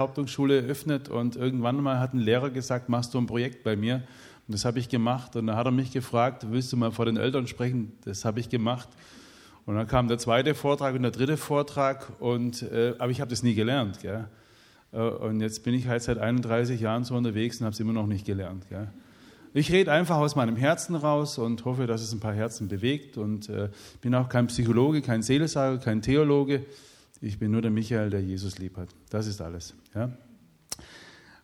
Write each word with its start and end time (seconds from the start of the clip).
Hauptschule 0.00 0.62
eröffnet 0.62 1.08
und 1.08 1.34
irgendwann 1.34 1.82
mal 1.82 1.98
hat 1.98 2.14
ein 2.14 2.20
Lehrer 2.20 2.50
gesagt, 2.50 2.88
machst 2.88 3.14
du 3.14 3.18
ein 3.18 3.26
Projekt 3.26 3.64
bei 3.64 3.74
mir? 3.74 3.96
Und 4.46 4.54
das 4.54 4.64
habe 4.64 4.78
ich 4.78 4.88
gemacht. 4.88 5.34
Und 5.34 5.48
dann 5.48 5.56
hat 5.56 5.66
er 5.66 5.72
mich 5.72 5.90
gefragt, 5.90 6.46
willst 6.48 6.72
du 6.72 6.76
mal 6.76 6.92
vor 6.92 7.06
den 7.06 7.16
Eltern 7.16 7.48
sprechen? 7.48 7.90
Das 8.04 8.24
habe 8.24 8.38
ich 8.38 8.48
gemacht. 8.48 8.88
Und 9.66 9.74
dann 9.74 9.88
kam 9.88 10.06
der 10.06 10.18
zweite 10.18 10.54
Vortrag 10.54 10.94
und 10.94 11.02
der 11.02 11.10
dritte 11.10 11.36
Vortrag. 11.36 12.12
Und, 12.20 12.62
äh, 12.62 12.94
aber 13.00 13.10
ich 13.10 13.20
habe 13.20 13.30
das 13.30 13.42
nie 13.42 13.56
gelernt. 13.56 13.98
Gell? 14.00 14.26
Äh, 14.92 14.98
und 15.00 15.40
jetzt 15.40 15.64
bin 15.64 15.74
ich 15.74 15.88
halt 15.88 16.00
seit 16.00 16.18
31 16.18 16.80
Jahren 16.80 17.02
so 17.02 17.16
unterwegs 17.16 17.58
und 17.58 17.64
habe 17.64 17.74
es 17.74 17.80
immer 17.80 17.92
noch 17.92 18.06
nicht 18.06 18.24
gelernt. 18.24 18.68
Gell? 18.68 18.86
Ich 19.52 19.72
rede 19.72 19.90
einfach 19.90 20.18
aus 20.18 20.36
meinem 20.36 20.54
Herzen 20.54 20.94
raus 20.94 21.38
und 21.38 21.64
hoffe, 21.64 21.88
dass 21.88 22.02
es 22.02 22.12
ein 22.12 22.20
paar 22.20 22.34
Herzen 22.34 22.68
bewegt. 22.68 23.18
Und 23.18 23.48
äh, 23.48 23.68
bin 24.00 24.14
auch 24.14 24.28
kein 24.28 24.46
Psychologe, 24.46 25.02
kein 25.02 25.22
Seelsorger, 25.22 25.78
kein 25.78 26.02
Theologe. 26.02 26.66
Ich 27.20 27.38
bin 27.38 27.50
nur 27.50 27.62
der 27.62 27.70
Michael, 27.70 28.10
der 28.10 28.22
Jesus 28.22 28.58
lieb 28.58 28.76
hat. 28.76 28.88
Das 29.10 29.26
ist 29.26 29.40
alles. 29.40 29.74
Ja? 29.94 30.10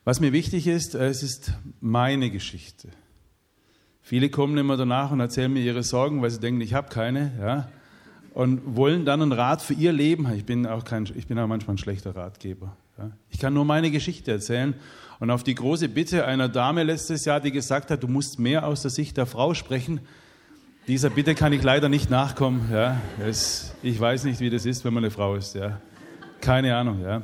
Was 0.04 0.20
mir 0.20 0.32
wichtig 0.32 0.66
ist, 0.66 0.94
es 0.94 1.22
ist 1.22 1.52
meine 1.80 2.30
Geschichte. 2.30 2.88
Viele 4.02 4.28
kommen 4.28 4.58
immer 4.58 4.76
danach 4.76 5.10
und 5.10 5.20
erzählen 5.20 5.52
mir 5.52 5.62
ihre 5.62 5.82
Sorgen, 5.82 6.20
weil 6.20 6.30
sie 6.30 6.38
denken, 6.38 6.60
ich 6.60 6.74
habe 6.74 6.90
keine, 6.90 7.32
ja, 7.40 7.68
und 8.34 8.76
wollen 8.76 9.04
dann 9.04 9.22
einen 9.22 9.32
Rat 9.32 9.62
für 9.62 9.74
ihr 9.74 9.92
Leben. 9.92 10.30
Ich 10.34 10.44
bin 10.44 10.66
auch, 10.66 10.84
kein, 10.84 11.08
ich 11.14 11.26
bin 11.26 11.38
auch 11.38 11.46
manchmal 11.46 11.76
ein 11.76 11.78
schlechter 11.78 12.14
Ratgeber. 12.14 12.76
Ja. 12.98 13.12
Ich 13.30 13.38
kann 13.38 13.54
nur 13.54 13.64
meine 13.64 13.90
Geschichte 13.90 14.30
erzählen. 14.30 14.74
Und 15.20 15.30
auf 15.30 15.44
die 15.44 15.54
große 15.54 15.88
Bitte 15.88 16.26
einer 16.26 16.48
Dame 16.48 16.82
letztes 16.82 17.24
Jahr, 17.24 17.40
die 17.40 17.52
gesagt 17.52 17.90
hat, 17.90 18.02
du 18.02 18.08
musst 18.08 18.38
mehr 18.38 18.66
aus 18.66 18.82
der 18.82 18.90
Sicht 18.90 19.16
der 19.16 19.26
Frau 19.26 19.54
sprechen, 19.54 20.00
dieser 20.86 21.10
Bitte 21.10 21.34
kann 21.34 21.52
ich 21.52 21.62
leider 21.62 21.88
nicht 21.88 22.10
nachkommen. 22.10 22.68
Ja. 22.72 23.00
Es, 23.20 23.74
ich 23.82 23.98
weiß 23.98 24.24
nicht, 24.24 24.40
wie 24.40 24.50
das 24.50 24.66
ist, 24.66 24.84
wenn 24.84 24.92
man 24.92 25.04
eine 25.04 25.10
Frau 25.10 25.34
ist. 25.34 25.54
Ja. 25.54 25.80
Keine 26.40 26.76
Ahnung. 26.76 27.00
Ja. 27.02 27.22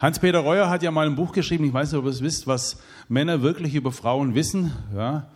Hans-Peter 0.00 0.40
Reuer 0.40 0.68
hat 0.68 0.82
ja 0.82 0.90
mal 0.90 1.06
ein 1.06 1.14
Buch 1.14 1.32
geschrieben, 1.32 1.64
ich 1.64 1.72
weiß 1.72 1.92
nicht, 1.92 1.98
ob 1.98 2.04
ihr 2.04 2.10
es 2.10 2.22
wisst, 2.22 2.46
was 2.46 2.82
Männer 3.08 3.42
wirklich 3.42 3.74
über 3.74 3.92
Frauen 3.92 4.34
wissen. 4.34 4.72
Ja. 4.94 5.28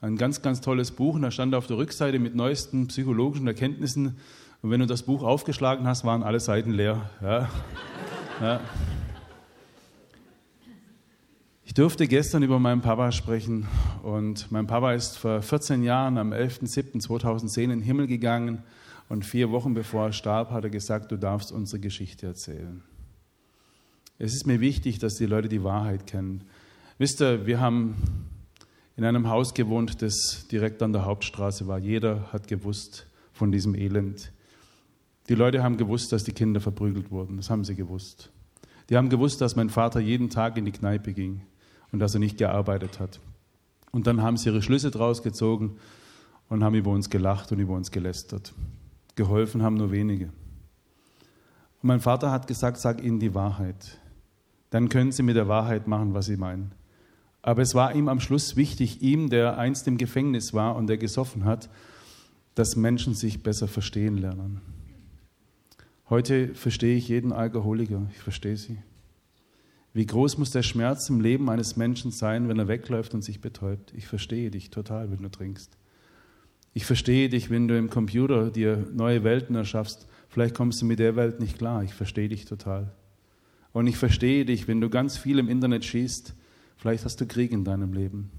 Ein 0.00 0.16
ganz, 0.16 0.42
ganz 0.42 0.60
tolles 0.60 0.92
Buch. 0.92 1.14
Und 1.14 1.22
da 1.22 1.30
stand 1.30 1.54
auf 1.54 1.66
der 1.66 1.76
Rückseite 1.76 2.18
mit 2.18 2.34
neuesten 2.34 2.88
psychologischen 2.88 3.46
Erkenntnissen. 3.46 4.16
Und 4.62 4.70
wenn 4.70 4.80
du 4.80 4.86
das 4.86 5.02
Buch 5.02 5.22
aufgeschlagen 5.22 5.86
hast, 5.86 6.04
waren 6.04 6.22
alle 6.22 6.40
Seiten 6.40 6.70
leer. 6.70 7.10
Ja. 7.20 7.48
Ja. 8.40 8.60
Ich 11.64 11.74
durfte 11.74 12.08
gestern 12.08 12.42
über 12.42 12.58
meinen 12.58 12.80
Papa 12.80 13.12
sprechen 13.12 13.68
und 14.02 14.50
mein 14.50 14.66
Papa 14.66 14.94
ist 14.94 15.16
vor 15.16 15.42
14 15.42 15.84
Jahren 15.84 16.18
am 16.18 16.32
11.07.2010 16.32 17.62
in 17.62 17.70
den 17.70 17.80
Himmel 17.80 18.08
gegangen 18.08 18.64
und 19.08 19.24
vier 19.24 19.52
Wochen 19.52 19.72
bevor 19.72 20.06
er 20.06 20.12
starb, 20.12 20.50
hat 20.50 20.64
er 20.64 20.70
gesagt, 20.70 21.12
du 21.12 21.16
darfst 21.16 21.52
unsere 21.52 21.78
Geschichte 21.80 22.26
erzählen. 22.26 22.82
Es 24.18 24.34
ist 24.34 24.44
mir 24.44 24.60
wichtig, 24.60 24.98
dass 24.98 25.14
die 25.14 25.26
Leute 25.26 25.48
die 25.48 25.62
Wahrheit 25.62 26.06
kennen. 26.06 26.44
Wisst 26.98 27.22
ihr, 27.22 27.46
wir 27.46 27.60
haben 27.60 27.96
in 28.96 29.04
einem 29.04 29.28
Haus 29.28 29.54
gewohnt, 29.54 30.02
das 30.02 30.48
direkt 30.50 30.82
an 30.82 30.92
der 30.92 31.04
Hauptstraße 31.04 31.68
war. 31.68 31.78
Jeder 31.78 32.32
hat 32.32 32.48
gewusst 32.48 33.06
von 33.32 33.52
diesem 33.52 33.76
Elend. 33.76 34.32
Die 35.28 35.34
Leute 35.36 35.62
haben 35.62 35.76
gewusst, 35.76 36.12
dass 36.12 36.24
die 36.24 36.32
Kinder 36.32 36.60
verprügelt 36.60 37.12
wurden. 37.12 37.36
Das 37.36 37.50
haben 37.50 37.64
sie 37.64 37.76
gewusst. 37.76 38.30
Die 38.90 38.96
haben 38.96 39.08
gewusst, 39.08 39.40
dass 39.40 39.54
mein 39.54 39.70
Vater 39.70 40.00
jeden 40.00 40.28
Tag 40.28 40.58
in 40.58 40.64
die 40.64 40.72
Kneipe 40.72 41.12
ging 41.12 41.42
und 41.92 41.98
dass 41.98 42.14
er 42.14 42.20
nicht 42.20 42.38
gearbeitet 42.38 42.98
hat. 42.98 43.20
Und 43.92 44.06
dann 44.06 44.22
haben 44.22 44.36
sie 44.36 44.48
ihre 44.48 44.62
Schlüsse 44.62 44.90
draus 44.90 45.22
gezogen 45.22 45.76
und 46.48 46.64
haben 46.64 46.74
über 46.74 46.90
uns 46.90 47.10
gelacht 47.10 47.52
und 47.52 47.60
über 47.60 47.74
uns 47.74 47.90
gelästert. 47.90 48.52
Geholfen 49.14 49.62
haben 49.62 49.76
nur 49.76 49.92
wenige. 49.92 50.26
Und 51.82 51.88
mein 51.88 52.00
Vater 52.00 52.30
hat 52.30 52.46
gesagt, 52.46 52.78
sag 52.78 53.02
ihnen 53.02 53.20
die 53.20 53.34
Wahrheit. 53.34 53.98
Dann 54.70 54.88
können 54.88 55.12
sie 55.12 55.22
mit 55.22 55.36
der 55.36 55.48
Wahrheit 55.48 55.86
machen, 55.86 56.14
was 56.14 56.26
sie 56.26 56.38
meinen. 56.38 56.72
Aber 57.42 57.60
es 57.60 57.74
war 57.74 57.94
ihm 57.94 58.08
am 58.08 58.20
Schluss 58.20 58.56
wichtig, 58.56 59.02
ihm, 59.02 59.28
der 59.28 59.58
einst 59.58 59.86
im 59.88 59.98
Gefängnis 59.98 60.54
war 60.54 60.76
und 60.76 60.86
der 60.86 60.96
gesoffen 60.96 61.44
hat, 61.44 61.68
dass 62.54 62.76
Menschen 62.76 63.14
sich 63.14 63.42
besser 63.42 63.68
verstehen 63.68 64.16
lernen. 64.16 64.60
Heute 66.08 66.54
verstehe 66.54 66.96
ich 66.96 67.08
jeden 67.08 67.32
Alkoholiker, 67.32 68.06
ich 68.12 68.18
verstehe 68.18 68.56
sie. 68.56 68.78
Wie 69.94 70.06
groß 70.06 70.38
muss 70.38 70.50
der 70.50 70.62
Schmerz 70.62 71.10
im 71.10 71.20
Leben 71.20 71.50
eines 71.50 71.76
Menschen 71.76 72.10
sein, 72.10 72.48
wenn 72.48 72.58
er 72.58 72.68
wegläuft 72.68 73.12
und 73.14 73.22
sich 73.22 73.40
betäubt? 73.40 73.92
Ich 73.94 74.06
verstehe 74.06 74.50
dich 74.50 74.70
total, 74.70 75.10
wenn 75.10 75.22
du 75.22 75.28
trinkst. 75.28 75.76
Ich 76.72 76.86
verstehe 76.86 77.28
dich, 77.28 77.50
wenn 77.50 77.68
du 77.68 77.76
im 77.76 77.90
Computer 77.90 78.50
dir 78.50 78.86
neue 78.92 79.24
Welten 79.24 79.54
erschaffst. 79.54 80.06
Vielleicht 80.28 80.54
kommst 80.54 80.80
du 80.80 80.86
mit 80.86 80.98
der 80.98 81.16
Welt 81.16 81.40
nicht 81.40 81.58
klar. 81.58 81.84
Ich 81.84 81.92
verstehe 81.92 82.30
dich 82.30 82.46
total. 82.46 82.92
Und 83.72 83.86
ich 83.86 83.98
verstehe 83.98 84.46
dich, 84.46 84.68
wenn 84.68 84.80
du 84.80 84.88
ganz 84.88 85.18
viel 85.18 85.38
im 85.38 85.48
Internet 85.48 85.84
schießt. 85.84 86.34
Vielleicht 86.76 87.04
hast 87.04 87.20
du 87.20 87.26
Krieg 87.26 87.52
in 87.52 87.64
deinem 87.64 87.92
Leben. 87.92 88.30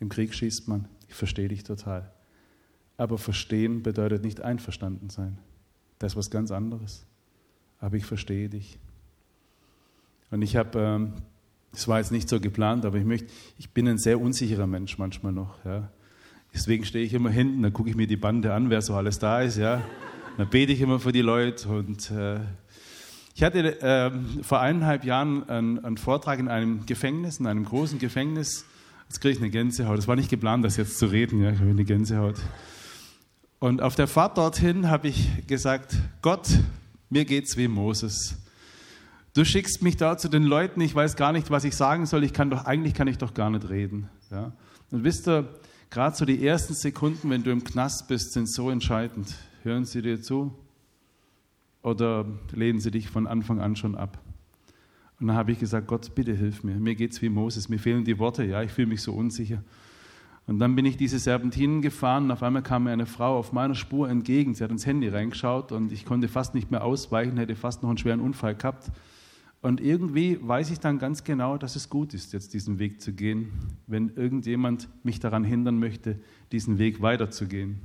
Im 0.00 0.08
Krieg 0.08 0.32
schießt 0.34 0.68
man. 0.68 0.88
Ich 1.08 1.14
verstehe 1.14 1.48
dich 1.48 1.64
total. 1.64 2.10
Aber 2.96 3.18
verstehen 3.18 3.82
bedeutet 3.82 4.24
nicht 4.24 4.40
einverstanden 4.40 5.10
sein. 5.10 5.38
Das 5.98 6.12
ist 6.12 6.16
was 6.16 6.30
ganz 6.30 6.50
anderes. 6.50 7.06
Aber 7.78 7.96
ich 7.96 8.06
verstehe 8.06 8.48
dich. 8.48 8.78
Und 10.30 10.42
ich 10.42 10.56
habe, 10.56 10.78
ähm, 10.78 11.12
das 11.72 11.88
war 11.88 11.98
jetzt 11.98 12.12
nicht 12.12 12.28
so 12.28 12.40
geplant, 12.40 12.84
aber 12.84 12.98
ich 12.98 13.04
möchte, 13.04 13.28
ich 13.58 13.70
bin 13.70 13.88
ein 13.88 13.98
sehr 13.98 14.20
unsicherer 14.20 14.66
Mensch 14.66 14.98
manchmal 14.98 15.32
noch. 15.32 15.64
Ja. 15.64 15.90
Deswegen 16.54 16.84
stehe 16.84 17.04
ich 17.04 17.12
immer 17.12 17.30
hinten, 17.30 17.62
dann 17.62 17.72
gucke 17.72 17.90
ich 17.90 17.96
mir 17.96 18.06
die 18.06 18.16
Bande 18.16 18.54
an, 18.54 18.70
wer 18.70 18.80
so 18.80 18.94
alles 18.94 19.18
da 19.18 19.40
ist. 19.40 19.58
Ja. 19.58 19.82
Dann 20.36 20.48
bete 20.48 20.72
ich 20.72 20.80
immer 20.80 21.00
für 21.00 21.12
die 21.12 21.20
Leute. 21.20 21.68
Und 21.68 22.10
äh, 22.10 22.38
ich 23.34 23.42
hatte 23.42 23.80
äh, 23.80 24.10
vor 24.42 24.60
eineinhalb 24.60 25.04
Jahren 25.04 25.48
einen, 25.48 25.84
einen, 25.84 25.96
Vortrag 25.96 26.38
in 26.38 26.48
einem 26.48 26.86
Gefängnis, 26.86 27.40
in 27.40 27.46
einem 27.46 27.64
großen 27.64 27.98
Gefängnis. 27.98 28.64
Jetzt 29.08 29.20
kriege 29.20 29.34
ich 29.34 29.40
eine 29.40 29.50
Gänsehaut. 29.50 29.98
Es 29.98 30.06
war 30.06 30.14
nicht 30.16 30.30
geplant, 30.30 30.64
das 30.64 30.76
jetzt 30.76 30.98
zu 30.98 31.06
reden. 31.06 31.42
Ja. 31.42 31.50
Ich 31.50 31.58
habe 31.58 31.70
eine 31.70 31.84
Gänsehaut. 31.84 32.36
Und 33.58 33.82
auf 33.82 33.96
der 33.96 34.06
Fahrt 34.06 34.38
dorthin 34.38 34.88
habe 34.88 35.08
ich 35.08 35.46
gesagt, 35.46 35.96
Gott, 36.22 36.48
mir 37.10 37.24
geht's 37.24 37.56
wie 37.56 37.66
Moses. 37.66 38.36
Du 39.34 39.44
schickst 39.44 39.82
mich 39.82 39.96
da 39.96 40.16
zu 40.16 40.28
den 40.28 40.44
Leuten, 40.44 40.80
ich 40.80 40.94
weiß 40.94 41.16
gar 41.16 41.32
nicht, 41.32 41.50
was 41.50 41.64
ich 41.64 41.74
sagen 41.74 42.06
soll, 42.06 42.22
ich 42.22 42.32
kann 42.32 42.50
doch, 42.50 42.66
eigentlich 42.66 42.94
kann 42.94 43.08
ich 43.08 43.18
doch 43.18 43.34
gar 43.34 43.50
nicht 43.50 43.68
reden. 43.68 44.08
Ja? 44.30 44.52
Und 44.92 45.02
wisst 45.02 45.26
ihr, 45.26 45.48
gerade 45.90 46.14
so 46.14 46.24
die 46.24 46.46
ersten 46.46 46.72
Sekunden, 46.72 47.30
wenn 47.30 47.42
du 47.42 47.50
im 47.50 47.64
Knast 47.64 48.06
bist, 48.06 48.32
sind 48.32 48.48
so 48.48 48.70
entscheidend. 48.70 49.34
Hören 49.64 49.86
sie 49.86 50.02
dir 50.02 50.22
zu 50.22 50.56
oder 51.82 52.26
lehnen 52.52 52.78
sie 52.78 52.92
dich 52.92 53.08
von 53.08 53.26
Anfang 53.26 53.60
an 53.60 53.74
schon 53.74 53.96
ab? 53.96 54.20
Und 55.18 55.26
dann 55.26 55.36
habe 55.36 55.50
ich 55.50 55.58
gesagt, 55.58 55.88
Gott, 55.88 56.14
bitte 56.14 56.32
hilf 56.32 56.62
mir. 56.62 56.76
Mir 56.76 56.94
geht 56.94 57.10
es 57.10 57.20
wie 57.20 57.28
Moses, 57.28 57.68
mir 57.68 57.80
fehlen 57.80 58.04
die 58.04 58.20
Worte, 58.20 58.44
ja, 58.44 58.62
ich 58.62 58.70
fühle 58.70 58.86
mich 58.86 59.02
so 59.02 59.12
unsicher. 59.14 59.64
Und 60.46 60.60
dann 60.60 60.76
bin 60.76 60.84
ich 60.84 60.96
diese 60.96 61.18
Serpentinen 61.18 61.82
gefahren 61.82 62.24
und 62.24 62.30
auf 62.30 62.42
einmal 62.44 62.62
kam 62.62 62.84
mir 62.84 62.92
eine 62.92 63.06
Frau 63.06 63.36
auf 63.36 63.52
meiner 63.52 63.74
Spur 63.74 64.08
entgegen. 64.08 64.54
Sie 64.54 64.62
hat 64.62 64.70
ins 64.70 64.86
Handy 64.86 65.08
reingeschaut 65.08 65.72
und 65.72 65.90
ich 65.90 66.04
konnte 66.04 66.28
fast 66.28 66.54
nicht 66.54 66.70
mehr 66.70 66.84
ausweichen, 66.84 67.36
hätte 67.36 67.56
fast 67.56 67.82
noch 67.82 67.88
einen 67.88 67.98
schweren 67.98 68.20
Unfall 68.20 68.54
gehabt. 68.54 68.92
Und 69.64 69.80
irgendwie 69.80 70.38
weiß 70.42 70.70
ich 70.72 70.78
dann 70.78 70.98
ganz 70.98 71.24
genau, 71.24 71.56
dass 71.56 71.74
es 71.74 71.88
gut 71.88 72.12
ist, 72.12 72.34
jetzt 72.34 72.52
diesen 72.52 72.78
Weg 72.78 73.00
zu 73.00 73.14
gehen, 73.14 73.50
wenn 73.86 74.10
irgendjemand 74.10 74.90
mich 75.04 75.20
daran 75.20 75.42
hindern 75.42 75.78
möchte, 75.78 76.20
diesen 76.52 76.76
Weg 76.76 77.00
weiterzugehen. 77.00 77.80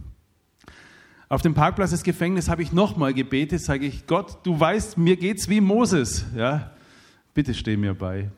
Auf 1.30 1.42
dem 1.42 1.54
Parkplatz 1.54 1.92
des 1.92 2.04
Gefängnisses 2.04 2.50
habe 2.50 2.64
ich 2.64 2.74
nochmal 2.74 3.14
gebetet, 3.14 3.62
sage 3.62 3.86
ich, 3.86 4.08
Gott, 4.08 4.46
du 4.46 4.60
weißt, 4.60 4.98
mir 4.98 5.16
geht's 5.16 5.48
wie 5.48 5.62
Moses. 5.62 6.26
Ja, 6.36 6.72
bitte 7.34 7.54
steh 7.54 7.78
mir 7.78 7.94
bei. 7.94 8.30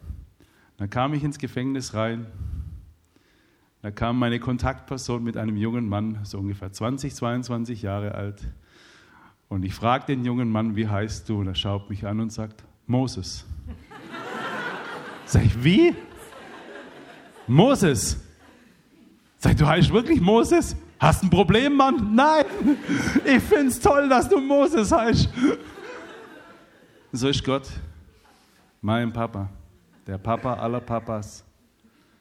Dann 0.77 0.91
kam 0.91 1.15
ich 1.15 1.23
ins 1.23 1.39
Gefängnis 1.39 1.95
rein. 1.95 2.27
Da 3.81 3.89
kam 3.89 4.19
meine 4.19 4.39
Kontaktperson 4.39 5.23
mit 5.23 5.35
einem 5.35 5.57
jungen 5.57 5.89
Mann, 5.89 6.19
so 6.25 6.37
ungefähr 6.37 6.71
20, 6.71 7.15
22 7.15 7.81
Jahre 7.81 8.13
alt. 8.13 8.43
Und 9.49 9.65
ich 9.65 9.73
frage 9.73 10.05
den 10.05 10.25
jungen 10.25 10.51
Mann, 10.51 10.75
wie 10.75 10.87
heißt 10.87 11.27
du? 11.27 11.39
Und 11.39 11.47
er 11.47 11.55
schaut 11.55 11.89
mich 11.89 12.05
an 12.05 12.19
und 12.19 12.31
sagt, 12.31 12.65
Moses. 12.91 13.45
Sag 15.25 15.45
ich, 15.45 15.63
wie? 15.63 15.95
Moses. 17.47 18.17
Sag 19.37 19.53
ich, 19.53 19.57
du 19.59 19.65
heißt 19.65 19.93
wirklich 19.93 20.19
Moses? 20.19 20.75
Hast 20.99 21.23
ein 21.23 21.29
Problem, 21.29 21.77
Mann? 21.77 22.13
Nein. 22.13 22.45
Ich 23.23 23.41
finde 23.41 23.67
es 23.67 23.79
toll, 23.79 24.09
dass 24.09 24.27
du 24.27 24.41
Moses 24.41 24.91
heißt. 24.91 25.29
So 27.13 27.29
ist 27.29 27.43
Gott. 27.45 27.69
Mein 28.81 29.13
Papa. 29.13 29.49
Der 30.05 30.17
Papa 30.17 30.55
aller 30.55 30.81
Papas. 30.81 31.45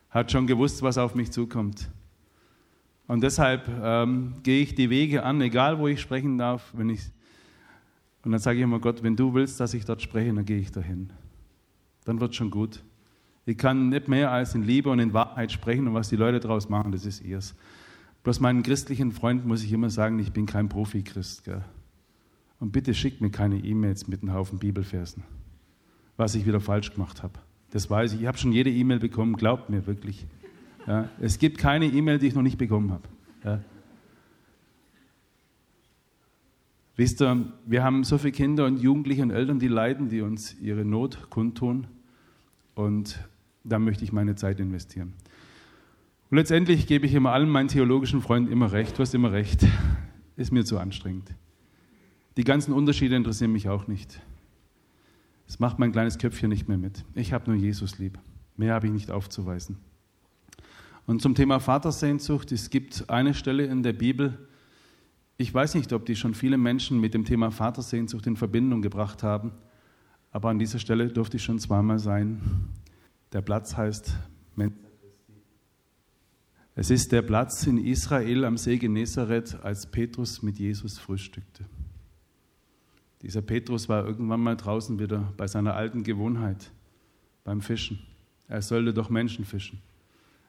Hat 0.08 0.30
schon 0.30 0.46
gewusst, 0.46 0.82
was 0.82 0.96
auf 0.98 1.16
mich 1.16 1.32
zukommt. 1.32 1.90
Und 3.08 3.22
deshalb 3.22 3.68
ähm, 3.82 4.34
gehe 4.44 4.62
ich 4.62 4.76
die 4.76 4.88
Wege 4.88 5.24
an, 5.24 5.40
egal 5.40 5.80
wo 5.80 5.88
ich 5.88 6.00
sprechen 6.00 6.38
darf, 6.38 6.70
wenn 6.74 6.90
ich 6.90 7.00
und 8.22 8.32
dann 8.32 8.40
sage 8.40 8.58
ich 8.58 8.64
immer, 8.64 8.80
Gott, 8.80 9.02
wenn 9.02 9.16
du 9.16 9.34
willst, 9.34 9.60
dass 9.60 9.74
ich 9.74 9.84
dort 9.84 10.02
spreche, 10.02 10.32
dann 10.32 10.44
gehe 10.44 10.58
ich 10.58 10.70
dahin. 10.70 11.12
Dann 12.04 12.20
wird 12.20 12.34
schon 12.34 12.50
gut. 12.50 12.82
Ich 13.46 13.56
kann 13.56 13.88
nicht 13.88 14.08
mehr 14.08 14.30
als 14.30 14.54
in 14.54 14.62
Liebe 14.62 14.90
und 14.90 14.98
in 14.98 15.12
Wahrheit 15.12 15.50
sprechen 15.52 15.88
und 15.88 15.94
was 15.94 16.08
die 16.10 16.16
Leute 16.16 16.40
daraus 16.40 16.68
machen, 16.68 16.92
das 16.92 17.06
ist 17.06 17.22
ihrs. 17.22 17.54
Bloß 18.22 18.40
meinen 18.40 18.62
christlichen 18.62 19.12
Freunden 19.12 19.48
muss 19.48 19.64
ich 19.64 19.72
immer 19.72 19.88
sagen, 19.88 20.18
ich 20.18 20.32
bin 20.32 20.44
kein 20.44 20.68
Profi-Christ. 20.68 21.50
Und 22.58 22.72
bitte 22.72 22.92
schickt 22.92 23.22
mir 23.22 23.30
keine 23.30 23.56
E-Mails 23.56 24.06
mit 24.08 24.22
einem 24.22 24.34
Haufen 24.34 24.58
Bibelversen. 24.58 25.22
was 26.20 26.34
ich 26.34 26.46
wieder 26.46 26.60
falsch 26.60 26.92
gemacht 26.92 27.22
habe. 27.22 27.32
Das 27.70 27.88
weiß 27.88 28.12
ich. 28.12 28.20
Ich 28.20 28.26
habe 28.26 28.36
schon 28.36 28.52
jede 28.52 28.70
E-Mail 28.70 28.98
bekommen, 28.98 29.36
glaubt 29.36 29.70
mir 29.70 29.86
wirklich. 29.86 30.26
Ja, 30.86 31.08
es 31.18 31.38
gibt 31.38 31.56
keine 31.56 31.86
E-Mail, 31.86 32.18
die 32.18 32.26
ich 32.26 32.34
noch 32.34 32.42
nicht 32.42 32.58
bekommen 32.58 32.92
habe. 32.92 33.08
Ja. 33.42 33.60
Wisst 37.00 37.22
ihr, 37.22 37.50
wir 37.64 37.82
haben 37.82 38.04
so 38.04 38.18
viele 38.18 38.32
Kinder 38.32 38.66
und 38.66 38.76
Jugendliche 38.76 39.22
und 39.22 39.30
Eltern, 39.30 39.58
die 39.58 39.68
leiden, 39.68 40.10
die 40.10 40.20
uns 40.20 40.54
ihre 40.60 40.84
Not 40.84 41.30
kundtun. 41.30 41.86
Und 42.74 43.26
da 43.64 43.78
möchte 43.78 44.04
ich 44.04 44.12
meine 44.12 44.34
Zeit 44.34 44.60
investieren. 44.60 45.14
Und 46.30 46.36
letztendlich 46.36 46.86
gebe 46.86 47.06
ich 47.06 47.14
immer 47.14 47.32
allen 47.32 47.48
meinen 47.48 47.68
theologischen 47.68 48.20
Freunden 48.20 48.52
immer 48.52 48.72
recht. 48.72 48.98
Du 48.98 49.00
hast 49.00 49.14
immer 49.14 49.32
recht. 49.32 49.66
Ist 50.36 50.52
mir 50.52 50.62
zu 50.66 50.78
anstrengend. 50.78 51.34
Die 52.36 52.44
ganzen 52.44 52.74
Unterschiede 52.74 53.16
interessieren 53.16 53.52
mich 53.52 53.70
auch 53.70 53.86
nicht. 53.86 54.20
Es 55.48 55.58
macht 55.58 55.78
mein 55.78 55.92
kleines 55.92 56.18
Köpfchen 56.18 56.50
nicht 56.50 56.68
mehr 56.68 56.76
mit. 56.76 57.06
Ich 57.14 57.32
habe 57.32 57.50
nur 57.50 57.58
Jesus 57.58 57.98
lieb. 57.98 58.18
Mehr 58.58 58.74
habe 58.74 58.88
ich 58.88 58.92
nicht 58.92 59.10
aufzuweisen. 59.10 59.78
Und 61.06 61.22
zum 61.22 61.34
Thema 61.34 61.60
Vatersehnsucht, 61.60 62.52
es 62.52 62.68
gibt 62.68 63.08
eine 63.08 63.32
Stelle 63.32 63.64
in 63.64 63.82
der 63.82 63.94
Bibel, 63.94 64.49
ich 65.40 65.54
weiß 65.54 65.74
nicht, 65.74 65.94
ob 65.94 66.04
die 66.04 66.16
schon 66.16 66.34
viele 66.34 66.58
Menschen 66.58 67.00
mit 67.00 67.14
dem 67.14 67.24
Thema 67.24 67.50
Vatersehnsucht 67.50 68.26
in 68.26 68.36
Verbindung 68.36 68.82
gebracht 68.82 69.22
haben, 69.22 69.52
aber 70.32 70.50
an 70.50 70.58
dieser 70.58 70.78
Stelle 70.78 71.08
durfte 71.08 71.38
ich 71.38 71.42
schon 71.42 71.58
zweimal 71.58 71.98
sein. 71.98 72.68
Der 73.32 73.40
Platz 73.40 73.74
heißt 73.74 74.18
Es 76.74 76.90
ist 76.90 77.10
der 77.12 77.22
Platz 77.22 77.66
in 77.66 77.78
Israel 77.78 78.44
am 78.44 78.58
See 78.58 78.76
Genezareth, 78.76 79.58
als 79.62 79.86
Petrus 79.86 80.42
mit 80.42 80.58
Jesus 80.58 80.98
frühstückte. 80.98 81.64
Dieser 83.22 83.40
Petrus 83.40 83.88
war 83.88 84.06
irgendwann 84.06 84.40
mal 84.40 84.56
draußen 84.56 84.98
wieder 84.98 85.32
bei 85.38 85.46
seiner 85.46 85.74
alten 85.74 86.02
Gewohnheit, 86.02 86.70
beim 87.44 87.62
Fischen. 87.62 87.98
Er 88.46 88.60
sollte 88.60 88.92
doch 88.92 89.08
Menschen 89.08 89.46
fischen. 89.46 89.80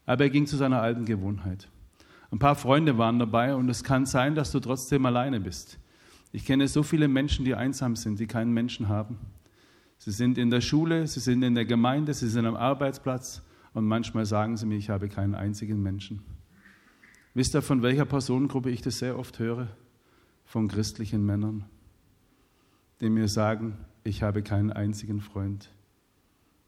Aber 0.06 0.26
er 0.26 0.30
ging 0.30 0.48
zu 0.48 0.58
seiner 0.58 0.82
alten 0.82 1.06
Gewohnheit. 1.06 1.70
Ein 2.32 2.40
paar 2.40 2.56
Freunde 2.56 2.98
waren 2.98 3.20
dabei 3.20 3.56
und 3.56 3.68
es 3.70 3.84
kann 3.84 4.06
sein, 4.06 4.36
dass 4.36 4.52
du 4.52 4.62
trotzdem 4.62 5.06
alleine 5.06 5.42
bist. 5.42 5.78
Ich 6.32 6.46
kenne 6.46 6.68
so 6.70 6.82
viele 6.82 7.10
Menschen, 7.10 7.44
die 7.44 7.56
einsam 7.56 7.98
sind, 7.98 8.20
die 8.20 8.28
keinen 8.28 8.54
Menschen 8.54 8.88
haben. 8.88 9.18
Sie 9.98 10.12
sind 10.12 10.38
in 10.38 10.50
der 10.50 10.62
Schule, 10.62 11.06
sie 11.08 11.20
sind 11.20 11.44
in 11.44 11.56
der 11.56 11.66
Gemeinde, 11.66 12.14
sie 12.14 12.30
sind 12.30 12.46
am 12.46 12.56
Arbeitsplatz 12.56 13.44
und 13.74 13.86
manchmal 13.86 14.26
sagen 14.26 14.56
sie 14.56 14.66
mir, 14.66 14.78
ich 14.78 14.90
habe 14.90 15.10
keinen 15.10 15.36
einzigen 15.36 15.84
Menschen. 15.84 16.24
Wisst 17.34 17.54
ihr, 17.54 17.62
von 17.62 17.82
welcher 17.82 18.06
Personengruppe 18.06 18.72
ich 18.72 18.82
das 18.82 19.00
sehr 19.00 19.20
oft 19.20 19.38
höre? 19.40 19.68
Von 20.46 20.70
christlichen 20.70 21.26
Männern, 21.26 21.66
die 23.00 23.10
mir 23.10 23.28
sagen, 23.28 23.78
ich 24.04 24.24
habe 24.24 24.42
keinen 24.42 24.72
einzigen 24.72 25.20
Freund. 25.20 25.70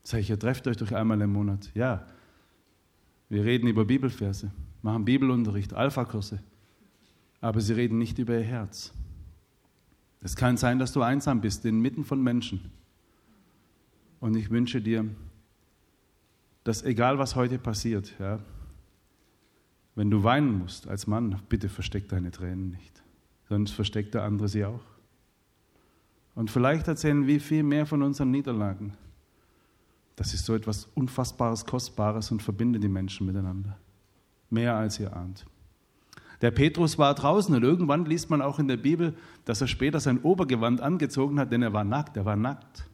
Sag 0.04 0.19
ich, 0.19 0.30
ihr 0.30 0.39
trefft 0.39 0.68
euch 0.68 0.77
doch 0.77 0.92
einmal 0.92 1.19
im 1.21 1.31
Monat. 1.31 1.71
Ja, 1.74 2.06
wir 3.30 3.45
reden 3.45 3.68
über 3.68 3.86
Bibelverse 3.86 4.51
machen 4.83 5.06
Bibelunterricht, 5.06 5.74
Alpha-Kurse, 5.74 6.44
aber 7.41 7.62
sie 7.62 7.74
reden 7.74 7.97
nicht 7.97 8.19
über 8.19 8.35
ihr 8.38 8.44
Herz. 8.44 8.94
Es 10.21 10.35
kann 10.35 10.57
sein, 10.57 10.77
dass 10.77 10.94
du 10.94 11.01
einsam 11.01 11.41
bist, 11.41 11.65
inmitten 11.65 12.03
von 12.03 12.21
Menschen. 12.21 12.71
Und 14.19 14.35
ich 14.35 14.50
wünsche 14.50 14.81
dir, 14.81 15.06
dass 16.63 16.83
egal 16.83 17.18
was 17.18 17.35
heute 17.35 17.57
passiert, 17.57 18.13
ja, 18.19 18.39
wenn 19.95 20.09
du 20.09 20.24
weinen 20.24 20.57
musst 20.59 20.88
als 20.88 21.07
Mann, 21.07 21.41
bitte 21.50 21.69
versteck 21.69 22.09
deine 22.09 22.31
Tränen 22.31 22.69
nicht, 22.69 23.03
sonst 23.50 23.71
versteckt 23.71 24.13
der 24.13 24.24
andere 24.24 24.47
sie 24.47 24.65
auch. 24.65 24.83
Und 26.36 26.50
vielleicht 26.50 26.88
erzählen 26.88 27.27
wir 27.27 27.39
viel 27.39 27.63
mehr 27.63 27.86
von 27.86 28.01
unseren 28.01 28.31
Niederlagen. 28.31 28.94
Das 30.15 30.33
ist 30.33 30.45
so 30.45 30.56
etwas 30.56 30.86
Unfassbares, 30.95 31.65
Kostbares 31.65 32.31
und 32.31 32.41
verbindet 32.41 32.83
die 32.83 32.88
Menschen 32.88 33.27
miteinander 33.27 33.77
mehr 34.53 34.75
als 34.75 35.00
ihr 35.00 35.15
ahnt. 35.15 35.45
Der 36.41 36.51
Petrus 36.51 36.97
war 36.97 37.15
draußen 37.15 37.55
und 37.55 37.63
irgendwann 37.63 38.05
liest 38.05 38.29
man 38.29 38.41
auch 38.41 38.59
in 38.59 38.67
der 38.67 38.77
Bibel, 38.77 39.15
dass 39.45 39.61
er 39.61 39.67
später 39.67 40.00
sein 40.00 40.21
Obergewand 40.21 40.81
angezogen 40.81 41.39
hat, 41.39 41.51
denn 41.51 41.61
er 41.61 41.73
war 41.73 41.83
nackt, 41.83 42.17
er 42.17 42.25
war 42.25 42.35
nackt. 42.35 42.89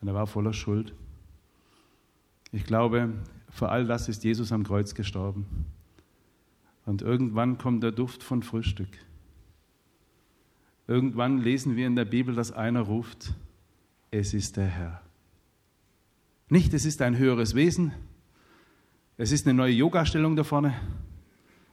Und 0.00 0.08
er 0.08 0.14
war 0.14 0.26
voller 0.26 0.52
Schuld. 0.52 0.94
Ich 2.50 2.64
glaube, 2.64 3.12
für 3.50 3.68
all 3.68 3.86
das 3.86 4.08
ist 4.08 4.24
Jesus 4.24 4.50
am 4.50 4.64
Kreuz 4.64 4.94
gestorben. 4.94 5.46
Und 6.84 7.02
irgendwann 7.02 7.58
kommt 7.58 7.82
der 7.82 7.92
Duft 7.92 8.22
von 8.22 8.42
Frühstück. 8.42 8.88
Irgendwann 10.88 11.38
lesen 11.38 11.76
wir 11.76 11.86
in 11.86 11.96
der 11.96 12.04
Bibel, 12.04 12.34
dass 12.34 12.50
einer 12.50 12.80
ruft, 12.80 13.34
es 14.10 14.34
ist 14.34 14.56
der 14.56 14.66
Herr. 14.66 15.02
Nicht, 16.48 16.74
es 16.74 16.84
ist 16.84 17.00
ein 17.00 17.16
höheres 17.16 17.54
Wesen, 17.54 17.92
es 19.18 19.32
ist 19.32 19.46
eine 19.46 19.54
neue 19.54 19.72
Yoga-Stellung 19.72 20.36
da 20.36 20.44
vorne. 20.44 20.74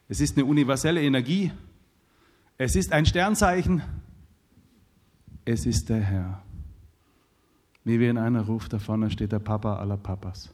Es 0.07 0.19
ist 0.19 0.37
eine 0.37 0.45
universelle 0.45 1.01
Energie. 1.01 1.51
Es 2.57 2.75
ist 2.75 2.91
ein 2.91 3.05
Sternzeichen. 3.05 3.81
Es 5.45 5.65
ist 5.65 5.89
der 5.89 6.01
Herr. 6.01 6.43
Wie 7.85 7.99
wir 7.99 8.09
in 8.09 8.17
einer 8.17 8.41
Ruf 8.41 8.67
da 8.69 8.79
vorne 8.79 9.09
steht 9.09 9.31
der 9.31 9.39
Papa 9.39 9.77
aller 9.77 9.97
Papas. 9.97 10.53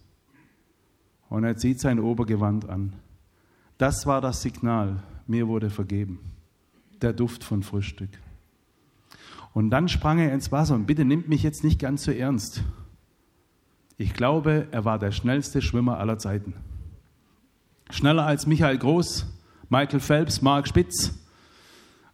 Und 1.30 1.44
er 1.44 1.58
zieht 1.58 1.80
sein 1.80 2.00
Obergewand 2.00 2.70
an. 2.70 2.94
Das 3.78 4.06
war 4.06 4.22
das 4.22 4.42
Signal. 4.42 5.04
Mir 5.28 5.48
wurde 5.48 5.70
vergeben. 5.70 6.20
Der 7.02 7.14
Duft 7.14 7.44
von 7.44 7.64
Frühstück. 7.64 8.12
Und 9.54 9.70
dann 9.72 9.90
sprang 9.90 10.20
er 10.20 10.34
ins 10.34 10.52
Wasser. 10.52 10.76
Und 10.76 10.86
bitte 10.86 11.04
nimmt 11.04 11.28
mich 11.28 11.44
jetzt 11.44 11.64
nicht 11.64 11.80
ganz 11.80 12.04
so 12.04 12.12
ernst. 12.12 12.64
Ich 13.98 14.14
glaube, 14.14 14.68
er 14.72 14.86
war 14.86 15.00
der 15.00 15.12
schnellste 15.12 15.62
Schwimmer 15.62 15.98
aller 15.98 16.20
Zeiten. 16.20 16.54
Schneller 17.90 18.26
als 18.26 18.48
Michael 18.48 18.78
Groß, 18.78 19.26
Michael 19.70 20.00
Phelps, 20.00 20.42
Mark 20.42 20.68
Spitz. 20.68 21.14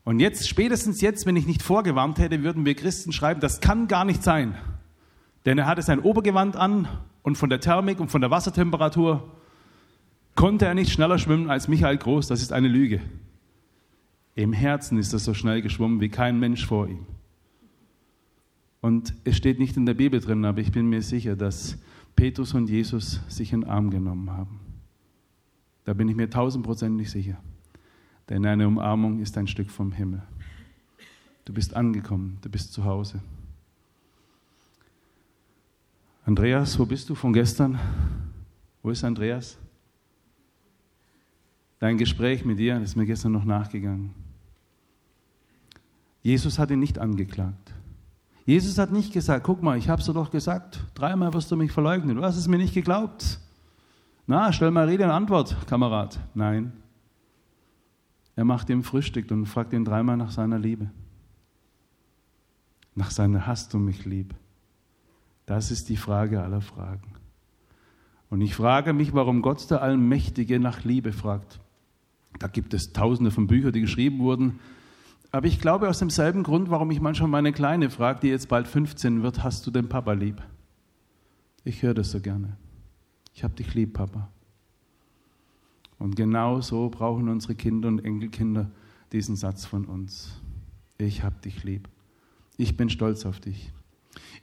Und 0.03 0.19
jetzt, 0.19 0.47
spätestens 0.47 1.01
jetzt, 1.01 1.25
wenn 1.25 1.35
ich 1.35 1.47
nicht 1.47 1.61
vorgewarnt 1.61 2.17
hätte, 2.17 2.43
würden 2.43 2.65
wir 2.65 2.75
Christen 2.75 3.11
schreiben, 3.11 3.39
das 3.39 3.61
kann 3.61 3.87
gar 3.87 4.05
nicht 4.05 4.23
sein. 4.23 4.55
Denn 5.45 5.57
er 5.57 5.67
hatte 5.67 5.81
sein 5.81 5.99
Obergewand 5.99 6.55
an 6.55 6.87
und 7.23 7.37
von 7.37 7.49
der 7.49 7.59
Thermik 7.59 7.99
und 7.99 8.09
von 8.09 8.21
der 8.21 8.31
Wassertemperatur 8.31 9.29
konnte 10.35 10.65
er 10.65 10.73
nicht 10.73 10.91
schneller 10.91 11.17
schwimmen 11.17 11.49
als 11.49 11.67
Michael 11.67 11.97
Groß. 11.97 12.27
Das 12.27 12.41
ist 12.41 12.53
eine 12.53 12.67
Lüge. 12.67 13.01
Im 14.35 14.53
Herzen 14.53 14.97
ist 14.97 15.13
er 15.13 15.19
so 15.19 15.33
schnell 15.33 15.61
geschwommen 15.61 15.99
wie 15.99 16.09
kein 16.09 16.39
Mensch 16.39 16.65
vor 16.65 16.87
ihm. 16.87 17.05
Und 18.79 19.13
es 19.23 19.37
steht 19.37 19.59
nicht 19.59 19.77
in 19.77 19.85
der 19.85 19.93
Bibel 19.93 20.19
drin, 20.19 20.43
aber 20.45 20.59
ich 20.61 20.71
bin 20.71 20.89
mir 20.89 21.01
sicher, 21.01 21.35
dass 21.35 21.77
Petrus 22.15 22.53
und 22.53 22.69
Jesus 22.69 23.21
sich 23.27 23.53
in 23.53 23.61
den 23.61 23.69
Arm 23.69 23.91
genommen 23.91 24.31
haben. 24.31 24.60
Da 25.85 25.93
bin 25.93 26.07
ich 26.09 26.15
mir 26.15 26.29
tausendprozentig 26.29 27.09
sicher. 27.09 27.37
Denn 28.29 28.45
eine 28.45 28.67
Umarmung 28.67 29.19
ist 29.19 29.37
ein 29.37 29.47
Stück 29.47 29.69
vom 29.69 29.91
Himmel. 29.91 30.21
Du 31.45 31.53
bist 31.53 31.75
angekommen, 31.75 32.37
du 32.41 32.49
bist 32.49 32.71
zu 32.71 32.85
Hause. 32.85 33.21
Andreas, 36.23 36.77
wo 36.77 36.85
bist 36.85 37.09
du 37.09 37.15
von 37.15 37.33
gestern? 37.33 37.79
Wo 38.83 38.91
ist 38.91 39.03
Andreas? 39.03 39.57
Dein 41.79 41.97
Gespräch 41.97 42.45
mit 42.45 42.59
dir, 42.59 42.79
ist 42.79 42.95
mir 42.95 43.07
gestern 43.07 43.31
noch 43.31 43.43
nachgegangen. 43.43 44.13
Jesus 46.21 46.59
hat 46.59 46.69
ihn 46.69 46.79
nicht 46.79 46.99
angeklagt. 46.99 47.73
Jesus 48.45 48.77
hat 48.77 48.91
nicht 48.91 49.13
gesagt, 49.13 49.43
guck 49.43 49.63
mal, 49.63 49.77
ich 49.77 49.89
habe 49.89 49.99
es 49.99 50.05
dir 50.05 50.13
doch 50.13 50.29
gesagt, 50.29 50.83
dreimal 50.93 51.33
wirst 51.33 51.49
du 51.51 51.55
mich 51.55 51.71
verleugnen. 51.71 52.15
Du 52.15 52.23
hast 52.23 52.37
es 52.37 52.47
mir 52.47 52.57
nicht 52.57 52.73
geglaubt. 52.73 53.39
Na, 54.27 54.53
stell 54.53 54.71
mal 54.71 54.87
Rede 54.87 55.03
und 55.05 55.11
Antwort, 55.11 55.55
Kamerad. 55.67 56.19
Nein. 56.33 56.73
Er 58.35 58.45
macht 58.45 58.69
ihm 58.69 58.83
Frühstück 58.83 59.29
und 59.31 59.45
fragt 59.45 59.73
ihn 59.73 59.85
dreimal 59.85 60.17
nach 60.17 60.31
seiner 60.31 60.59
Liebe. 60.59 60.89
Nach 62.95 63.11
seiner 63.11 63.47
Hast 63.47 63.73
du 63.73 63.79
mich 63.79 64.05
lieb? 64.05 64.33
Das 65.45 65.71
ist 65.71 65.89
die 65.89 65.97
Frage 65.97 66.41
aller 66.41 66.61
Fragen. 66.61 67.13
Und 68.29 68.41
ich 68.41 68.55
frage 68.55 68.93
mich, 68.93 69.13
warum 69.13 69.41
Gott 69.41 69.69
der 69.69 69.81
Allmächtige 69.81 70.59
nach 70.59 70.83
Liebe 70.83 71.11
fragt. 71.11 71.59
Da 72.39 72.47
gibt 72.47 72.73
es 72.73 72.93
tausende 72.93 73.31
von 73.31 73.47
Büchern, 73.47 73.73
die 73.73 73.81
geschrieben 73.81 74.19
wurden. 74.19 74.59
Aber 75.31 75.47
ich 75.47 75.59
glaube 75.59 75.89
aus 75.89 75.99
demselben 75.99 76.43
Grund, 76.43 76.69
warum 76.69 76.91
ich 76.91 77.01
manchmal 77.01 77.29
meine 77.29 77.51
Kleine 77.51 77.89
frage, 77.89 78.21
die 78.21 78.27
jetzt 78.27 78.47
bald 78.47 78.67
15 78.67 79.23
wird, 79.23 79.43
hast 79.43 79.67
du 79.67 79.71
den 79.71 79.89
Papa 79.89 80.13
lieb? 80.13 80.41
Ich 81.63 81.83
höre 81.83 81.93
das 81.93 82.11
so 82.11 82.19
gerne. 82.19 82.57
Ich 83.33 83.43
habe 83.43 83.53
dich 83.55 83.73
lieb, 83.73 83.93
Papa. 83.93 84.29
Und 85.99 86.15
genau 86.15 86.61
so 86.61 86.89
brauchen 86.89 87.29
unsere 87.29 87.55
Kinder 87.55 87.87
und 87.87 88.03
Enkelkinder 88.03 88.71
diesen 89.11 89.35
Satz 89.35 89.65
von 89.65 89.85
uns. 89.85 90.41
Ich 90.97 91.23
habe 91.23 91.35
dich 91.43 91.63
lieb. 91.63 91.87
Ich 92.57 92.75
bin 92.77 92.89
stolz 92.89 93.25
auf 93.25 93.39
dich. 93.39 93.71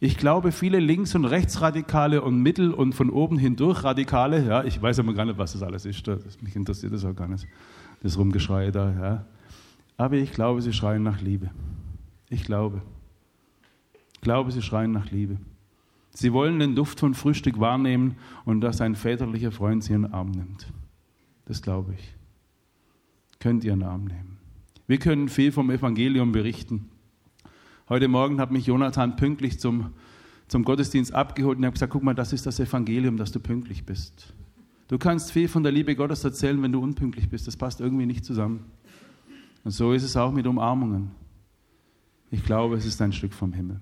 Ich 0.01 0.17
glaube, 0.17 0.53
viele 0.53 0.79
Links- 0.79 1.15
und 1.15 1.25
Rechtsradikale 1.25 2.23
und 2.23 2.41
Mittel- 2.41 2.73
und 2.73 2.95
von 2.95 3.11
oben 3.11 3.39
hindurch 3.39 3.83
Radikale, 3.83 4.47
ja, 4.47 4.63
ich 4.63 4.81
weiß 4.81 5.01
aber 5.01 5.13
gar 5.13 5.25
nicht, 5.25 5.39
was 5.39 5.53
das 5.53 5.63
alles 5.63 5.85
ist, 5.85 6.07
das, 6.07 6.41
mich 6.41 6.55
interessiert 6.55 6.93
das 6.93 7.05
auch 7.05 7.15
gar 7.15 7.27
nicht, 7.27 7.47
das 8.03 8.17
Rumgeschrei 8.17 8.71
da, 8.71 8.93
ja. 8.93 9.25
Aber 9.97 10.15
ich 10.15 10.33
glaube, 10.33 10.63
sie 10.63 10.73
schreien 10.73 11.03
nach 11.03 11.21
Liebe. 11.21 11.51
Ich 12.29 12.45
glaube. 12.45 12.83
Ich 14.13 14.21
glaube, 14.21 14.53
sie 14.53 14.63
schreien 14.63 14.93
nach 14.93 15.11
Liebe. 15.11 15.39
Sie 16.21 16.33
wollen 16.33 16.59
den 16.59 16.75
Duft 16.75 16.99
von 16.99 17.15
Frühstück 17.15 17.61
wahrnehmen 17.61 18.17
und 18.45 18.61
dass 18.61 18.81
ein 18.81 18.97
väterlicher 18.97 19.53
Freund 19.53 19.85
sie 19.85 19.93
in 19.93 20.03
den 20.03 20.13
Arm 20.13 20.33
nimmt. 20.33 20.67
Das 21.45 21.63
glaube 21.63 21.95
ich. 21.97 22.17
Könnt 23.39 23.63
ihr 23.63 23.73
in 23.73 23.79
den 23.79 23.89
Arm 23.89 24.07
nehmen. 24.07 24.39
Wir 24.89 24.99
können 24.99 25.29
viel 25.29 25.53
vom 25.53 25.71
Evangelium 25.71 26.33
berichten. 26.33 26.89
Heute 27.89 28.09
Morgen 28.09 28.41
hat 28.41 28.51
mich 28.51 28.67
Jonathan 28.67 29.15
pünktlich 29.15 29.61
zum, 29.61 29.93
zum 30.49 30.65
Gottesdienst 30.65 31.15
abgeholt 31.15 31.59
und 31.59 31.65
hat 31.65 31.75
gesagt, 31.75 31.93
guck 31.93 32.03
mal, 32.03 32.15
das 32.15 32.33
ist 32.33 32.47
das 32.47 32.59
Evangelium, 32.59 33.17
dass 33.17 33.31
du 33.31 33.39
pünktlich 33.39 33.87
bist. 33.87 34.35
Du 34.89 34.99
kannst 34.99 35.31
viel 35.31 35.47
von 35.47 35.63
der 35.63 35.71
Liebe 35.71 35.95
Gottes 35.95 36.25
erzählen, 36.25 36.61
wenn 36.61 36.73
du 36.73 36.83
unpünktlich 36.83 37.29
bist. 37.29 37.47
Das 37.47 37.57
passt 37.57 37.81
irgendwie 37.81 38.07
nicht 38.07 38.25
zusammen. 38.25 38.65
Und 39.63 39.71
so 39.71 39.93
ist 39.93 40.03
es 40.03 40.17
auch 40.17 40.33
mit 40.33 40.49
Umarmungen. 40.49 41.13
Ich 42.33 42.43
glaube, 42.43 42.75
es 42.75 42.87
ist 42.87 43.01
ein 43.01 43.13
Stück 43.13 43.35
vom 43.35 43.53
Himmel. 43.53 43.81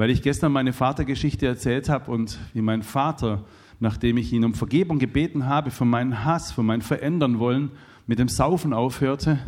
Weil 0.00 0.08
ich 0.08 0.22
gestern 0.22 0.52
meine 0.52 0.72
Vatergeschichte 0.72 1.46
erzählt 1.46 1.90
habe 1.90 2.10
und 2.10 2.38
wie 2.54 2.62
mein 2.62 2.82
Vater, 2.82 3.44
nachdem 3.80 4.16
ich 4.16 4.32
ihn 4.32 4.46
um 4.46 4.54
Vergebung 4.54 4.98
gebeten 4.98 5.44
habe 5.44 5.70
für 5.70 5.84
meinen 5.84 6.24
Hass, 6.24 6.52
für 6.52 6.62
mein 6.62 6.80
Verändern 6.80 7.38
wollen, 7.38 7.70
mit 8.06 8.18
dem 8.18 8.28
Saufen 8.28 8.72
aufhörte 8.72 9.38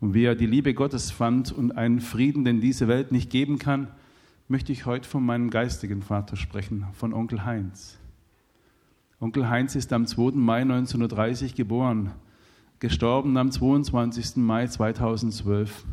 und 0.00 0.14
wie 0.14 0.24
er 0.24 0.34
die 0.34 0.46
Liebe 0.46 0.72
Gottes 0.72 1.10
fand 1.10 1.52
und 1.52 1.72
einen 1.72 2.00
Frieden, 2.00 2.46
den 2.46 2.62
diese 2.62 2.88
Welt 2.88 3.12
nicht 3.12 3.28
geben 3.28 3.58
kann, 3.58 3.88
möchte 4.48 4.72
ich 4.72 4.86
heute 4.86 5.06
von 5.06 5.26
meinem 5.26 5.50
geistigen 5.50 6.00
Vater 6.00 6.36
sprechen, 6.36 6.86
von 6.94 7.12
Onkel 7.12 7.44
Heinz. 7.44 7.98
Onkel 9.20 9.50
Heinz 9.50 9.74
ist 9.74 9.92
am 9.92 10.06
2. 10.06 10.36
Mai 10.36 10.62
1930 10.62 11.54
geboren, 11.54 12.12
gestorben 12.78 13.36
am 13.36 13.50
22. 13.50 14.36
Mai 14.36 14.68
2012. 14.68 15.84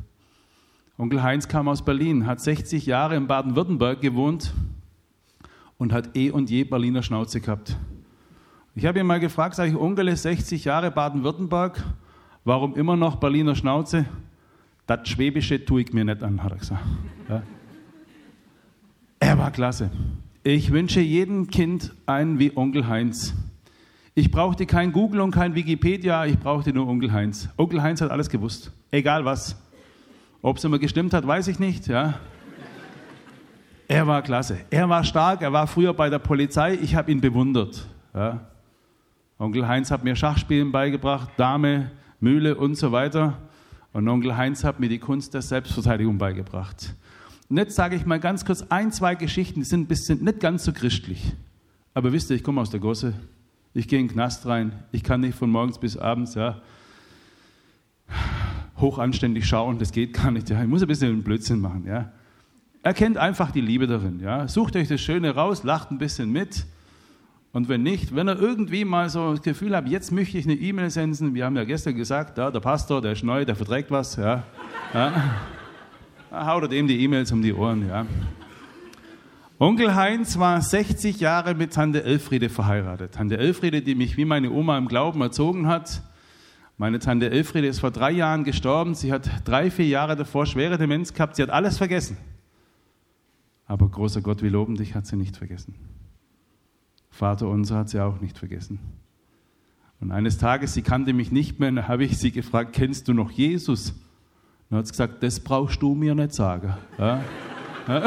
Onkel 0.98 1.22
Heinz 1.22 1.48
kam 1.50 1.68
aus 1.68 1.84
Berlin, 1.84 2.26
hat 2.26 2.40
60 2.40 2.86
Jahre 2.86 3.16
in 3.16 3.28
Baden-Württemberg 3.28 4.00
gewohnt 4.00 4.54
und 5.78 5.92
hat 5.92 6.16
eh 6.16 6.32
und 6.32 6.50
je 6.50 6.64
Berliner 6.64 7.04
Schnauze 7.04 7.42
gehabt. 7.42 7.78
Ich 8.76 8.86
habe 8.86 9.00
ihn 9.00 9.06
mal 9.06 9.20
gefragt, 9.20 9.56
sage 9.56 9.72
ich, 9.72 9.78
Onkel 9.78 10.08
ist 10.08 10.24
60 10.24 10.64
Jahre 10.64 10.92
Baden-Württemberg, 10.92 11.84
warum 12.46 12.76
immer 12.76 12.96
noch 12.96 13.18
Berliner 13.18 13.56
Schnauze? 13.56 14.06
Das 14.88 15.10
Schwäbische 15.10 15.66
tue 15.66 15.82
ich 15.82 15.92
mir 15.92 16.06
nicht 16.06 16.24
an, 16.24 16.42
hat 16.44 16.54
er 16.54 16.58
gesagt. 16.60 16.84
Ja. 17.28 17.44
Er 19.20 19.38
war 19.38 19.52
klasse. 19.52 19.90
Ich 20.44 20.72
wünsche 20.72 21.02
jedem 21.02 21.48
Kind 21.48 21.94
einen 22.06 22.40
wie 22.40 22.56
Onkel 22.56 22.88
Heinz. 22.88 23.34
Ich 24.14 24.32
brauchte 24.32 24.66
kein 24.66 24.94
Google 24.94 25.20
und 25.22 25.32
kein 25.32 25.56
Wikipedia, 25.56 26.26
ich 26.26 26.40
brauchte 26.40 26.72
nur 26.72 26.88
Onkel 26.88 27.12
Heinz. 27.12 27.50
Onkel 27.58 27.82
Heinz 27.82 28.00
hat 28.00 28.12
alles 28.12 28.30
gewusst, 28.30 28.72
egal 28.92 29.26
was. 29.26 29.62
Ob 30.46 30.58
es 30.58 30.64
immer 30.64 30.78
gestimmt 30.78 31.12
hat, 31.16 31.26
weiß 31.26 31.48
ich 31.48 31.58
nicht. 31.58 31.88
Ja. 31.88 32.20
Er 33.88 34.06
war 34.06 34.22
klasse. 34.22 34.60
Er 34.70 34.88
war 34.88 35.04
stark. 35.04 35.42
Er 35.42 35.52
war 35.52 35.66
früher 35.66 35.92
bei 35.92 36.08
der 36.08 36.20
Polizei. 36.20 36.76
Ich 36.76 36.94
habe 36.94 37.12
ihn 37.12 37.20
bewundert. 37.20 37.88
Ja. 38.14 38.42
Onkel 39.40 39.68
Heinz 39.68 39.90
hat 39.90 40.04
mir 40.04 40.16
Schachspielen 40.16 40.72
beigebracht, 40.72 41.32
Dame, 41.38 41.90
Mühle 42.20 42.54
und 42.54 42.76
so 42.76 42.92
weiter. 42.92 43.40
Und 43.92 44.08
Onkel 44.08 44.38
Heinz 44.38 44.64
hat 44.64 44.80
mir 44.80 44.88
die 44.88 45.00
Kunst 45.00 45.34
der 45.34 45.42
Selbstverteidigung 45.42 46.20
beigebracht. 46.20 46.94
Und 47.50 47.58
jetzt 47.58 47.76
sage 47.76 47.96
ich 47.96 48.06
mal 48.06 48.20
ganz 48.20 48.46
kurz 48.46 48.62
ein, 48.70 48.92
zwei 48.92 49.16
Geschichten, 49.16 49.62
die 49.62 49.66
sind 49.66 49.82
ein 49.82 49.88
bisschen 49.88 50.24
nicht 50.24 50.42
ganz 50.42 50.64
so 50.64 50.74
christlich. 50.74 51.34
Aber 51.96 52.14
wisst 52.14 52.30
ihr, 52.30 52.36
ich 52.36 52.44
komme 52.44 52.62
aus 52.62 52.70
der 52.70 52.80
Gosse. 52.80 53.16
Ich 53.74 53.88
gehe 53.88 54.00
in 54.00 54.06
den 54.06 54.14
Knast 54.14 54.46
rein. 54.46 54.74
Ich 54.92 55.04
kann 55.04 55.22
nicht 55.22 55.36
von 55.36 55.50
morgens 55.50 55.80
bis 55.80 55.98
abends, 55.98 56.36
ja 56.36 56.62
hochanständig 58.78 59.48
schauen, 59.48 59.80
das 59.80 59.92
geht 59.92 60.14
gar 60.14 60.32
nicht. 60.32 60.50
Ja. 60.50 60.62
Ich 60.62 60.68
muss 60.68 60.82
ein 60.82 60.88
bisschen 60.88 61.24
Blödsinn 61.24 61.60
machen. 61.60 61.86
Ja. 61.88 62.12
Erkennt 62.84 63.18
einfach 63.18 63.52
die 63.52 63.62
Liebe 63.62 63.88
darin. 63.88 64.20
Ja. 64.20 64.48
Sucht 64.48 64.76
euch 64.76 64.88
das 64.88 65.02
Schöne 65.02 65.34
raus, 65.36 65.64
lacht 65.64 65.92
ein 65.92 65.98
bisschen 65.98 66.32
mit. 66.32 66.66
Und 67.52 67.70
wenn 67.70 67.84
nicht, 67.84 68.14
wenn 68.14 68.28
ihr 68.28 68.38
irgendwie 68.38 68.84
mal 68.84 69.10
so 69.10 69.32
das 69.32 69.42
Gefühl 69.42 69.76
habt, 69.78 69.88
jetzt 69.88 70.12
möchte 70.12 70.38
ich 70.38 70.46
eine 70.46 70.56
E-Mail 70.56 70.90
senden, 70.90 71.34
wir 71.34 71.46
haben 71.46 71.56
ja 71.56 71.64
gestern 71.64 71.96
gesagt, 71.96 72.38
ja, 72.38 72.52
der 72.52 72.60
Pastor, 72.60 73.02
der 73.02 73.14
ist 73.14 73.24
neu, 73.24 73.46
der 73.46 73.56
verträgt 73.56 73.92
was, 73.92 74.18
ja, 74.18 74.44
ja, 74.94 75.14
haut 76.34 76.70
dem 76.70 76.86
die 76.86 77.02
E-Mails 77.02 77.32
um 77.32 77.42
die 77.42 77.54
Ohren. 77.54 77.88
Ja. 77.88 78.06
Onkel 79.58 79.96
Heinz 79.96 80.38
war 80.38 80.62
60 80.62 81.22
Jahre 81.22 81.56
mit 81.56 81.74
Tante 81.74 82.04
Elfriede 82.04 82.50
verheiratet. 82.50 83.14
Tante 83.14 83.38
Elfriede, 83.38 83.82
die 83.82 83.96
mich 83.96 84.18
wie 84.18 84.26
meine 84.26 84.52
Oma 84.52 84.78
im 84.78 84.90
Glauben 84.90 85.22
erzogen 85.22 85.68
hat, 85.68 86.02
meine 86.78 87.00
Tante 87.00 87.30
Elfriede 87.30 87.68
ist 87.68 87.80
vor 87.80 87.92
drei 87.92 88.12
Jahren 88.12 88.44
gestorben. 88.44 88.96
Sie 88.96 89.14
hat 89.14 89.30
drei, 89.46 89.72
vier 89.72 89.88
Jahre 89.88 90.16
davor 90.16 90.46
schwere 90.46 90.78
Demenz 90.78 91.14
gehabt. 91.14 91.38
Sie 91.38 91.44
hat 91.44 91.50
alles 91.50 91.78
vergessen. 91.78 92.18
Aber 93.66 93.88
großer 93.88 94.22
Gott, 94.22 94.44
wir 94.44 94.52
loben 94.52 94.76
dich, 94.76 94.94
hat 94.94 95.08
sie 95.08 95.16
nicht 95.16 95.38
vergessen. 95.38 95.76
Vater 97.10 97.48
unser 97.48 97.78
hat 97.78 97.90
sie 97.90 98.00
auch 98.00 98.20
nicht 98.20 98.38
vergessen. 98.38 98.80
Und 100.02 100.12
eines 100.12 100.38
Tages, 100.38 100.74
sie 100.74 100.82
kannte 100.82 101.14
mich 101.14 101.32
nicht 101.32 101.60
mehr, 101.60 101.88
habe 101.88 102.04
ich 102.04 102.18
sie 102.18 102.32
gefragt, 102.32 102.74
kennst 102.74 103.08
du 103.08 103.14
noch 103.14 103.32
Jesus? 103.32 103.96
Dann 104.70 104.80
hat 104.80 104.88
sie 104.88 104.92
gesagt, 104.92 105.24
das 105.24 105.40
brauchst 105.40 105.82
du 105.82 105.96
mir 105.96 106.14
nicht 106.14 106.34
sagen. 106.34 106.76
Ja? 106.98 107.24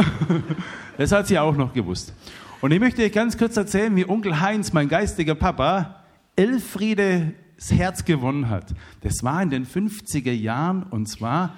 Das 0.99 1.13
hat 1.13 1.29
sie 1.29 1.39
auch 1.39 1.57
noch 1.57 1.73
gewusst. 1.73 2.13
Und 2.61 2.73
ich 2.73 2.81
möchte 2.81 3.05
euch 3.05 3.13
ganz 3.13 3.39
kurz 3.39 3.57
erzählen, 3.57 3.95
wie 3.95 4.09
Onkel 4.09 4.41
Heinz, 4.41 4.73
mein 4.73 4.89
geistiger 4.89 5.37
Papa, 5.37 6.03
Elfriede 6.35 7.35
das 7.59 7.73
Herz 7.73 8.05
gewonnen 8.05 8.49
hat. 8.49 8.73
Das 9.01 9.25
war 9.25 9.43
in 9.43 9.51
den 9.51 9.67
50er 9.67 10.33
Jahren 10.33 10.85
und 10.85 11.07
zwar, 11.07 11.57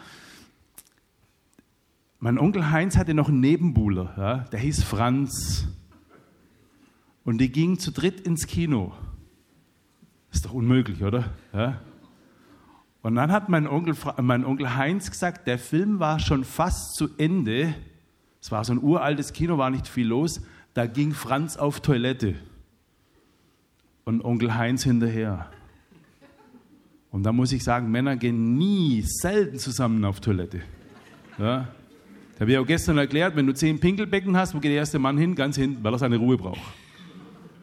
mein 2.18 2.38
Onkel 2.38 2.70
Heinz 2.70 2.96
hatte 2.96 3.12
noch 3.12 3.28
einen 3.28 3.40
Nebenbuhler, 3.40 4.14
ja, 4.16 4.38
der 4.50 4.60
hieß 4.60 4.82
Franz. 4.82 5.68
Und 7.22 7.38
die 7.38 7.52
gingen 7.52 7.78
zu 7.78 7.92
dritt 7.92 8.20
ins 8.22 8.46
Kino. 8.46 8.94
Ist 10.32 10.46
doch 10.46 10.54
unmöglich, 10.54 11.02
oder? 11.04 11.34
Ja. 11.52 11.80
Und 13.02 13.14
dann 13.14 13.30
hat 13.30 13.50
mein 13.50 13.66
Onkel, 13.66 13.94
mein 14.22 14.46
Onkel 14.46 14.74
Heinz 14.76 15.10
gesagt, 15.10 15.46
der 15.46 15.58
Film 15.58 16.00
war 16.00 16.18
schon 16.18 16.44
fast 16.44 16.94
zu 16.94 17.08
Ende. 17.18 17.74
Es 18.40 18.50
war 18.50 18.64
so 18.64 18.72
ein 18.72 18.82
uraltes 18.82 19.34
Kino, 19.34 19.58
war 19.58 19.68
nicht 19.68 19.86
viel 19.86 20.06
los. 20.06 20.40
Da 20.72 20.86
ging 20.86 21.12
Franz 21.12 21.58
auf 21.58 21.80
Toilette 21.80 22.36
und 24.04 24.24
Onkel 24.24 24.54
Heinz 24.54 24.84
hinterher. 24.84 25.50
Und 27.10 27.24
da 27.24 27.32
muss 27.32 27.52
ich 27.52 27.64
sagen, 27.64 27.90
Männer 27.90 28.16
gehen 28.16 28.56
nie, 28.56 29.02
selten 29.04 29.58
zusammen 29.58 30.04
auf 30.04 30.20
Toilette. 30.20 30.60
Ja? 31.38 31.68
Da 32.34 32.40
habe 32.40 32.52
ich 32.52 32.58
auch 32.58 32.66
gestern 32.66 32.98
erklärt, 32.98 33.36
wenn 33.36 33.46
du 33.46 33.52
zehn 33.52 33.80
Pinkelbecken 33.80 34.36
hast, 34.36 34.54
wo 34.54 34.60
geht 34.60 34.70
der 34.70 34.78
erste 34.78 34.98
Mann 34.98 35.18
hin? 35.18 35.34
Ganz 35.34 35.56
hinten, 35.56 35.82
weil 35.82 35.92
er 35.92 35.98
seine 35.98 36.16
Ruhe 36.16 36.36
braucht. 36.36 36.60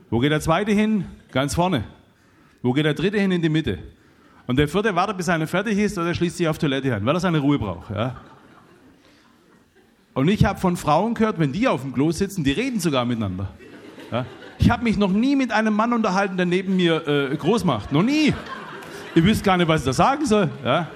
Wo 0.09 0.19
geht 0.19 0.31
der 0.31 0.41
zweite 0.41 0.71
hin? 0.71 1.05
Ganz 1.31 1.55
vorne. 1.55 1.83
Wo 2.61 2.73
geht 2.73 2.85
der 2.85 2.93
dritte 2.93 3.19
hin? 3.19 3.31
In 3.31 3.41
die 3.41 3.49
Mitte. 3.49 3.79
Und 4.45 4.57
der 4.57 4.67
vierte 4.67 4.95
wartet, 4.95 5.17
bis 5.17 5.29
einer 5.29 5.47
fertig 5.47 5.77
ist, 5.77 5.97
oder 5.97 6.13
schließt 6.13 6.37
sich 6.37 6.47
auf 6.47 6.57
Toilette 6.57 6.95
an, 6.95 7.05
weil 7.05 7.15
er 7.15 7.19
seine 7.19 7.39
Ruhe 7.39 7.59
braucht. 7.59 7.89
Ja? 7.89 8.15
Und 10.13 10.29
ich 10.29 10.45
habe 10.45 10.59
von 10.59 10.77
Frauen 10.77 11.13
gehört, 11.13 11.37
wenn 11.37 11.51
die 11.51 11.67
auf 11.67 11.81
dem 11.81 11.93
Klo 11.93 12.11
sitzen, 12.11 12.43
die 12.43 12.51
reden 12.51 12.79
sogar 12.79 13.05
miteinander. 13.05 13.49
Ja? 14.11 14.25
Ich 14.59 14.69
habe 14.69 14.83
mich 14.83 14.97
noch 14.97 15.11
nie 15.11 15.35
mit 15.35 15.51
einem 15.51 15.73
Mann 15.73 15.93
unterhalten, 15.93 16.37
der 16.37 16.45
neben 16.45 16.75
mir 16.75 17.07
äh, 17.07 17.35
groß 17.35 17.65
macht. 17.65 17.91
Noch 17.91 18.03
nie. 18.03 18.33
Ich 19.17 19.23
wüsste 19.23 19.43
gar 19.43 19.57
nicht, 19.57 19.67
was 19.67 19.81
ich 19.81 19.85
da 19.85 19.93
sagen 19.93 20.27
soll. 20.27 20.47
Ja? 20.63 20.89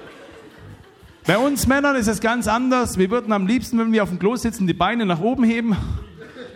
Bei 1.26 1.38
uns 1.38 1.66
Männern 1.66 1.96
ist 1.96 2.06
es 2.06 2.20
ganz 2.20 2.46
anders. 2.46 2.96
Wir 2.96 3.10
würden 3.10 3.32
am 3.32 3.48
liebsten, 3.48 3.80
wenn 3.80 3.92
wir 3.92 4.04
auf 4.04 4.10
dem 4.10 4.20
Klo 4.20 4.36
sitzen, 4.36 4.68
die 4.68 4.74
Beine 4.74 5.04
nach 5.04 5.18
oben 5.18 5.42
heben, 5.42 5.76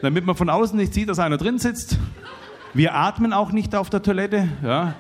damit 0.01 0.25
man 0.25 0.37
von 0.37 0.49
außen 0.49 0.79
nicht 0.79 0.95
sieht, 0.95 1.09
dass 1.09 1.19
einer 1.19 1.39
drin 1.39 1.59
sitzt. 1.59 1.99
Wir 2.73 2.95
atmen 2.95 3.33
auch 3.33 3.51
nicht 3.51 3.75
auf 3.75 3.91
der 3.91 4.01
Toilette. 4.01 4.47
Ja? 4.63 4.95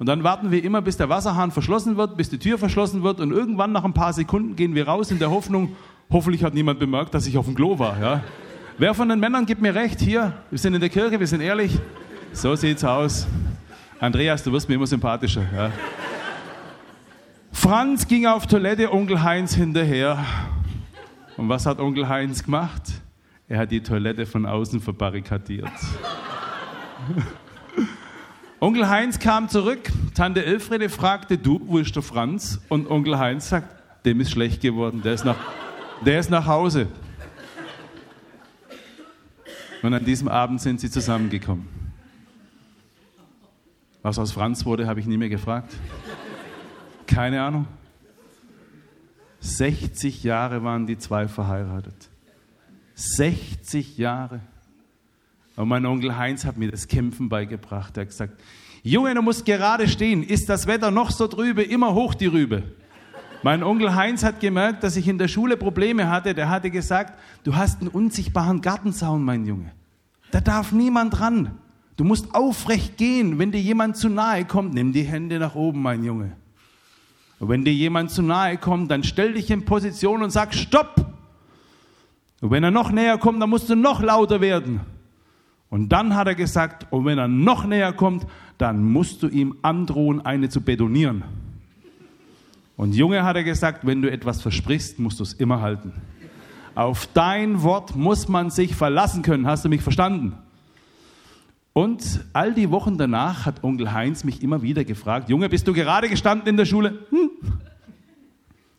Und 0.00 0.06
dann 0.06 0.24
warten 0.24 0.50
wir 0.50 0.64
immer, 0.64 0.82
bis 0.82 0.96
der 0.96 1.08
Wasserhahn 1.08 1.52
verschlossen 1.52 1.96
wird, 1.96 2.16
bis 2.16 2.30
die 2.30 2.38
Tür 2.40 2.58
verschlossen 2.58 3.04
wird 3.04 3.20
und 3.20 3.30
irgendwann 3.30 3.70
nach 3.70 3.84
ein 3.84 3.94
paar 3.94 4.12
Sekunden 4.12 4.56
gehen 4.56 4.74
wir 4.74 4.88
raus 4.88 5.12
in 5.12 5.20
der 5.20 5.30
Hoffnung, 5.30 5.76
hoffentlich 6.10 6.42
hat 6.42 6.52
niemand 6.52 6.80
bemerkt, 6.80 7.14
dass 7.14 7.28
ich 7.28 7.38
auf 7.38 7.44
dem 7.44 7.54
Klo 7.54 7.78
war. 7.78 7.96
Ja? 8.00 8.24
Wer 8.76 8.92
von 8.92 9.08
den 9.08 9.20
Männern 9.20 9.46
gibt 9.46 9.62
mir 9.62 9.76
recht? 9.76 10.00
Hier, 10.00 10.32
wir 10.50 10.58
sind 10.58 10.74
in 10.74 10.80
der 10.80 10.90
Kirche, 10.90 11.20
wir 11.20 11.28
sind 11.28 11.42
ehrlich. 11.42 11.78
So 12.32 12.56
sieht's 12.56 12.82
aus. 12.82 13.28
Andreas, 13.98 14.42
du 14.42 14.52
wirst 14.52 14.68
mir 14.68 14.74
immer 14.74 14.86
sympathischer. 14.86 15.46
Ja. 15.54 15.72
Franz 17.50 18.06
ging 18.06 18.26
auf 18.26 18.46
Toilette, 18.46 18.92
Onkel 18.92 19.22
Heinz 19.22 19.54
hinterher. 19.54 20.22
Und 21.38 21.48
was 21.48 21.64
hat 21.64 21.78
Onkel 21.78 22.06
Heinz 22.06 22.44
gemacht? 22.44 22.82
Er 23.48 23.60
hat 23.60 23.70
die 23.70 23.82
Toilette 23.82 24.26
von 24.26 24.44
außen 24.44 24.80
verbarrikadiert. 24.80 25.70
Onkel 28.60 28.88
Heinz 28.88 29.18
kam 29.18 29.48
zurück. 29.48 29.90
Tante 30.14 30.44
Elfriede 30.44 30.90
fragte, 30.90 31.38
du, 31.38 31.60
wo 31.64 31.78
ist 31.78 31.96
der 31.96 32.02
Franz? 32.02 32.60
Und 32.68 32.90
Onkel 32.90 33.18
Heinz 33.18 33.48
sagt, 33.48 33.74
dem 34.04 34.20
ist 34.20 34.32
schlecht 34.32 34.60
geworden, 34.60 35.00
der 35.02 35.14
ist 35.14 35.24
nach, 35.24 35.36
der 36.04 36.20
ist 36.20 36.30
nach 36.30 36.46
Hause. 36.46 36.88
Und 39.82 39.94
an 39.94 40.04
diesem 40.04 40.28
Abend 40.28 40.60
sind 40.60 40.80
sie 40.80 40.90
zusammengekommen. 40.90 41.75
Was 44.06 44.20
aus 44.20 44.30
Franz 44.30 44.64
wurde, 44.64 44.86
habe 44.86 45.00
ich 45.00 45.06
nie 45.06 45.16
mehr 45.16 45.28
gefragt. 45.28 45.74
Keine 47.08 47.42
Ahnung. 47.42 47.66
60 49.40 50.22
Jahre 50.22 50.62
waren 50.62 50.86
die 50.86 50.96
zwei 50.96 51.26
verheiratet. 51.26 52.08
60 52.94 53.98
Jahre. 53.98 54.38
Und 55.56 55.66
mein 55.66 55.84
Onkel 55.84 56.16
Heinz 56.16 56.44
hat 56.44 56.56
mir 56.56 56.70
das 56.70 56.86
Kämpfen 56.86 57.28
beigebracht. 57.28 57.96
Er 57.96 58.02
hat 58.02 58.10
gesagt, 58.10 58.40
Junge, 58.84 59.12
du 59.12 59.22
musst 59.22 59.44
gerade 59.44 59.88
stehen. 59.88 60.22
Ist 60.22 60.48
das 60.48 60.68
Wetter 60.68 60.92
noch 60.92 61.10
so 61.10 61.26
trübe, 61.26 61.64
immer 61.64 61.92
hoch 61.92 62.14
die 62.14 62.26
Rübe. 62.26 62.62
Mein 63.42 63.64
Onkel 63.64 63.96
Heinz 63.96 64.22
hat 64.22 64.38
gemerkt, 64.38 64.84
dass 64.84 64.94
ich 64.94 65.08
in 65.08 65.18
der 65.18 65.26
Schule 65.26 65.56
Probleme 65.56 66.08
hatte. 66.08 66.32
Der 66.32 66.48
hatte 66.48 66.70
gesagt, 66.70 67.18
du 67.42 67.56
hast 67.56 67.80
einen 67.80 67.88
unsichtbaren 67.88 68.60
Gartenzaun, 68.60 69.24
mein 69.24 69.46
Junge. 69.46 69.72
Da 70.30 70.40
darf 70.40 70.70
niemand 70.70 71.18
ran. 71.18 71.58
Du 71.96 72.04
musst 72.04 72.34
aufrecht 72.34 72.96
gehen. 72.96 73.38
Wenn 73.38 73.52
dir 73.52 73.60
jemand 73.60 73.96
zu 73.96 74.08
nahe 74.08 74.44
kommt, 74.44 74.74
nimm 74.74 74.92
die 74.92 75.02
Hände 75.02 75.38
nach 75.38 75.54
oben, 75.54 75.82
mein 75.82 76.04
Junge. 76.04 76.32
Und 77.38 77.48
wenn 77.48 77.64
dir 77.64 77.72
jemand 77.72 78.10
zu 78.10 78.22
nahe 78.22 78.56
kommt, 78.56 78.90
dann 78.90 79.04
stell 79.04 79.34
dich 79.34 79.50
in 79.50 79.64
Position 79.64 80.22
und 80.22 80.30
sag 80.30 80.54
Stopp. 80.54 81.06
Und 82.40 82.50
wenn 82.50 82.64
er 82.64 82.70
noch 82.70 82.90
näher 82.90 83.18
kommt, 83.18 83.40
dann 83.40 83.50
musst 83.50 83.68
du 83.68 83.76
noch 83.76 84.02
lauter 84.02 84.40
werden. 84.40 84.80
Und 85.68 85.88
dann 85.90 86.14
hat 86.14 86.28
er 86.28 86.34
gesagt, 86.34 86.86
und 86.90 87.04
wenn 87.04 87.18
er 87.18 87.28
noch 87.28 87.66
näher 87.66 87.92
kommt, 87.92 88.26
dann 88.58 88.84
musst 88.84 89.22
du 89.22 89.28
ihm 89.28 89.56
androhen, 89.62 90.24
eine 90.24 90.48
zu 90.48 90.60
betonieren. 90.60 91.24
Und 92.76 92.94
Junge 92.94 93.24
hat 93.24 93.36
er 93.36 93.44
gesagt, 93.44 93.86
wenn 93.86 94.02
du 94.02 94.10
etwas 94.10 94.42
versprichst, 94.42 94.98
musst 94.98 95.18
du 95.18 95.24
es 95.24 95.32
immer 95.32 95.60
halten. 95.60 95.92
Auf 96.74 97.08
dein 97.14 97.62
Wort 97.62 97.96
muss 97.96 98.28
man 98.28 98.50
sich 98.50 98.76
verlassen 98.76 99.22
können. 99.22 99.46
Hast 99.46 99.64
du 99.64 99.70
mich 99.70 99.80
verstanden? 99.80 100.34
Und 101.76 102.24
all 102.32 102.54
die 102.54 102.70
Wochen 102.70 102.96
danach 102.96 103.44
hat 103.44 103.62
Onkel 103.62 103.92
Heinz 103.92 104.24
mich 104.24 104.42
immer 104.42 104.62
wieder 104.62 104.82
gefragt, 104.82 105.28
Junge, 105.28 105.50
bist 105.50 105.68
du 105.68 105.74
gerade 105.74 106.08
gestanden 106.08 106.48
in 106.48 106.56
der 106.56 106.64
Schule? 106.64 107.04
Hm. 107.10 107.30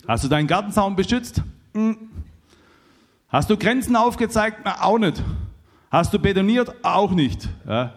Hast 0.08 0.24
du 0.24 0.27
deinen 0.27 0.48
Gartenzaun 0.48 0.96
beschützt? 0.96 1.44
Hm. 1.75 1.96
Hast 3.30 3.51
du 3.51 3.56
Grenzen 3.56 3.96
aufgezeigt? 3.96 4.62
Na, 4.66 4.82
auch 4.82 4.98
nicht. 4.98 5.24
Hast 5.92 6.12
du 6.12 6.18
betoniert? 6.18 6.74
Auch 6.84 7.12
nicht. 7.12 7.48
Ja. 7.68 7.94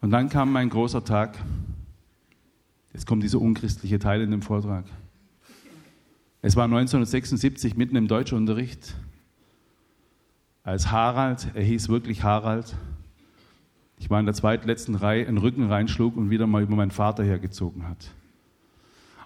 Und 0.00 0.12
dann 0.12 0.28
kam 0.28 0.52
mein 0.52 0.70
großer 0.70 1.04
Tag. 1.04 1.36
Jetzt 2.92 3.08
kommt 3.08 3.24
dieser 3.24 3.40
unchristliche 3.40 3.98
Teil 3.98 4.20
in 4.20 4.30
dem 4.30 4.42
Vortrag. 4.42 4.84
Es 6.42 6.54
war 6.54 6.66
1976 6.66 7.76
mitten 7.76 7.96
im 7.96 8.06
Deutschunterricht, 8.06 8.94
als 10.62 10.92
Harald, 10.92 11.48
er 11.54 11.64
hieß 11.64 11.88
wirklich 11.88 12.22
Harald, 12.22 12.76
ich 13.98 14.10
war 14.10 14.20
in 14.20 14.26
der 14.26 14.34
zweitletzten 14.34 14.94
Reihe, 14.94 15.26
einen 15.26 15.38
Rücken 15.38 15.64
reinschlug 15.70 16.16
und 16.16 16.30
wieder 16.30 16.46
mal 16.46 16.62
über 16.62 16.76
meinen 16.76 16.90
Vater 16.90 17.24
hergezogen 17.24 17.88
hat. 17.88 18.10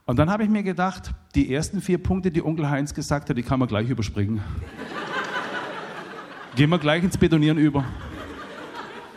Und 0.07 0.19
dann 0.19 0.31
habe 0.31 0.43
ich 0.43 0.49
mir 0.49 0.63
gedacht, 0.63 1.13
die 1.35 1.53
ersten 1.53 1.81
vier 1.81 1.99
Punkte, 1.99 2.31
die 2.31 2.43
Onkel 2.43 2.71
Heinz 2.71 2.95
gesagt 2.95 3.29
hat, 3.29 3.37
die 3.37 3.43
kann 3.43 3.59
man 3.59 3.69
gleich 3.69 3.91
überspringen. 3.91 4.41
Gehen 6.57 6.71
wir 6.71 6.79
gleich 6.79 7.03
ins 7.05 7.19
Betonieren 7.19 7.59
über. 7.59 7.85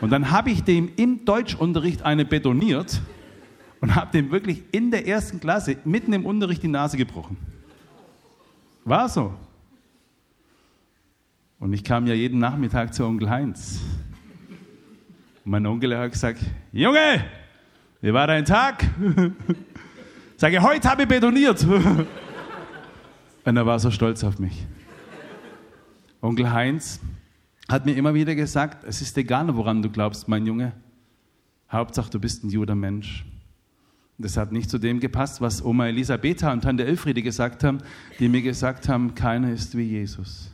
Und 0.02 0.10
dann 0.10 0.30
habe 0.30 0.50
ich 0.50 0.64
dem 0.64 0.90
im 0.96 1.24
Deutschunterricht 1.24 2.02
eine 2.02 2.24
betoniert 2.24 3.00
und 3.80 3.94
habe 3.94 4.10
dem 4.12 4.30
wirklich 4.30 4.62
in 4.72 4.90
der 4.90 5.06
ersten 5.06 5.40
Klasse 5.40 5.76
mitten 5.84 6.12
im 6.12 6.26
Unterricht 6.26 6.62
die 6.62 6.68
Nase 6.68 6.96
gebrochen. 6.96 7.36
War 8.84 9.08
so. 9.08 9.32
Und 11.58 11.72
ich 11.72 11.84
kam 11.84 12.06
ja 12.06 12.14
jeden 12.14 12.38
Nachmittag 12.40 12.92
zu 12.92 13.04
Onkel 13.04 13.30
Heinz. 13.30 13.80
Mein 15.44 15.66
Onkel 15.66 15.98
hat 15.98 16.12
gesagt, 16.12 16.40
Junge, 16.72 17.24
wie 18.00 18.12
war 18.12 18.28
dein 18.28 18.44
Tag? 18.44 18.84
Sage, 20.36 20.62
heute 20.62 20.88
habe 20.88 21.02
ich 21.02 21.08
betoniert. 21.08 21.64
Und 23.44 23.56
er 23.56 23.66
war 23.66 23.78
so 23.80 23.90
stolz 23.90 24.22
auf 24.22 24.38
mich. 24.38 24.64
Onkel 26.20 26.52
Heinz 26.52 27.00
hat 27.68 27.86
mir 27.86 27.96
immer 27.96 28.14
wieder 28.14 28.36
gesagt, 28.36 28.84
es 28.84 29.02
ist 29.02 29.18
egal, 29.18 29.56
woran 29.56 29.82
du 29.82 29.90
glaubst, 29.90 30.28
mein 30.28 30.46
Junge. 30.46 30.72
Hauptsache, 31.70 32.10
du 32.10 32.20
bist 32.20 32.44
ein 32.44 32.50
juder 32.50 32.76
Mensch. 32.76 33.24
Das 34.18 34.36
hat 34.36 34.52
nicht 34.52 34.70
zu 34.70 34.78
dem 34.78 35.00
gepasst, 35.00 35.40
was 35.40 35.64
Oma 35.64 35.88
Elisabetha 35.88 36.52
und 36.52 36.60
Tante 36.60 36.84
Elfriede 36.84 37.22
gesagt 37.22 37.64
haben, 37.64 37.78
die 38.20 38.28
mir 38.28 38.42
gesagt 38.42 38.88
haben, 38.88 39.16
keiner 39.16 39.52
ist 39.52 39.76
wie 39.76 39.82
Jesus. 39.82 40.52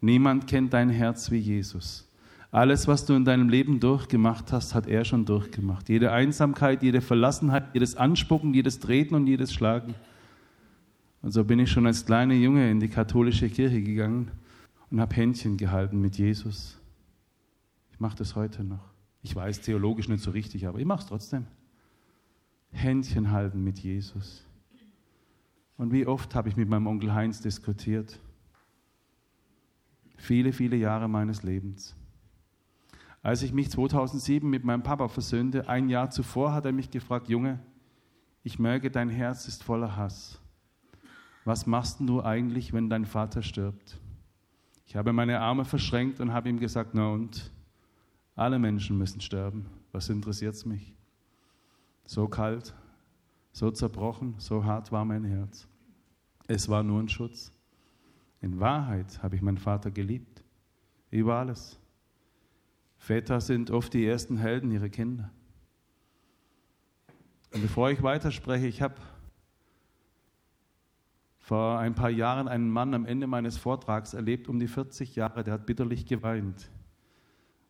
Niemand 0.00 0.48
kennt 0.48 0.72
dein 0.72 0.90
Herz 0.90 1.30
wie 1.30 1.38
Jesus. 1.38 2.09
Alles, 2.52 2.88
was 2.88 3.06
du 3.06 3.14
in 3.14 3.24
deinem 3.24 3.48
Leben 3.48 3.78
durchgemacht 3.78 4.50
hast, 4.50 4.74
hat 4.74 4.88
er 4.88 5.04
schon 5.04 5.24
durchgemacht. 5.24 5.88
Jede 5.88 6.10
Einsamkeit, 6.10 6.82
jede 6.82 7.00
Verlassenheit, 7.00 7.72
jedes 7.74 7.94
Anspucken, 7.94 8.52
jedes 8.54 8.80
Treten 8.80 9.14
und 9.14 9.28
jedes 9.28 9.52
Schlagen. 9.52 9.94
Und 11.22 11.30
so 11.30 11.44
bin 11.44 11.60
ich 11.60 11.70
schon 11.70 11.86
als 11.86 12.04
kleiner 12.04 12.34
Junge 12.34 12.68
in 12.70 12.80
die 12.80 12.88
katholische 12.88 13.48
Kirche 13.48 13.80
gegangen 13.80 14.32
und 14.90 15.00
habe 15.00 15.14
Händchen 15.14 15.56
gehalten 15.56 16.00
mit 16.00 16.18
Jesus. 16.18 16.76
Ich 17.92 18.00
mache 18.00 18.16
das 18.16 18.34
heute 18.34 18.64
noch. 18.64 18.90
Ich 19.22 19.36
weiß 19.36 19.60
theologisch 19.60 20.08
nicht 20.08 20.24
so 20.24 20.32
richtig, 20.32 20.66
aber 20.66 20.80
ich 20.80 20.86
mache 20.86 21.02
es 21.02 21.06
trotzdem. 21.06 21.46
Händchen 22.72 23.30
halten 23.30 23.62
mit 23.62 23.78
Jesus. 23.78 24.44
Und 25.76 25.92
wie 25.92 26.06
oft 26.06 26.34
habe 26.34 26.48
ich 26.48 26.56
mit 26.56 26.68
meinem 26.68 26.88
Onkel 26.88 27.14
Heinz 27.14 27.40
diskutiert? 27.40 28.18
Viele, 30.16 30.52
viele 30.52 30.76
Jahre 30.76 31.08
meines 31.08 31.42
Lebens. 31.42 31.94
Als 33.22 33.42
ich 33.42 33.52
mich 33.52 33.70
2007 33.70 34.48
mit 34.48 34.64
meinem 34.64 34.82
Papa 34.82 35.08
versöhnte, 35.08 35.68
ein 35.68 35.88
Jahr 35.88 36.10
zuvor, 36.10 36.54
hat 36.54 36.64
er 36.64 36.72
mich 36.72 36.90
gefragt, 36.90 37.28
Junge, 37.28 37.60
ich 38.42 38.58
merke, 38.58 38.90
dein 38.90 39.10
Herz 39.10 39.46
ist 39.46 39.62
voller 39.62 39.96
Hass. 39.96 40.40
Was 41.44 41.66
machst 41.66 41.98
du 42.00 42.22
eigentlich, 42.22 42.72
wenn 42.72 42.88
dein 42.88 43.04
Vater 43.04 43.42
stirbt? 43.42 44.00
Ich 44.86 44.96
habe 44.96 45.12
meine 45.12 45.40
Arme 45.40 45.64
verschränkt 45.64 46.20
und 46.20 46.32
habe 46.32 46.48
ihm 46.48 46.58
gesagt, 46.58 46.90
na 46.94 47.10
und? 47.10 47.52
Alle 48.34 48.58
Menschen 48.58 48.96
müssen 48.96 49.20
sterben. 49.20 49.66
Was 49.92 50.08
interessiert 50.08 50.54
es 50.54 50.64
mich? 50.64 50.94
So 52.06 52.26
kalt, 52.28 52.74
so 53.52 53.70
zerbrochen, 53.70 54.34
so 54.38 54.64
hart 54.64 54.92
war 54.92 55.04
mein 55.04 55.24
Herz. 55.24 55.68
Es 56.46 56.68
war 56.68 56.82
nur 56.82 57.00
ein 57.00 57.08
Schutz. 57.08 57.52
In 58.40 58.58
Wahrheit 58.58 59.22
habe 59.22 59.36
ich 59.36 59.42
meinen 59.42 59.58
Vater 59.58 59.90
geliebt. 59.90 60.42
Über 61.10 61.36
alles. 61.36 61.79
Väter 63.00 63.40
sind 63.40 63.72
oft 63.72 63.92
die 63.92 64.06
ersten 64.06 64.36
Helden 64.36 64.70
ihrer 64.70 64.88
Kinder. 64.88 65.32
Und 67.52 67.62
bevor 67.62 67.90
ich 67.90 68.00
weiterspreche, 68.04 68.68
ich 68.68 68.80
habe 68.80 68.94
vor 71.40 71.80
ein 71.80 71.96
paar 71.96 72.10
Jahren 72.10 72.46
einen 72.46 72.70
Mann 72.70 72.94
am 72.94 73.04
Ende 73.04 73.26
meines 73.26 73.58
Vortrags 73.58 74.14
erlebt, 74.14 74.48
um 74.48 74.60
die 74.60 74.68
40 74.68 75.16
Jahre, 75.16 75.42
der 75.42 75.54
hat 75.54 75.66
bitterlich 75.66 76.06
geweint. 76.06 76.70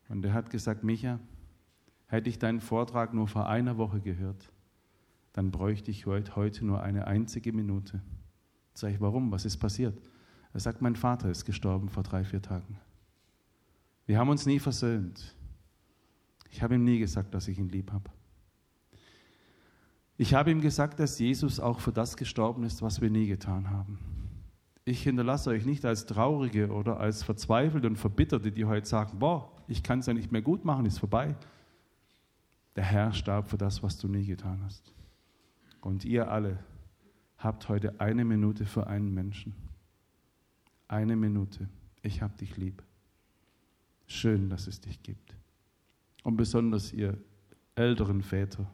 Und 0.07 0.23
er 0.23 0.33
hat 0.33 0.51
gesagt, 0.51 0.83
Micha, 0.83 1.19
Hätte 2.11 2.29
ich 2.29 2.39
deinen 2.39 2.59
Vortrag 2.59 3.13
nur 3.13 3.29
vor 3.29 3.47
einer 3.47 3.77
Woche 3.77 4.01
gehört, 4.01 4.51
dann 5.31 5.49
bräuchte 5.49 5.91
ich 5.91 6.07
heute 6.07 6.65
nur 6.65 6.83
eine 6.83 7.07
einzige 7.07 7.53
Minute. 7.53 8.01
Sag 8.73 8.91
ich, 8.91 8.99
warum? 8.99 9.31
Was 9.31 9.45
ist 9.45 9.59
passiert? 9.59 9.97
Er 10.51 10.59
sagt, 10.59 10.81
mein 10.81 10.97
Vater 10.97 11.29
ist 11.29 11.45
gestorben 11.45 11.87
vor 11.87 12.03
drei, 12.03 12.25
vier 12.25 12.41
Tagen. 12.41 12.77
Wir 14.11 14.19
haben 14.19 14.27
uns 14.27 14.45
nie 14.45 14.59
versöhnt. 14.59 15.37
Ich 16.49 16.61
habe 16.61 16.75
ihm 16.75 16.83
nie 16.83 16.99
gesagt, 16.99 17.33
dass 17.33 17.47
ich 17.47 17.57
ihn 17.57 17.69
lieb 17.69 17.93
habe. 17.93 18.09
Ich 20.17 20.33
habe 20.33 20.51
ihm 20.51 20.59
gesagt, 20.59 20.99
dass 20.99 21.17
Jesus 21.17 21.61
auch 21.61 21.79
für 21.79 21.93
das 21.93 22.17
gestorben 22.17 22.65
ist, 22.65 22.81
was 22.81 22.99
wir 22.99 23.09
nie 23.09 23.27
getan 23.27 23.69
haben. 23.69 23.99
Ich 24.83 25.03
hinterlasse 25.03 25.51
euch 25.51 25.65
nicht 25.65 25.85
als 25.85 26.07
Traurige 26.07 26.73
oder 26.73 26.99
als 26.99 27.23
Verzweifelte 27.23 27.87
und 27.87 27.95
Verbitterte, 27.95 28.51
die 28.51 28.65
heute 28.65 28.85
sagen, 28.85 29.19
boah, 29.19 29.49
ich 29.69 29.81
kann 29.81 29.99
es 29.99 30.07
ja 30.07 30.13
nicht 30.13 30.33
mehr 30.33 30.41
gut 30.41 30.65
machen, 30.65 30.85
ist 30.85 30.99
vorbei. 30.99 31.33
Der 32.75 32.83
Herr 32.83 33.13
starb 33.13 33.47
für 33.47 33.57
das, 33.57 33.81
was 33.81 33.97
du 33.97 34.09
nie 34.09 34.25
getan 34.25 34.59
hast. 34.65 34.93
Und 35.79 36.03
ihr 36.03 36.29
alle 36.29 36.59
habt 37.37 37.69
heute 37.69 38.01
eine 38.01 38.25
Minute 38.25 38.65
für 38.65 38.87
einen 38.87 39.13
Menschen. 39.13 39.53
Eine 40.89 41.15
Minute. 41.15 41.69
Ich 42.01 42.21
hab 42.21 42.35
dich 42.35 42.57
lieb. 42.57 42.83
Schön, 44.11 44.49
dass 44.49 44.67
es 44.67 44.81
dich 44.81 45.01
gibt. 45.01 45.37
Und 46.23 46.35
besonders 46.35 46.91
ihr 46.91 47.17
älteren 47.75 48.21
Väter. 48.21 48.69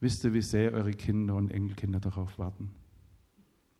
Wisst 0.00 0.24
ihr, 0.24 0.34
wie 0.34 0.42
sehr 0.42 0.72
eure 0.72 0.90
Kinder 0.90 1.36
und 1.36 1.52
Enkelkinder 1.52 2.00
darauf 2.00 2.36
warten, 2.36 2.72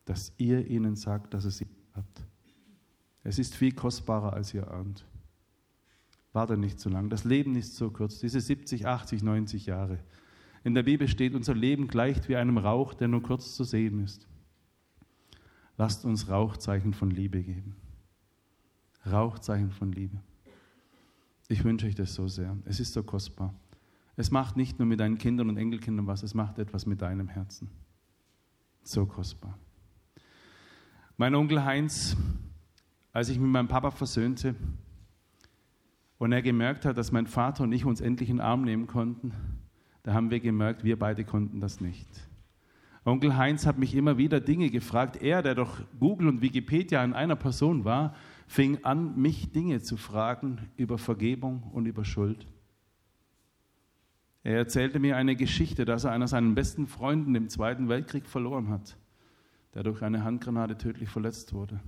dass 0.04 0.32
ihr 0.38 0.70
ihnen 0.70 0.94
sagt, 0.94 1.34
dass 1.34 1.44
es 1.44 1.58
sie 1.58 1.66
habt. 1.94 2.24
Es 3.24 3.40
ist 3.40 3.56
viel 3.56 3.72
kostbarer, 3.72 4.32
als 4.32 4.54
ihr 4.54 4.70
ahnt. 4.70 5.04
Warte 6.32 6.56
nicht 6.56 6.78
zu 6.78 6.88
lang. 6.90 7.10
Das 7.10 7.24
Leben 7.24 7.56
ist 7.56 7.74
so 7.74 7.90
kurz. 7.90 8.20
Diese 8.20 8.40
70, 8.40 8.86
80, 8.86 9.24
90 9.24 9.66
Jahre. 9.66 9.98
In 10.62 10.74
der 10.74 10.84
Bibel 10.84 11.08
steht, 11.08 11.34
unser 11.34 11.54
Leben 11.54 11.88
gleicht 11.88 12.28
wie 12.28 12.36
einem 12.36 12.58
Rauch, 12.58 12.94
der 12.94 13.08
nur 13.08 13.22
kurz 13.22 13.56
zu 13.56 13.64
sehen 13.64 13.98
ist. 14.04 14.28
Lasst 15.76 16.04
uns 16.04 16.28
Rauchzeichen 16.28 16.94
von 16.94 17.10
Liebe 17.10 17.42
geben. 17.42 17.74
Rauchzeichen 19.10 19.70
von 19.70 19.92
Liebe. 19.92 20.18
Ich 21.48 21.64
wünsche 21.64 21.86
euch 21.86 21.94
das 21.94 22.14
so 22.14 22.28
sehr. 22.28 22.56
Es 22.64 22.80
ist 22.80 22.92
so 22.92 23.02
kostbar. 23.02 23.54
Es 24.16 24.30
macht 24.30 24.56
nicht 24.56 24.78
nur 24.78 24.86
mit 24.86 25.00
deinen 25.00 25.18
Kindern 25.18 25.48
und 25.48 25.56
Enkelkindern 25.56 26.06
was, 26.06 26.22
es 26.22 26.34
macht 26.34 26.58
etwas 26.58 26.86
mit 26.86 27.02
deinem 27.02 27.28
Herzen. 27.28 27.68
So 28.82 29.06
kostbar. 29.06 29.58
Mein 31.16 31.34
Onkel 31.34 31.64
Heinz 31.64 32.16
als 33.14 33.28
ich 33.28 33.38
mit 33.38 33.48
meinem 33.48 33.68
Papa 33.68 33.92
versöhnte 33.92 34.56
und 36.18 36.32
er 36.32 36.42
gemerkt 36.42 36.84
hat, 36.84 36.98
dass 36.98 37.12
mein 37.12 37.28
Vater 37.28 37.62
und 37.62 37.72
ich 37.72 37.84
uns 37.84 38.00
endlich 38.00 38.28
in 38.28 38.36
den 38.36 38.44
Arm 38.44 38.62
nehmen 38.62 38.88
konnten, 38.88 39.32
da 40.02 40.12
haben 40.12 40.30
wir 40.30 40.40
gemerkt, 40.40 40.82
wir 40.82 40.98
beide 40.98 41.24
konnten 41.24 41.60
das 41.60 41.80
nicht. 41.80 42.08
Onkel 43.04 43.36
Heinz 43.36 43.66
hat 43.66 43.78
mich 43.78 43.94
immer 43.94 44.18
wieder 44.18 44.40
Dinge 44.40 44.68
gefragt. 44.68 45.22
Er, 45.22 45.42
der 45.42 45.54
doch 45.54 45.80
Google 46.00 46.26
und 46.26 46.42
Wikipedia 46.42 47.04
in 47.04 47.12
einer 47.12 47.36
Person 47.36 47.84
war, 47.84 48.14
fing 48.46 48.84
an, 48.84 49.20
mich 49.20 49.52
Dinge 49.52 49.80
zu 49.80 49.96
fragen 49.96 50.68
über 50.76 50.98
Vergebung 50.98 51.62
und 51.72 51.86
über 51.86 52.04
Schuld. 52.04 52.46
Er 54.42 54.56
erzählte 54.56 54.98
mir 54.98 55.16
eine 55.16 55.36
Geschichte, 55.36 55.84
dass 55.84 56.04
er 56.04 56.12
einer 56.12 56.28
seiner 56.28 56.54
besten 56.54 56.86
Freunden 56.86 57.34
im 57.34 57.48
Zweiten 57.48 57.88
Weltkrieg 57.88 58.26
verloren 58.26 58.68
hat, 58.68 58.98
der 59.72 59.82
durch 59.82 60.02
eine 60.02 60.22
Handgranate 60.22 60.76
tödlich 60.76 61.08
verletzt 61.08 61.54
wurde. 61.54 61.80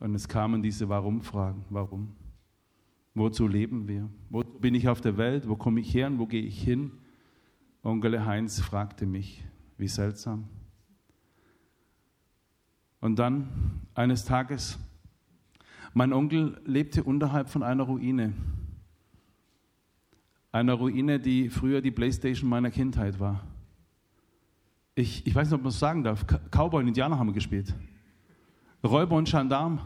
Und 0.00 0.16
es 0.16 0.26
kamen 0.26 0.62
diese 0.62 0.88
Warum-Fragen. 0.88 1.64
Warum? 1.70 2.16
Wozu 3.14 3.46
leben 3.46 3.86
wir? 3.86 4.08
Wo 4.30 4.42
bin 4.42 4.74
ich 4.74 4.88
auf 4.88 5.00
der 5.00 5.16
Welt? 5.16 5.48
Wo 5.48 5.54
komme 5.54 5.80
ich 5.80 5.94
her 5.94 6.08
und 6.08 6.18
wo 6.18 6.26
gehe 6.26 6.42
ich 6.42 6.60
hin? 6.60 6.90
Onkel 7.84 8.24
Heinz 8.24 8.60
fragte 8.60 9.06
mich, 9.06 9.44
wie 9.76 9.88
seltsam. 9.88 10.48
Und 13.00 13.18
dann 13.18 13.80
eines 13.94 14.24
Tages, 14.24 14.78
mein 15.94 16.12
Onkel 16.12 16.60
lebte 16.64 17.02
unterhalb 17.02 17.48
von 17.48 17.62
einer 17.62 17.84
Ruine. 17.84 18.32
Einer 20.50 20.74
Ruine, 20.74 21.18
die 21.18 21.48
früher 21.48 21.80
die 21.80 21.90
Playstation 21.90 22.48
meiner 22.48 22.70
Kindheit 22.70 23.20
war. 23.20 23.42
Ich, 24.94 25.26
ich 25.26 25.34
weiß 25.34 25.48
nicht, 25.48 25.54
ob 25.54 25.62
man 25.62 25.70
es 25.70 25.78
sagen 25.78 26.02
darf. 26.02 26.26
Cowboy 26.50 26.82
und 26.82 26.88
Indianer 26.88 27.18
haben 27.18 27.28
wir 27.28 27.34
gespielt. 27.34 27.74
Räuber 28.84 29.16
und 29.16 29.30
Gendarm. 29.30 29.80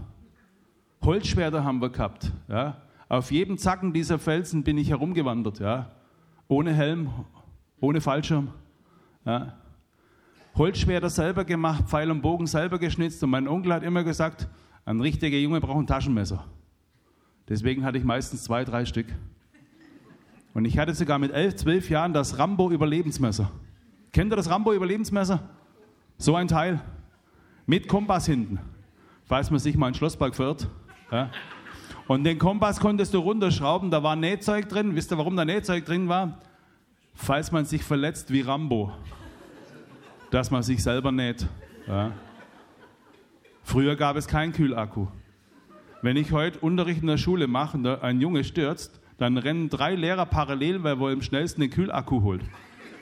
Holzschwerter 1.03 1.63
haben 1.63 1.81
wir 1.81 1.91
gehabt. 1.91 2.33
Ja. 2.49 2.83
Auf 3.09 3.31
jedem 3.31 3.59
Zacken 3.59 3.93
dieser 3.93 4.19
Felsen 4.19 4.65
bin 4.65 4.79
ich 4.79 4.91
herumgewandert. 4.91 5.61
Ja. 5.61 5.93
Ohne 6.49 6.73
Helm, 6.73 7.11
ohne 7.81 8.01
Fallschirm. 8.01 8.49
Ja. 9.25 9.57
Holzschwerter 10.57 11.11
selber 11.11 11.45
gemacht, 11.45 11.85
Pfeil 11.89 12.11
und 12.11 12.23
Bogen 12.23 12.47
selber 12.47 12.79
geschnitzt. 12.79 13.23
Und 13.23 13.31
mein 13.31 13.47
Onkel 13.47 13.75
hat 13.75 13.83
immer 13.83 14.03
gesagt, 14.03 14.49
ein 14.87 15.01
richtiger 15.01 15.37
Junge 15.37 15.61
braucht 15.61 15.81
ein 15.81 15.87
Taschenmesser. 15.87 16.43
Deswegen 17.47 17.85
hatte 17.85 17.99
ich 17.99 18.05
meistens 18.05 18.45
zwei, 18.45 18.65
drei 18.65 18.87
Stück. 18.87 19.07
Und 20.55 20.65
ich 20.65 20.79
hatte 20.79 20.95
sogar 20.95 21.19
mit 21.19 21.33
elf, 21.33 21.57
zwölf 21.57 21.91
Jahren 21.91 22.15
das 22.15 22.39
Rambo-Überlebensmesser. 22.39 23.51
Kennt 24.13 24.33
ihr 24.33 24.37
das 24.37 24.49
Rambo-Überlebensmesser? 24.49 25.41
So 26.17 26.35
ein 26.35 26.49
Teil. 26.49 26.81
Mit 27.67 27.87
Kompass 27.87 28.25
hinten. 28.25 28.59
Falls 29.27 29.51
man 29.51 29.61
sich 29.61 29.77
mal 29.77 29.89
in 29.89 29.95
Schlossberg 29.95 30.35
verirrt. 30.35 30.67
Ja. 31.13 31.31
Und 32.09 32.25
den 32.25 32.39
Kompass 32.39 32.81
konntest 32.81 33.13
du 33.13 33.19
runterschrauben, 33.19 33.91
da 33.91 34.03
war 34.03 34.17
Nähzeug 34.17 34.71
drin. 34.71 34.95
Wisst 34.95 35.13
ihr, 35.13 35.19
warum 35.19 35.37
da 35.37 35.45
Nähzeug 35.45 35.85
drin 35.85 36.09
war? 36.09 36.41
Falls 37.15 37.53
man 37.53 37.67
sich 37.67 37.83
verletzt 37.83 38.33
wie 38.33 38.41
Rambo 38.41 38.93
dass 40.31 40.51
man 40.51 40.63
sich 40.63 40.83
selber 40.83 41.13
näht. 41.13 41.47
Ja. 41.87 42.13
Früher 43.67 43.97
gab 43.97 44.15
es 44.15 44.29
keinen 44.29 44.53
Kühlakku. 44.53 45.09
Wenn 46.01 46.17
ich 46.17 46.31
heute 46.31 46.61
Unterricht 46.61 47.01
in 47.01 47.09
der 47.09 47.17
Schule 47.17 47.49
mache 47.49 47.77
und 47.77 47.85
ein 47.85 48.21
Junge 48.21 48.45
stürzt, 48.45 49.01
dann 49.19 49.37
rennen 49.37 49.69
drei 49.69 49.97
Lehrer 49.97 50.25
parallel, 50.25 50.85
weil 50.85 50.97
er 50.97 51.13
am 51.13 51.21
schnellsten 51.21 51.63
den 51.63 51.71
Kühlakku 51.71 52.23
holt. 52.23 52.43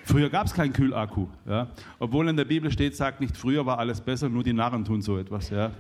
Früher 0.05 0.31
gab 0.31 0.47
es 0.47 0.55
keinen 0.55 0.73
Kühlakku. 0.73 1.27
Ja. 1.47 1.69
Obwohl 1.99 2.31
in 2.31 2.39
der 2.39 2.47
Bibel 2.47 2.71
steht, 2.73 2.97
sagt 2.97 3.21
nicht, 3.21 3.37
früher 3.37 3.67
war 3.67 3.79
alles 3.79 4.01
besser, 4.01 4.31
nur 4.31 4.43
die 4.43 4.55
Narren 4.55 4.87
tun 4.87 5.03
so 5.03 5.19
etwas. 5.19 5.51
Ja. 5.51 5.71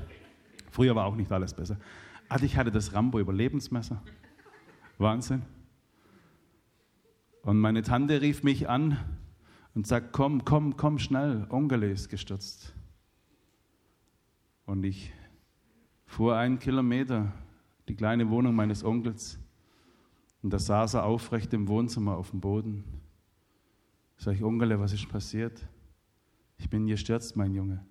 Früher 0.70 0.94
war 0.94 1.07
auch 1.07 1.16
nicht 1.16 1.33
alles 1.33 1.55
besser. 1.55 1.79
Also 2.29 2.44
ich 2.44 2.59
hatte 2.59 2.70
das 2.70 2.92
Rambo-Überlebensmesser. 2.92 4.03
Wahnsinn. 4.99 5.44
Und 7.40 7.59
meine 7.59 7.81
Tante 7.81 8.20
rief 8.20 8.42
mich 8.42 8.68
an 8.68 8.99
und 9.75 9.87
sagt, 9.87 10.12
komm, 10.12 10.44
komm, 10.44 10.77
komm 10.77 10.99
schnell, 10.99 11.47
Onkel 11.49 11.85
ist 11.85 12.11
gestürzt. 12.11 12.74
Und 14.66 14.85
ich 14.85 15.12
fuhr 16.07 16.37
einen 16.37 16.59
Kilometer, 16.59 17.33
die 17.88 17.94
kleine 17.94 18.31
Wohnung 18.31 18.55
meines 18.55 18.85
Onkels, 18.85 19.38
und 20.42 20.53
da 20.53 20.59
saß 20.59 20.94
er 20.94 21.05
aufrecht 21.05 21.55
im 21.55 21.68
Wohnzimmer 21.68 22.16
auf 22.18 22.31
dem 22.31 22.40
Boden. 22.40 22.85
Sag 24.18 24.35
ich, 24.35 24.44
Onkel, 24.44 24.79
was 24.79 24.92
ist 24.92 25.09
passiert? 25.09 25.66
Ich 26.59 26.68
bin 26.68 26.87
gestürzt, 26.87 27.35
mein 27.35 27.55
Junge. 27.55 27.85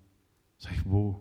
Sag 0.58 0.72
ich, 0.72 0.84
wo? 0.84 1.20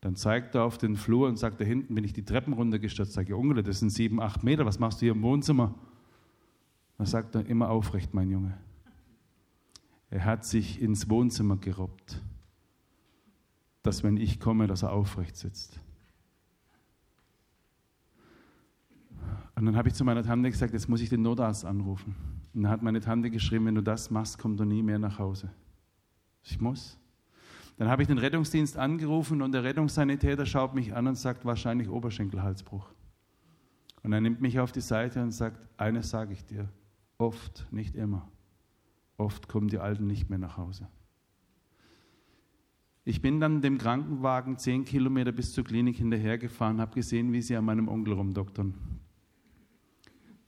Dann 0.00 0.14
zeigt 0.14 0.54
er 0.54 0.62
auf 0.62 0.78
den 0.78 0.96
Flur 0.96 1.28
und 1.28 1.38
sagt, 1.38 1.60
da 1.60 1.64
hinten 1.64 1.94
bin 1.94 2.04
ich 2.04 2.12
die 2.12 2.24
Treppen 2.24 2.52
runtergestürzt. 2.52 3.14
Sag 3.14 3.26
ich, 3.26 3.34
Onkel, 3.34 3.64
das 3.64 3.80
sind 3.80 3.90
sieben, 3.90 4.20
acht 4.20 4.44
Meter, 4.44 4.64
was 4.64 4.78
machst 4.78 5.00
du 5.00 5.06
hier 5.06 5.12
im 5.12 5.22
Wohnzimmer? 5.22 5.74
Dann 6.98 7.06
sagt 7.06 7.34
er, 7.34 7.46
immer 7.46 7.70
aufrecht, 7.70 8.14
mein 8.14 8.30
Junge. 8.30 8.56
Er 10.10 10.24
hat 10.24 10.44
sich 10.44 10.80
ins 10.80 11.10
Wohnzimmer 11.10 11.56
gerobbt, 11.56 12.22
dass 13.84 14.02
wenn 14.02 14.16
ich 14.16 14.40
komme, 14.40 14.66
dass 14.66 14.82
er 14.82 14.92
aufrecht 14.92 15.36
sitzt. 15.36 15.78
Und 19.54 19.66
dann 19.66 19.76
habe 19.76 19.88
ich 19.88 19.94
zu 19.94 20.04
meiner 20.04 20.24
Tante 20.24 20.50
gesagt, 20.50 20.72
jetzt 20.72 20.88
muss 20.88 21.02
ich 21.02 21.10
den 21.10 21.22
Notarzt 21.22 21.64
anrufen. 21.64 22.16
Und 22.54 22.62
dann 22.62 22.72
hat 22.72 22.82
meine 22.82 23.00
Tante 23.00 23.30
geschrieben, 23.30 23.66
wenn 23.66 23.74
du 23.74 23.82
das 23.82 24.10
machst, 24.10 24.38
kommt 24.38 24.58
er 24.58 24.66
nie 24.66 24.82
mehr 24.82 24.98
nach 24.98 25.18
Hause. 25.18 25.50
Ich 26.42 26.60
muss. 26.60 26.98
Dann 27.76 27.88
habe 27.88 28.02
ich 28.02 28.08
den 28.08 28.18
Rettungsdienst 28.18 28.78
angerufen 28.78 29.42
und 29.42 29.52
der 29.52 29.64
Rettungssanitäter 29.64 30.46
schaut 30.46 30.74
mich 30.74 30.94
an 30.94 31.06
und 31.06 31.16
sagt 31.16 31.44
wahrscheinlich 31.44 31.88
Oberschenkelhalsbruch. 31.88 32.88
Und 34.02 34.12
er 34.12 34.20
nimmt 34.20 34.40
mich 34.40 34.60
auf 34.60 34.72
die 34.72 34.80
Seite 34.80 35.22
und 35.22 35.32
sagt, 35.32 35.60
eines 35.76 36.08
sage 36.08 36.32
ich 36.32 36.44
dir, 36.44 36.68
oft, 37.18 37.66
nicht 37.70 37.96
immer. 37.96 38.28
Oft 39.18 39.46
kommen 39.46 39.68
die 39.68 39.78
Alten 39.78 40.06
nicht 40.06 40.30
mehr 40.30 40.38
nach 40.38 40.56
Hause. 40.56 40.88
Ich 43.04 43.20
bin 43.20 43.38
dann 43.40 43.60
dem 43.60 43.78
Krankenwagen 43.78 44.56
zehn 44.56 44.84
Kilometer 44.84 45.32
bis 45.32 45.52
zur 45.52 45.64
Klinik 45.64 45.96
hinterhergefahren, 45.96 46.80
habe 46.80 46.94
gesehen, 46.94 47.32
wie 47.32 47.42
sie 47.42 47.56
an 47.56 47.64
meinem 47.64 47.88
Onkel 47.88 48.14
rumdoktern. 48.14 48.74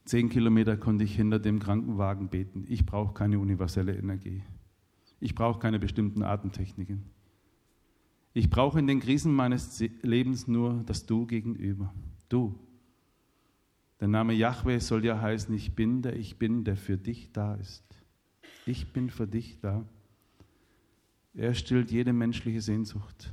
Zehn 0.05 0.29
Kilometer 0.29 0.77
konnte 0.77 1.03
ich 1.03 1.15
hinter 1.15 1.39
dem 1.39 1.59
Krankenwagen 1.59 2.29
beten. 2.29 2.65
Ich 2.67 2.85
brauche 2.85 3.13
keine 3.13 3.39
universelle 3.39 3.95
Energie. 3.95 4.41
Ich 5.19 5.35
brauche 5.35 5.59
keine 5.59 5.79
bestimmten 5.79 6.23
Atemtechniken. 6.23 7.03
Ich 8.33 8.49
brauche 8.49 8.79
in 8.79 8.87
den 8.87 8.99
Krisen 8.99 9.33
meines 9.33 9.83
Lebens 10.01 10.47
nur 10.47 10.83
das 10.85 11.05
Du 11.05 11.25
gegenüber. 11.27 11.93
Du. 12.29 12.55
Der 13.99 14.07
Name 14.07 14.33
Yahweh 14.33 14.79
soll 14.79 15.03
ja 15.05 15.19
heißen, 15.19 15.53
ich 15.55 15.75
bin 15.75 16.01
der 16.03 16.15
Ich 16.15 16.37
bin, 16.37 16.63
der 16.63 16.77
für 16.77 16.97
dich 16.97 17.31
da 17.31 17.55
ist 17.55 17.87
ich 18.67 18.91
bin 18.91 19.09
für 19.09 19.27
dich 19.27 19.59
da. 19.59 19.85
Er 21.37 21.53
stillt 21.53 21.91
jede 21.91 22.13
menschliche 22.13 22.61
Sehnsucht. 22.61 23.31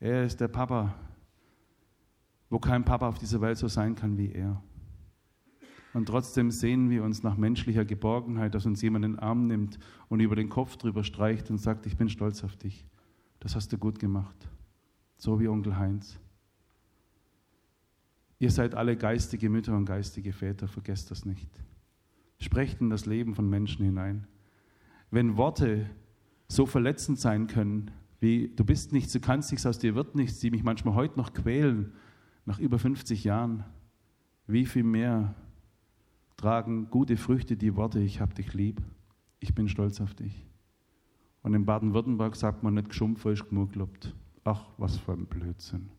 Er 0.00 0.24
ist 0.24 0.40
der 0.40 0.48
Papa, 0.48 0.94
wo 2.48 2.58
kein 2.58 2.82
Papa 2.82 3.06
auf 3.06 3.18
dieser 3.18 3.42
Welt 3.42 3.58
so 3.58 3.68
sein 3.68 3.94
kann 3.94 4.16
wie 4.16 4.32
er. 4.32 4.62
Und 5.92 6.06
trotzdem 6.06 6.50
sehen 6.50 6.88
wir 6.88 7.04
uns 7.04 7.22
nach 7.22 7.36
menschlicher 7.36 7.84
Geborgenheit, 7.84 8.54
dass 8.54 8.64
uns 8.64 8.80
jemand 8.80 9.04
in 9.04 9.12
den 9.12 9.18
Arm 9.18 9.46
nimmt 9.46 9.78
und 10.08 10.20
über 10.20 10.34
den 10.34 10.48
Kopf 10.48 10.78
drüber 10.78 11.04
streicht 11.04 11.50
und 11.50 11.58
sagt, 11.58 11.84
ich 11.84 11.98
bin 11.98 12.08
stolz 12.08 12.42
auf 12.42 12.56
dich. 12.56 12.86
Das 13.38 13.54
hast 13.54 13.70
du 13.74 13.76
gut 13.76 13.98
gemacht. 13.98 14.48
So 15.18 15.38
wie 15.38 15.48
Onkel 15.48 15.76
Heinz. 15.76 16.18
Ihr 18.38 18.50
seid 18.50 18.74
alle 18.74 18.96
geistige 18.96 19.50
Mütter 19.50 19.76
und 19.76 19.84
geistige 19.84 20.32
Väter, 20.32 20.68
vergesst 20.68 21.10
das 21.10 21.26
nicht. 21.26 21.50
Sprecht 22.38 22.80
in 22.80 22.88
das 22.88 23.04
Leben 23.04 23.34
von 23.34 23.46
Menschen 23.46 23.84
hinein. 23.84 24.26
Wenn 25.10 25.36
Worte 25.36 25.90
so 26.48 26.66
verletzend 26.66 27.18
sein 27.18 27.46
können, 27.46 27.90
wie 28.20 28.48
du 28.54 28.64
bist 28.64 28.92
nichts, 28.92 29.12
du 29.12 29.20
kannst 29.20 29.50
nichts, 29.50 29.66
aus 29.66 29.78
dir 29.78 29.94
wird 29.94 30.14
nichts, 30.14 30.38
die 30.38 30.50
mich 30.50 30.62
manchmal 30.62 30.94
heute 30.94 31.18
noch 31.18 31.32
quälen, 31.32 31.92
nach 32.44 32.58
über 32.58 32.78
50 32.78 33.24
Jahren, 33.24 33.64
wie 34.46 34.64
viel 34.64 34.84
mehr 34.84 35.34
tragen 36.36 36.88
gute 36.90 37.16
Früchte 37.16 37.56
die 37.56 37.76
Worte, 37.76 38.00
ich 38.00 38.20
hab 38.20 38.34
dich 38.34 38.54
lieb, 38.54 38.80
ich 39.40 39.54
bin 39.54 39.68
stolz 39.68 40.00
auf 40.00 40.14
dich. 40.14 40.46
Und 41.42 41.54
in 41.54 41.64
Baden-Württemberg 41.64 42.34
sagt 42.36 42.62
man 42.62 42.74
nicht, 42.74 42.88
geschumpft 42.88 43.26
ist 43.26 43.48
genug. 43.48 43.70
Ach, 44.44 44.66
was 44.78 44.96
für 44.96 45.12
ein 45.12 45.26
Blödsinn. 45.26 45.90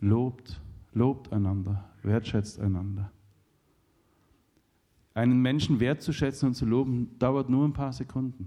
Lobt, 0.00 0.60
lobt 0.92 1.32
einander, 1.32 1.90
wertschätzt 2.02 2.60
einander. 2.60 3.10
Einen 5.14 5.40
Menschen 5.40 5.80
wertzuschätzen 5.80 6.48
und 6.48 6.54
zu 6.54 6.66
loben, 6.66 7.18
dauert 7.18 7.48
nur 7.48 7.66
ein 7.66 7.72
paar 7.72 7.92
Sekunden. 7.92 8.46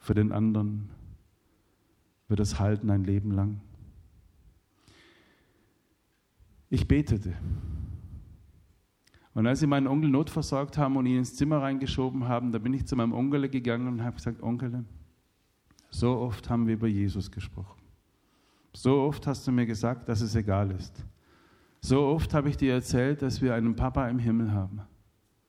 Für 0.00 0.14
den 0.14 0.32
anderen 0.32 0.90
wird 2.28 2.40
es 2.40 2.58
halten 2.58 2.90
ein 2.90 3.04
Leben 3.04 3.30
lang. 3.30 3.60
Ich 6.70 6.88
betete. 6.88 7.34
Und 9.34 9.46
als 9.46 9.60
sie 9.60 9.66
meinen 9.66 9.86
Onkel 9.86 10.10
notversorgt 10.10 10.78
haben 10.78 10.96
und 10.96 11.06
ihn 11.06 11.18
ins 11.18 11.36
Zimmer 11.36 11.62
reingeschoben 11.62 12.26
haben, 12.26 12.50
da 12.50 12.58
bin 12.58 12.74
ich 12.74 12.86
zu 12.86 12.96
meinem 12.96 13.12
Onkel 13.12 13.48
gegangen 13.48 13.86
und 13.88 14.02
habe 14.02 14.16
gesagt, 14.16 14.42
Onkel, 14.42 14.84
so 15.90 16.18
oft 16.18 16.48
haben 16.48 16.66
wir 16.66 16.74
über 16.74 16.88
Jesus 16.88 17.30
gesprochen. 17.30 17.80
So 18.72 19.02
oft 19.02 19.26
hast 19.26 19.46
du 19.46 19.52
mir 19.52 19.66
gesagt, 19.66 20.08
dass 20.08 20.20
es 20.20 20.34
egal 20.34 20.70
ist. 20.70 21.04
So 21.80 22.06
oft 22.06 22.34
habe 22.34 22.48
ich 22.48 22.56
dir 22.56 22.74
erzählt, 22.74 23.22
dass 23.22 23.40
wir 23.40 23.54
einen 23.54 23.74
Papa 23.74 24.08
im 24.08 24.18
Himmel 24.18 24.52
haben. 24.52 24.82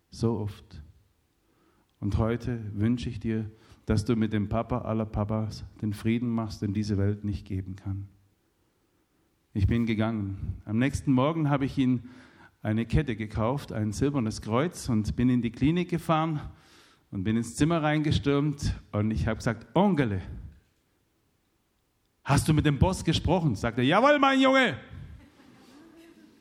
So 0.09 0.39
oft. 0.39 0.81
Und 1.99 2.17
heute 2.17 2.59
wünsche 2.73 3.09
ich 3.09 3.19
dir, 3.19 3.49
dass 3.85 4.05
du 4.05 4.15
mit 4.15 4.33
dem 4.33 4.49
Papa 4.49 4.79
aller 4.79 5.05
Papas 5.05 5.65
den 5.81 5.93
Frieden 5.93 6.29
machst, 6.29 6.61
den 6.61 6.73
diese 6.73 6.97
Welt 6.97 7.23
nicht 7.23 7.45
geben 7.45 7.75
kann. 7.75 8.07
Ich 9.53 9.67
bin 9.67 9.85
gegangen. 9.85 10.61
Am 10.65 10.77
nächsten 10.77 11.11
Morgen 11.11 11.49
habe 11.49 11.65
ich 11.65 11.77
ihn 11.77 12.09
eine 12.61 12.85
Kette 12.85 13.15
gekauft, 13.15 13.73
ein 13.73 13.91
silbernes 13.91 14.41
Kreuz 14.41 14.87
und 14.87 15.15
bin 15.15 15.29
in 15.29 15.41
die 15.41 15.51
Klinik 15.51 15.89
gefahren 15.89 16.39
und 17.11 17.23
bin 17.23 17.35
ins 17.35 17.55
Zimmer 17.55 17.83
reingestürmt 17.83 18.75
und 18.91 19.11
ich 19.11 19.27
habe 19.27 19.37
gesagt, 19.37 19.67
Ongele, 19.75 20.21
hast 22.23 22.47
du 22.47 22.53
mit 22.53 22.65
dem 22.65 22.79
Boss 22.79 23.03
gesprochen? 23.03 23.55
Sagt 23.55 23.77
er, 23.77 23.83
jawohl, 23.83 24.19
mein 24.19 24.39
Junge. 24.39 24.77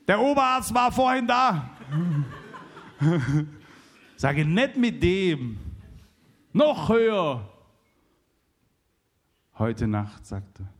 Der 0.07 0.19
Oberarzt 0.19 0.73
war 0.73 0.91
vorhin 0.91 1.27
da. 1.27 1.69
Sage, 4.15 4.45
nicht 4.45 4.77
mit 4.77 5.01
dem. 5.01 5.57
Noch 6.53 6.89
höher. 6.89 7.47
Heute 9.57 9.87
Nacht, 9.87 10.25
sagt 10.25 10.59
er, 10.59 10.73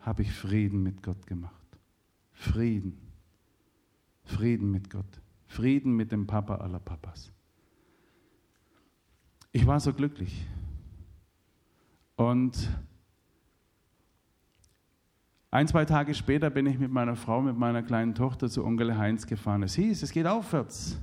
habe 0.00 0.22
ich 0.22 0.32
Frieden 0.32 0.82
mit 0.82 1.02
Gott 1.02 1.26
gemacht. 1.26 1.66
Frieden. 2.32 3.00
Frieden 4.24 4.70
mit 4.70 4.90
Gott. 4.90 5.20
Frieden 5.46 5.92
mit 5.94 6.12
dem 6.12 6.26
Papa 6.26 6.56
aller 6.56 6.80
Papas. 6.80 7.32
Ich 9.52 9.66
war 9.66 9.80
so 9.80 9.92
glücklich. 9.92 10.46
Und 12.16 12.70
ein, 15.50 15.68
zwei 15.68 15.84
Tage 15.84 16.14
später 16.14 16.50
bin 16.50 16.66
ich 16.66 16.78
mit 16.78 16.90
meiner 16.90 17.16
Frau, 17.16 17.40
mit 17.40 17.56
meiner 17.56 17.82
kleinen 17.82 18.14
Tochter 18.14 18.48
zu 18.48 18.64
Onkel 18.64 18.96
Heinz 18.96 19.26
gefahren. 19.26 19.62
Es 19.62 19.74
hieß, 19.74 20.02
es 20.02 20.12
geht 20.12 20.26
aufwärts. 20.26 20.98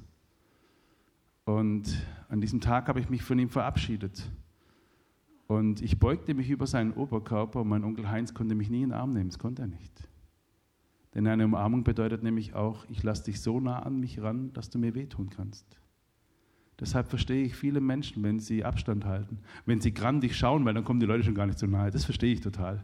Und 1.46 2.06
an 2.30 2.42
diesem 2.42 2.62
Tag 2.62 2.88
habe 2.88 3.00
ich 3.00 3.10
mich 3.10 3.24
von 3.24 3.38
ihm 3.38 3.50
verabschiedet. 3.50 4.32
Und 5.48 5.82
ich 5.82 6.00
beugte 6.00 6.34
mich 6.34 6.50
über 6.50 6.68
seinen 6.68 6.94
Oberkörper 6.94 7.62
und 7.62 7.68
mein 7.68 7.84
Onkel 7.84 8.10
Heinz 8.10 8.34
konnte 8.34 8.56
mich 8.56 8.70
nie 8.70 8.84
in 8.84 8.90
den 8.90 8.98
Arm 8.98 9.12
nehmen. 9.12 9.30
Das 9.30 9.40
konnte 9.40 9.64
er 9.64 9.68
nicht. 9.68 10.10
Denn 11.14 11.28
eine 11.28 11.46
Umarmung 11.46 11.84
bedeutet 11.84 12.24
nämlich 12.24 12.56
auch, 12.56 12.86
ich 12.90 13.04
lasse 13.04 13.26
dich 13.26 13.42
so 13.42 13.60
nah 13.60 13.80
an 13.80 14.00
mich 14.00 14.22
ran, 14.22 14.52
dass 14.54 14.70
du 14.70 14.80
mir 14.80 14.96
wehtun 14.96 15.30
kannst. 15.30 15.78
Deshalb 16.80 17.08
verstehe 17.08 17.44
ich 17.44 17.56
viele 17.56 17.82
Menschen, 17.82 18.24
wenn 18.24 18.40
sie 18.40 18.66
Abstand 18.66 19.06
halten, 19.06 19.40
wenn 19.66 19.80
sie 19.80 19.94
grandig 19.94 20.36
schauen, 20.36 20.66
weil 20.66 20.74
dann 20.74 20.84
kommen 20.84 21.00
die 21.00 21.06
Leute 21.06 21.24
schon 21.24 21.36
gar 21.36 21.46
nicht 21.46 21.60
so 21.60 21.68
nahe. 21.68 21.92
Das 21.92 22.04
verstehe 22.04 22.34
ich 22.34 22.42
total. 22.42 22.84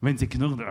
Wenn 0.00 0.16
sie 0.16 0.26
knurren. 0.26 0.62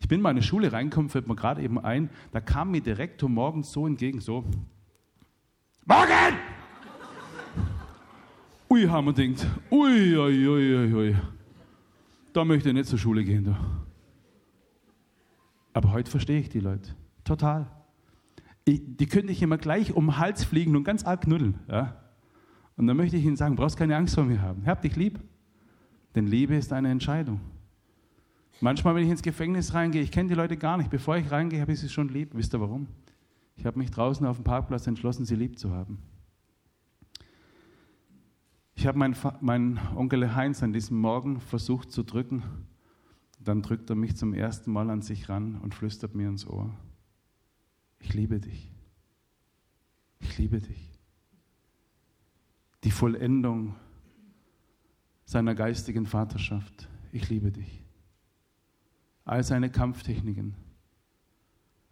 Ich 0.00 0.08
bin 0.08 0.20
mal 0.20 0.30
in 0.30 0.38
eine 0.38 0.42
Schule 0.42 0.72
reingekommen, 0.72 1.08
fällt 1.08 1.28
mir 1.28 1.36
gerade 1.36 1.62
eben 1.62 1.78
ein, 1.78 2.10
da 2.32 2.40
kam 2.40 2.72
mir 2.72 2.80
Direktor 2.80 3.28
morgens 3.28 3.70
so 3.70 3.86
entgegen, 3.86 4.20
so. 4.20 4.44
Morgen! 5.88 6.36
Ui, 8.68 8.86
haben 8.86 9.06
wir 9.06 9.14
denkt, 9.14 9.46
ui, 9.70 10.14
ui, 10.18 10.46
ui, 10.46 10.94
ui. 10.94 11.16
Da 12.34 12.44
möchte 12.44 12.68
ich 12.68 12.74
nicht 12.74 12.90
zur 12.90 12.98
Schule 12.98 13.24
gehen. 13.24 13.44
Da. 13.44 13.58
Aber 15.72 15.92
heute 15.92 16.10
verstehe 16.10 16.40
ich 16.40 16.50
die 16.50 16.60
Leute. 16.60 16.94
Total. 17.24 17.70
Ich, 18.66 18.82
die 18.84 19.06
können 19.06 19.28
dich 19.28 19.40
immer 19.40 19.56
gleich 19.56 19.94
um 19.94 20.08
den 20.08 20.18
Hals 20.18 20.44
fliegen 20.44 20.76
und 20.76 20.84
ganz 20.84 21.04
arg 21.04 21.22
knuddeln. 21.22 21.58
Ja? 21.70 21.96
Und 22.76 22.86
dann 22.86 22.98
möchte 22.98 23.16
ich 23.16 23.24
ihnen 23.24 23.36
sagen, 23.36 23.56
brauchst 23.56 23.78
keine 23.78 23.96
Angst 23.96 24.14
vor 24.14 24.24
mir 24.24 24.42
haben. 24.42 24.66
Hab 24.66 24.82
dich 24.82 24.94
lieb. 24.94 25.18
Denn 26.14 26.26
Liebe 26.26 26.54
ist 26.54 26.70
eine 26.70 26.90
Entscheidung. 26.90 27.40
Manchmal, 28.60 28.94
wenn 28.94 29.04
ich 29.04 29.10
ins 29.10 29.22
Gefängnis 29.22 29.72
reingehe, 29.72 30.02
ich 30.02 30.12
kenne 30.12 30.28
die 30.28 30.34
Leute 30.34 30.58
gar 30.58 30.76
nicht. 30.76 30.90
Bevor 30.90 31.16
ich 31.16 31.30
reingehe, 31.30 31.62
habe 31.62 31.72
ich 31.72 31.80
sie 31.80 31.88
schon 31.88 32.10
lieb. 32.10 32.32
Wisst 32.34 32.54
ihr 32.54 32.60
warum? 32.60 32.88
Ich 33.58 33.66
habe 33.66 33.78
mich 33.78 33.90
draußen 33.90 34.24
auf 34.24 34.36
dem 34.36 34.44
Parkplatz 34.44 34.86
entschlossen, 34.86 35.24
sie 35.24 35.34
lieb 35.34 35.58
zu 35.58 35.72
haben. 35.72 35.98
Ich 38.76 38.86
habe 38.86 38.96
meinen, 38.96 39.16
meinen 39.40 39.80
Onkel 39.96 40.36
Heinz 40.36 40.62
an 40.62 40.72
diesem 40.72 41.00
Morgen 41.00 41.40
versucht 41.40 41.90
zu 41.90 42.04
drücken. 42.04 42.44
Dann 43.40 43.60
drückt 43.62 43.90
er 43.90 43.96
mich 43.96 44.16
zum 44.16 44.32
ersten 44.32 44.70
Mal 44.70 44.88
an 44.90 45.02
sich 45.02 45.28
ran 45.28 45.56
und 45.56 45.74
flüstert 45.74 46.14
mir 46.14 46.28
ins 46.28 46.46
Ohr. 46.46 46.72
Ich 47.98 48.14
liebe 48.14 48.38
dich. 48.38 48.72
Ich 50.20 50.38
liebe 50.38 50.60
dich. 50.60 50.92
Die 52.84 52.92
Vollendung 52.92 53.74
seiner 55.24 55.56
geistigen 55.56 56.06
Vaterschaft. 56.06 56.88
Ich 57.10 57.28
liebe 57.28 57.50
dich. 57.50 57.84
All 59.24 59.42
seine 59.42 59.68
Kampftechniken, 59.68 60.54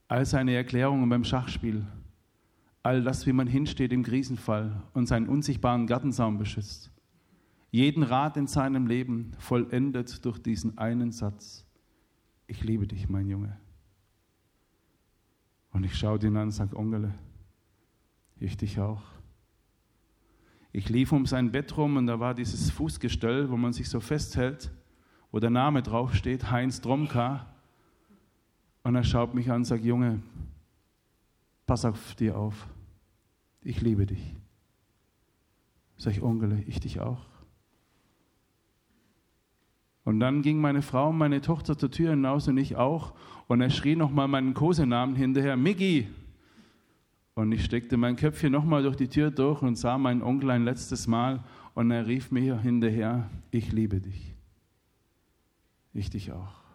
all 0.08 0.24
seine 0.24 0.54
Erklärungen 0.54 1.08
beim 1.08 1.24
Schachspiel, 1.24 1.86
all 2.82 3.02
das, 3.02 3.26
wie 3.26 3.32
man 3.32 3.46
hinsteht 3.46 3.92
im 3.92 4.02
Krisenfall 4.02 4.82
und 4.92 5.06
seinen 5.06 5.28
unsichtbaren 5.28 5.86
Gartensaum 5.86 6.38
beschützt. 6.38 6.92
Jeden 7.70 8.02
Rat 8.02 8.36
in 8.36 8.46
seinem 8.46 8.86
Leben 8.86 9.32
vollendet 9.38 10.24
durch 10.24 10.38
diesen 10.38 10.78
einen 10.78 11.10
Satz. 11.10 11.66
Ich 12.46 12.62
liebe 12.62 12.86
dich, 12.86 13.08
mein 13.08 13.28
Junge. 13.28 13.58
Und 15.72 15.84
ich 15.84 15.96
schaue 15.96 16.18
ihn 16.20 16.36
an 16.36 16.44
und 16.44 16.52
sage, 16.52 16.76
Ongele, 16.76 17.12
ich 18.38 18.56
dich 18.56 18.78
auch. 18.78 19.02
Ich 20.72 20.88
lief 20.88 21.12
um 21.12 21.26
sein 21.26 21.52
Bett 21.52 21.76
rum 21.76 21.96
und 21.96 22.06
da 22.06 22.20
war 22.20 22.34
dieses 22.34 22.70
Fußgestell, 22.70 23.50
wo 23.50 23.56
man 23.56 23.72
sich 23.72 23.88
so 23.88 23.98
festhält, 23.98 24.70
wo 25.32 25.40
der 25.40 25.50
Name 25.50 25.82
draufsteht, 25.82 26.50
Heinz 26.50 26.80
Dromka. 26.80 27.55
Und 28.86 28.94
er 28.94 29.02
schaut 29.02 29.34
mich 29.34 29.50
an 29.50 29.56
und 29.56 29.64
sagt, 29.64 29.84
Junge, 29.84 30.20
pass 31.66 31.84
auf 31.84 32.14
dir 32.14 32.38
auf. 32.38 32.68
Ich 33.60 33.80
liebe 33.80 34.06
dich. 34.06 34.36
Sag 35.96 36.12
ich, 36.12 36.22
Onkel, 36.22 36.62
ich 36.68 36.78
dich 36.78 37.00
auch. 37.00 37.26
Und 40.04 40.20
dann 40.20 40.40
ging 40.40 40.60
meine 40.60 40.82
Frau 40.82 41.08
und 41.08 41.18
meine 41.18 41.40
Tochter 41.40 41.76
zur 41.76 41.90
Tür 41.90 42.10
hinaus 42.10 42.46
und 42.46 42.58
ich 42.58 42.76
auch. 42.76 43.12
Und 43.48 43.60
er 43.60 43.70
schrie 43.70 43.96
nochmal 43.96 44.28
meinen 44.28 44.54
Kosenamen 44.54 45.16
hinterher, 45.16 45.56
Miggi. 45.56 46.06
Und 47.34 47.50
ich 47.50 47.64
steckte 47.64 47.96
mein 47.96 48.14
Köpfchen 48.14 48.52
nochmal 48.52 48.84
durch 48.84 48.94
die 48.94 49.08
Tür 49.08 49.32
durch 49.32 49.62
und 49.62 49.74
sah 49.74 49.98
meinen 49.98 50.22
Onkel 50.22 50.50
ein 50.50 50.64
letztes 50.64 51.08
Mal. 51.08 51.42
Und 51.74 51.90
er 51.90 52.06
rief 52.06 52.30
mir 52.30 52.60
hinterher, 52.60 53.28
ich 53.50 53.72
liebe 53.72 54.00
dich. 54.00 54.36
Ich 55.92 56.08
dich 56.08 56.30
auch. 56.30 56.65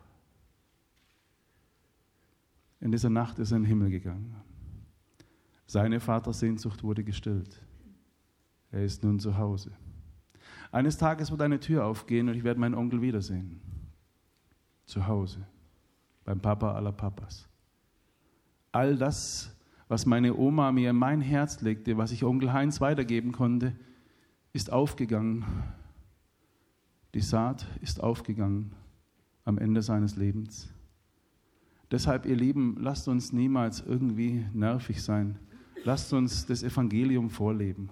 In 2.82 2.92
dieser 2.92 3.10
Nacht 3.10 3.40
ist 3.40 3.52
er 3.52 3.58
in 3.58 3.64
den 3.64 3.70
Himmel 3.70 3.92
gegangen. 3.92 4.36
Seine 5.68 6.00
Vatersehnsucht 6.00 6.84
wurde 6.84 7.04
gestillt. 7.04 7.62
Er 8.72 8.84
ist 8.84 9.04
nun 9.04 9.20
zu 9.20 9.38
Hause. 9.38 9.72
Eines 10.72 10.98
Tages 10.98 11.32
wird 11.32 11.42
eine 11.42 11.60
Tür 11.60 11.86
aufgehen 11.86 12.28
und 12.28 12.36
ich 12.36 12.44
werde 12.44 12.60
meinen 12.60 12.76
Onkel 12.76 13.02
wiedersehen. 13.02 13.62
Zu 14.86 15.06
Hause. 15.06 15.46
Beim 16.26 16.40
Papa 16.40 16.74
aller 16.74 16.92
Papas. 16.92 17.48
All 18.72 18.98
das, 18.98 19.56
was 19.88 20.06
meine 20.06 20.36
Oma 20.36 20.72
mir 20.72 20.90
in 20.90 20.96
mein 20.96 21.22
Herz 21.22 21.62
legte, 21.62 21.98
was 21.98 22.12
ich 22.12 22.24
Onkel 22.24 22.52
Heinz 22.52 22.82
weitergeben 22.82 23.32
konnte, 23.32 23.76
ist 24.54 24.72
aufgegangen. 24.72 25.46
Die 27.14 27.22
Saat 27.22 27.68
ist 27.82 28.02
aufgegangen 28.02 28.74
am 29.44 29.58
Ende 29.58 29.82
seines 29.82 30.16
Lebens. 30.16 30.74
Deshalb, 31.92 32.26
ihr 32.26 32.38
Lieben, 32.38 32.78
lasst 32.80 33.08
uns 33.10 33.34
niemals 33.34 33.82
irgendwie 33.86 34.46
nervig 34.54 35.04
sein. 35.04 35.38
Lasst 35.84 36.14
uns 36.14 36.46
das 36.46 36.64
Evangelium 36.64 37.30
vorleben. 37.30 37.90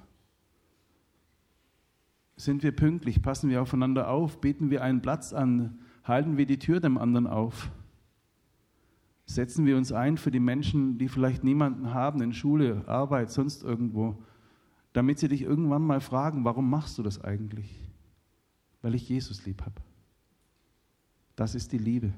Sind 2.38 2.64
wir 2.64 2.72
pünktlich? 2.72 3.22
Passen 3.22 3.50
wir 3.50 3.62
aufeinander 3.62 4.10
auf? 4.10 4.40
Bieten 4.40 4.70
wir 4.70 4.82
einen 4.84 5.02
Platz 5.02 5.34
an? 5.34 5.80
Halten 6.06 6.38
wir 6.38 6.46
die 6.46 6.60
Tür 6.60 6.80
dem 6.80 6.98
anderen 6.98 7.28
auf? 7.28 7.72
Setzen 9.26 9.66
wir 9.66 9.76
uns 9.76 9.92
ein 9.92 10.18
für 10.18 10.32
die 10.32 10.40
Menschen, 10.40 10.98
die 10.98 11.10
vielleicht 11.10 11.44
niemanden 11.44 11.94
haben 11.94 12.22
in 12.22 12.34
Schule, 12.34 12.88
Arbeit, 12.88 13.30
sonst 13.30 13.64
irgendwo, 13.64 14.18
damit 14.94 15.20
sie 15.20 15.28
dich 15.28 15.42
irgendwann 15.42 15.84
mal 15.84 16.00
fragen, 16.00 16.46
warum 16.46 16.70
machst 16.70 16.98
du 16.98 17.04
das 17.04 17.22
eigentlich? 17.22 17.70
Weil 18.82 18.96
ich 18.96 19.10
Jesus 19.10 19.46
lieb 19.46 19.62
habe. 19.62 19.82
Das 21.36 21.54
ist 21.54 21.74
die 21.74 21.78
Liebe. 21.78 22.14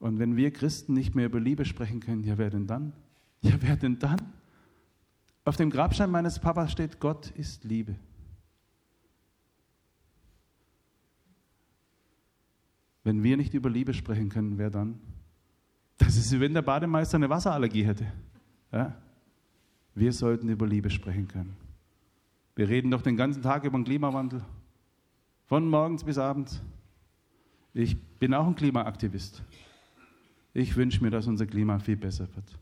Und 0.00 0.18
wenn 0.18 0.34
wir 0.34 0.50
Christen 0.50 0.94
nicht 0.94 1.14
mehr 1.14 1.26
über 1.26 1.38
Liebe 1.38 1.64
sprechen 1.64 2.00
können, 2.00 2.24
ja, 2.24 2.38
wer 2.38 2.50
denn 2.50 2.66
dann? 2.66 2.92
Ja, 3.42 3.52
wer 3.60 3.76
denn 3.76 3.98
dann? 3.98 4.20
Auf 5.44 5.56
dem 5.56 5.70
Grabstein 5.70 6.10
meines 6.10 6.38
Papas 6.38 6.72
steht, 6.72 7.00
Gott 7.00 7.30
ist 7.30 7.64
Liebe. 7.64 7.96
Wenn 13.04 13.22
wir 13.22 13.36
nicht 13.36 13.54
über 13.54 13.70
Liebe 13.70 13.94
sprechen 13.94 14.28
können, 14.28 14.58
wer 14.58 14.70
dann? 14.70 14.98
Das 15.98 16.16
ist 16.16 16.32
wie 16.32 16.40
wenn 16.40 16.54
der 16.54 16.62
Bademeister 16.62 17.16
eine 17.16 17.28
Wasserallergie 17.28 17.84
hätte. 17.84 18.06
Ja? 18.72 18.96
Wir 19.94 20.12
sollten 20.12 20.48
über 20.48 20.66
Liebe 20.66 20.90
sprechen 20.90 21.28
können. 21.28 21.56
Wir 22.56 22.68
reden 22.68 22.90
doch 22.90 23.02
den 23.02 23.16
ganzen 23.16 23.42
Tag 23.42 23.64
über 23.64 23.78
den 23.78 23.84
Klimawandel. 23.84 24.42
Von 25.46 25.68
morgens 25.68 26.04
bis 26.04 26.16
abends. 26.16 26.62
Ich 27.74 27.98
bin 28.18 28.32
auch 28.34 28.46
ein 28.46 28.54
Klimaaktivist. 28.54 29.42
Ich 30.52 30.76
wünsche 30.76 31.02
mir, 31.02 31.10
dass 31.10 31.26
unser 31.26 31.46
Klima 31.46 31.78
viel 31.78 31.96
besser 31.96 32.26
wird. 32.34 32.58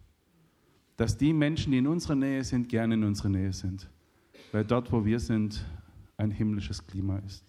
Dass 0.97 1.17
die 1.17 1.33
Menschen, 1.33 1.73
die 1.73 1.79
in 1.79 1.87
unserer 1.87 2.17
Nähe 2.17 2.45
sind, 2.45 2.69
gerne 2.69 2.95
in 2.95 3.05
unserer 3.05 3.29
Nähe 3.29 3.53
sind. 3.53 3.89
Weil 4.53 4.65
dort, 4.65 4.91
wo 4.93 5.05
wir 5.05 5.21
sind, 5.21 5.65
ein 6.17 6.31
himmlisches 6.31 6.87
Klima 6.87 7.19
ist. 7.19 7.45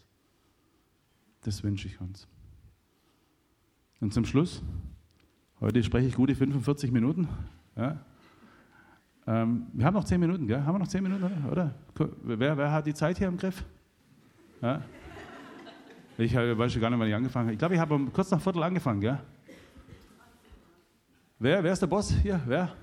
Das 1.41 1.63
wünsche 1.63 1.87
ich 1.87 1.99
uns. 1.99 2.27
Und 3.99 4.13
zum 4.13 4.25
Schluss, 4.25 4.61
heute 5.59 5.83
spreche 5.83 6.07
ich 6.07 6.15
gute 6.15 6.35
45 6.35 6.91
Minuten. 6.91 7.27
Ja. 7.75 7.99
Ähm, 9.27 9.67
wir 9.73 9.85
haben 9.85 9.93
noch 9.93 10.05
10 10.05 10.19
Minuten, 10.19 10.47
gell? 10.47 10.61
Haben 10.63 10.75
wir 10.75 10.79
noch 10.79 10.87
10 10.87 11.03
Minuten, 11.03 11.45
oder? 11.49 11.75
Wer, 12.23 12.57
wer 12.57 12.71
hat 12.71 12.85
die 12.85 12.93
Zeit 12.93 13.17
hier 13.17 13.27
im 13.27 13.37
Griff? 13.37 13.63
Ja. 14.61 14.81
Ich 16.17 16.33
weiß 16.35 16.73
schon 16.73 16.81
gar 16.81 16.89
nicht, 16.89 16.99
wann 16.99 17.07
ich 17.07 17.15
angefangen 17.15 17.47
habe. 17.47 17.53
Ich 17.53 17.59
glaube, 17.59 17.75
ich 17.75 17.79
habe 17.79 17.97
kurz 18.11 18.31
nach 18.31 18.41
Viertel 18.41 18.63
angefangen, 18.63 19.01
gell? 19.01 19.19
Wer, 21.41 21.63
wer 21.63 21.71
ist 21.71 21.81
der 21.81 21.87
Boss 21.87 22.13
hier? 22.21 22.41
Wer? 22.45 22.75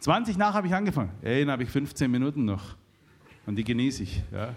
20 0.00 0.36
nach 0.36 0.52
habe 0.52 0.66
ich 0.66 0.74
angefangen. 0.74 1.12
Ey, 1.22 1.40
dann 1.40 1.52
habe 1.52 1.62
ich 1.62 1.70
15 1.70 2.10
Minuten 2.10 2.44
noch. 2.44 2.76
Und 3.46 3.56
die 3.56 3.64
genieße 3.64 4.02
ich. 4.02 4.22
Ja. 4.30 4.54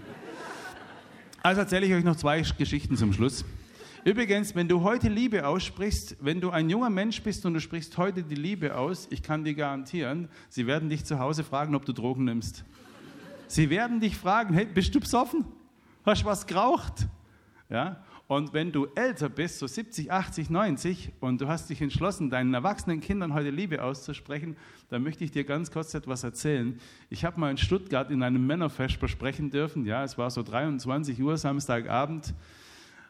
Also 1.41 1.61
erzähle 1.61 1.85
ich 1.85 1.93
euch 1.93 2.03
noch 2.03 2.17
zwei 2.17 2.41
Geschichten 2.41 2.97
zum 2.97 3.13
Schluss. 3.13 3.45
Übrigens, 4.03 4.55
wenn 4.55 4.67
du 4.67 4.81
heute 4.81 5.07
Liebe 5.07 5.47
aussprichst, 5.47 6.17
wenn 6.19 6.41
du 6.41 6.49
ein 6.49 6.69
junger 6.69 6.89
Mensch 6.89 7.23
bist 7.23 7.45
und 7.45 7.53
du 7.53 7.61
sprichst 7.61 7.97
heute 7.97 8.23
die 8.23 8.35
Liebe 8.35 8.75
aus, 8.75 9.07
ich 9.09 9.23
kann 9.23 9.45
dir 9.45 9.55
garantieren, 9.55 10.27
sie 10.49 10.67
werden 10.67 10.89
dich 10.89 11.05
zu 11.05 11.19
Hause 11.19 11.45
fragen, 11.45 11.75
ob 11.75 11.85
du 11.85 11.93
Drogen 11.93 12.25
nimmst. 12.25 12.65
Sie 13.47 13.69
werden 13.69 14.01
dich 14.01 14.17
fragen, 14.17 14.53
hey, 14.53 14.65
bist 14.65 14.93
du 14.93 14.99
besoffen? 14.99 15.45
Hast 16.05 16.23
du 16.23 16.25
was 16.25 16.45
geraucht? 16.45 17.07
Ja? 17.69 18.03
Und 18.27 18.51
wenn 18.51 18.73
du 18.73 18.87
älter 18.95 19.29
bist, 19.29 19.59
so 19.59 19.67
70, 19.67 20.11
80, 20.11 20.49
90, 20.49 21.13
und 21.21 21.39
du 21.39 21.47
hast 21.47 21.69
dich 21.69 21.81
entschlossen, 21.81 22.29
deinen 22.29 22.53
erwachsenen 22.53 22.99
Kindern 22.99 23.33
heute 23.33 23.51
Liebe 23.51 23.81
auszusprechen, 23.81 24.57
dann 24.89 25.01
möchte 25.01 25.23
ich 25.23 25.31
dir 25.31 25.45
ganz 25.45 25.71
kurz 25.71 25.93
etwas 25.93 26.25
erzählen. 26.25 26.77
Ich 27.09 27.23
habe 27.23 27.39
mal 27.39 27.49
in 27.51 27.57
Stuttgart 27.57 28.11
in 28.11 28.23
einem 28.23 28.45
Männerfest 28.45 28.99
besprechen 28.99 29.49
dürfen. 29.49 29.85
Ja, 29.85 30.03
es 30.03 30.17
war 30.17 30.29
so 30.29 30.43
23 30.43 31.21
Uhr 31.21 31.37
Samstagabend, 31.37 32.33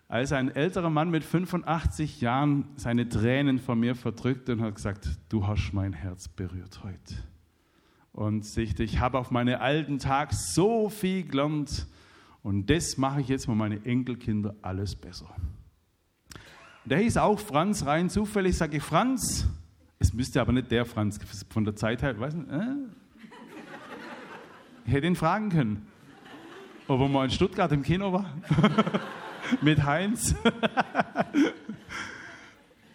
als 0.08 0.32
ein 0.32 0.56
älterer 0.56 0.92
Mann 0.92 1.10
mit 1.10 1.24
85 1.24 2.22
Jahren 2.22 2.66
seine 2.76 3.10
Tränen 3.10 3.58
vor 3.58 3.76
mir 3.76 3.96
verdrückte 3.96 4.54
und 4.54 4.62
hat 4.62 4.76
gesagt: 4.76 5.10
Du 5.30 5.48
hast 5.48 5.74
mein 5.74 5.94
Herz 5.94 6.28
berührt 6.28 6.82
heute. 6.84 7.16
Und 8.14 8.58
ich, 8.58 9.00
habe 9.00 9.18
auf 9.18 9.32
meine 9.32 9.62
alten 9.62 10.00
Tag 10.00 10.34
so 10.34 10.90
viel 10.90 11.24
gelernt 11.28 11.88
und 12.48 12.70
das 12.70 12.96
mache 12.98 13.20
ich 13.20 13.28
jetzt 13.28 13.50
mit 13.50 13.58
meinen 13.58 13.86
Enkelkinder 13.86 14.56
alles 14.62 14.96
besser. 14.96 15.28
Der 16.86 17.00
hieß 17.00 17.18
auch 17.18 17.42
Franz, 17.42 17.86
rein 17.86 18.10
zufällig 18.10 18.56
sage 18.56 18.78
ich 18.78 18.84
Franz. 18.84 19.50
Es 20.00 20.14
müsste 20.14 20.40
aber 20.40 20.54
nicht 20.54 20.72
der 20.72 20.86
Franz, 20.86 21.20
von 21.50 21.66
der 21.66 21.76
Zeit 21.76 22.02
her, 22.02 22.18
weiß 22.18 22.36
nicht, 22.36 22.50
äh? 22.50 22.76
Ich 24.86 24.94
hätte 24.94 25.08
ihn 25.08 25.18
fragen 25.18 25.50
können, 25.50 25.88
ob 26.88 27.02
er 27.02 27.10
mal 27.10 27.26
in 27.26 27.32
Stuttgart 27.32 27.70
im 27.74 27.84
Kino 27.84 28.14
war. 28.14 28.34
Mit 29.62 29.84
Heinz. 29.84 30.34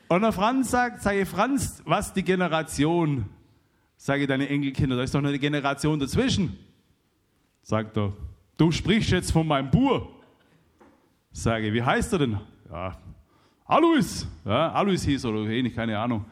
Und 0.08 0.22
der 0.22 0.32
Franz 0.32 0.70
sagt, 0.70 1.02
sage 1.02 1.20
ich, 1.20 1.28
Franz, 1.28 1.82
was 1.84 2.14
die 2.14 2.22
Generation? 2.22 3.26
Sage 3.98 4.26
deine 4.26 4.48
Enkelkinder, 4.48 4.96
da 4.96 5.02
ist 5.02 5.14
doch 5.14 5.20
noch 5.20 5.28
eine 5.28 5.38
Generation 5.38 5.98
dazwischen. 5.98 6.58
Sagt 7.60 7.98
er, 7.98 8.14
du 8.56 8.70
sprichst 8.70 9.10
jetzt 9.10 9.32
von 9.32 9.46
meinem 9.46 9.70
Bur. 9.70 10.08
Sage, 11.32 11.72
wie 11.72 11.82
heißt 11.82 12.12
er 12.12 12.18
denn? 12.20 12.38
Ja, 12.70 12.96
Alois. 13.64 14.26
Ja, 14.44 14.72
Alois 14.72 15.02
hieß 15.04 15.24
er 15.24 15.30
oder 15.30 15.50
ähnlich, 15.50 15.74
keine 15.74 15.98
Ahnung. 15.98 16.24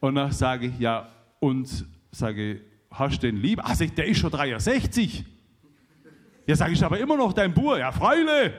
Und 0.00 0.14
dann 0.14 0.32
sage 0.32 0.66
ich, 0.66 0.78
ja, 0.78 1.08
und 1.38 1.84
sage, 2.10 2.60
hast 2.90 3.22
du 3.22 3.26
den 3.26 3.36
lieb? 3.36 3.60
Ach, 3.62 3.76
der 3.76 4.06
ist 4.06 4.18
schon 4.18 4.30
63. 4.30 5.24
Ja, 6.46 6.56
sage 6.56 6.72
ich, 6.72 6.84
aber 6.84 6.98
immer 6.98 7.16
noch 7.16 7.32
dein 7.32 7.52
Bur. 7.52 7.78
Ja, 7.78 7.92
Freule. 7.92 8.54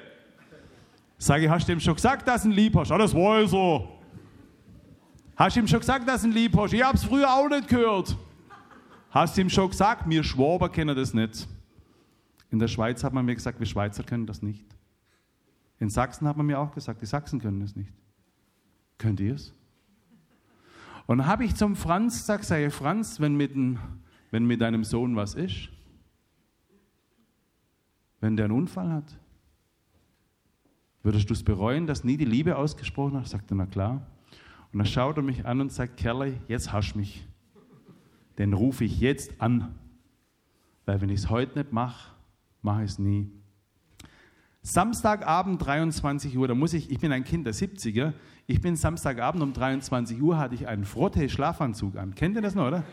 Sage 1.17 1.45
ich, 1.45 1.49
hast 1.49 1.67
du 1.67 1.73
ihm 1.73 1.79
schon 1.79 1.95
gesagt, 1.95 2.27
dass 2.27 2.43
du 2.43 2.49
ihn 2.49 2.53
lieb 2.53 2.75
hast? 2.75 2.89
Ja, 2.89 2.97
das 2.97 3.13
weiß 3.13 3.53
er. 3.53 3.89
Hast 5.35 5.55
du 5.55 5.59
ihm 5.61 5.67
schon 5.67 5.79
gesagt, 5.79 6.07
dass 6.07 6.21
du 6.21 6.27
ihn 6.27 6.33
lieb 6.33 6.55
hast? 6.55 6.73
Ich 6.73 6.83
hab's 6.83 7.03
früher 7.03 7.33
auch 7.33 7.49
nicht 7.49 7.67
gehört. 7.67 8.15
Hast 9.09 9.37
du 9.37 9.41
ihm 9.41 9.49
schon 9.49 9.69
gesagt? 9.69 10.07
Wir 10.07 10.23
Schwaber 10.23 10.69
kennen 10.69 10.95
das 10.95 11.13
nicht. 11.13 11.47
In 12.53 12.59
der 12.59 12.67
Schweiz 12.67 13.03
hat 13.03 13.13
man 13.13 13.25
mir 13.25 13.33
gesagt, 13.33 13.59
wir 13.59 13.65
Schweizer 13.65 14.03
können 14.03 14.27
das 14.27 14.43
nicht. 14.43 14.63
In 15.79 15.89
Sachsen 15.89 16.27
hat 16.27 16.37
man 16.37 16.45
mir 16.45 16.59
auch 16.59 16.71
gesagt, 16.71 17.01
die 17.01 17.07
Sachsen 17.07 17.39
können 17.39 17.61
das 17.61 17.75
nicht. 17.75 17.91
Könnt 18.99 19.19
ihr 19.19 19.33
es? 19.33 19.55
Und 21.07 21.17
dann 21.17 21.25
habe 21.25 21.45
ich 21.45 21.55
zum 21.55 21.75
Franz 21.75 22.19
gesagt, 22.19 22.43
sage 22.43 22.69
Franz, 22.69 23.19
wenn 23.19 23.35
mit, 23.35 23.55
ein, 23.55 23.79
wenn 24.29 24.45
mit 24.45 24.61
deinem 24.61 24.83
Sohn 24.83 25.15
was 25.15 25.33
ist, 25.33 25.69
wenn 28.21 28.37
der 28.37 28.45
einen 28.45 28.53
Unfall 28.53 28.91
hat, 28.91 29.17
würdest 31.01 31.31
du 31.31 31.33
es 31.33 31.41
bereuen, 31.41 31.87
dass 31.87 32.03
nie 32.03 32.17
die 32.17 32.23
Liebe 32.23 32.55
ausgesprochen 32.55 33.17
hast? 33.17 33.31
Sagt 33.31 33.49
er, 33.51 33.55
na 33.55 33.65
klar. 33.65 34.05
Und 34.71 34.77
dann 34.77 34.85
schaut 34.85 35.17
er 35.17 35.23
mich 35.23 35.43
an 35.43 35.59
und 35.59 35.71
sagt, 35.71 35.97
Kerle, 35.97 36.39
jetzt 36.47 36.71
hasch 36.71 36.93
mich. 36.93 37.27
Den 38.37 38.53
rufe 38.53 38.83
ich 38.83 38.99
jetzt 38.99 39.41
an. 39.41 39.73
Weil 40.85 41.01
wenn 41.01 41.09
ich 41.09 41.21
es 41.21 41.29
heute 41.31 41.57
nicht 41.57 41.73
mache, 41.73 42.13
mache 42.63 42.83
ich 42.83 42.91
es 42.91 42.99
nie. 42.99 43.29
Samstagabend 44.61 45.63
23 45.63 46.37
Uhr, 46.37 46.47
da 46.47 46.55
muss 46.55 46.73
ich, 46.73 46.89
ich 46.89 46.99
bin 46.99 47.11
ein 47.11 47.25
Kind 47.25 47.45
der 47.45 47.53
70er, 47.53 48.13
ich 48.47 48.61
bin 48.61 48.75
Samstagabend 48.75 49.43
um 49.43 49.53
23 49.53 50.21
Uhr, 50.21 50.37
hatte 50.37 50.55
ich 50.55 50.67
einen 50.67 50.85
Frotte-Schlafanzug 50.85 51.97
an. 51.97 52.15
Kennt 52.15 52.35
ihr 52.35 52.41
das 52.41 52.55
noch, 52.55 52.67
oder? 52.67 52.83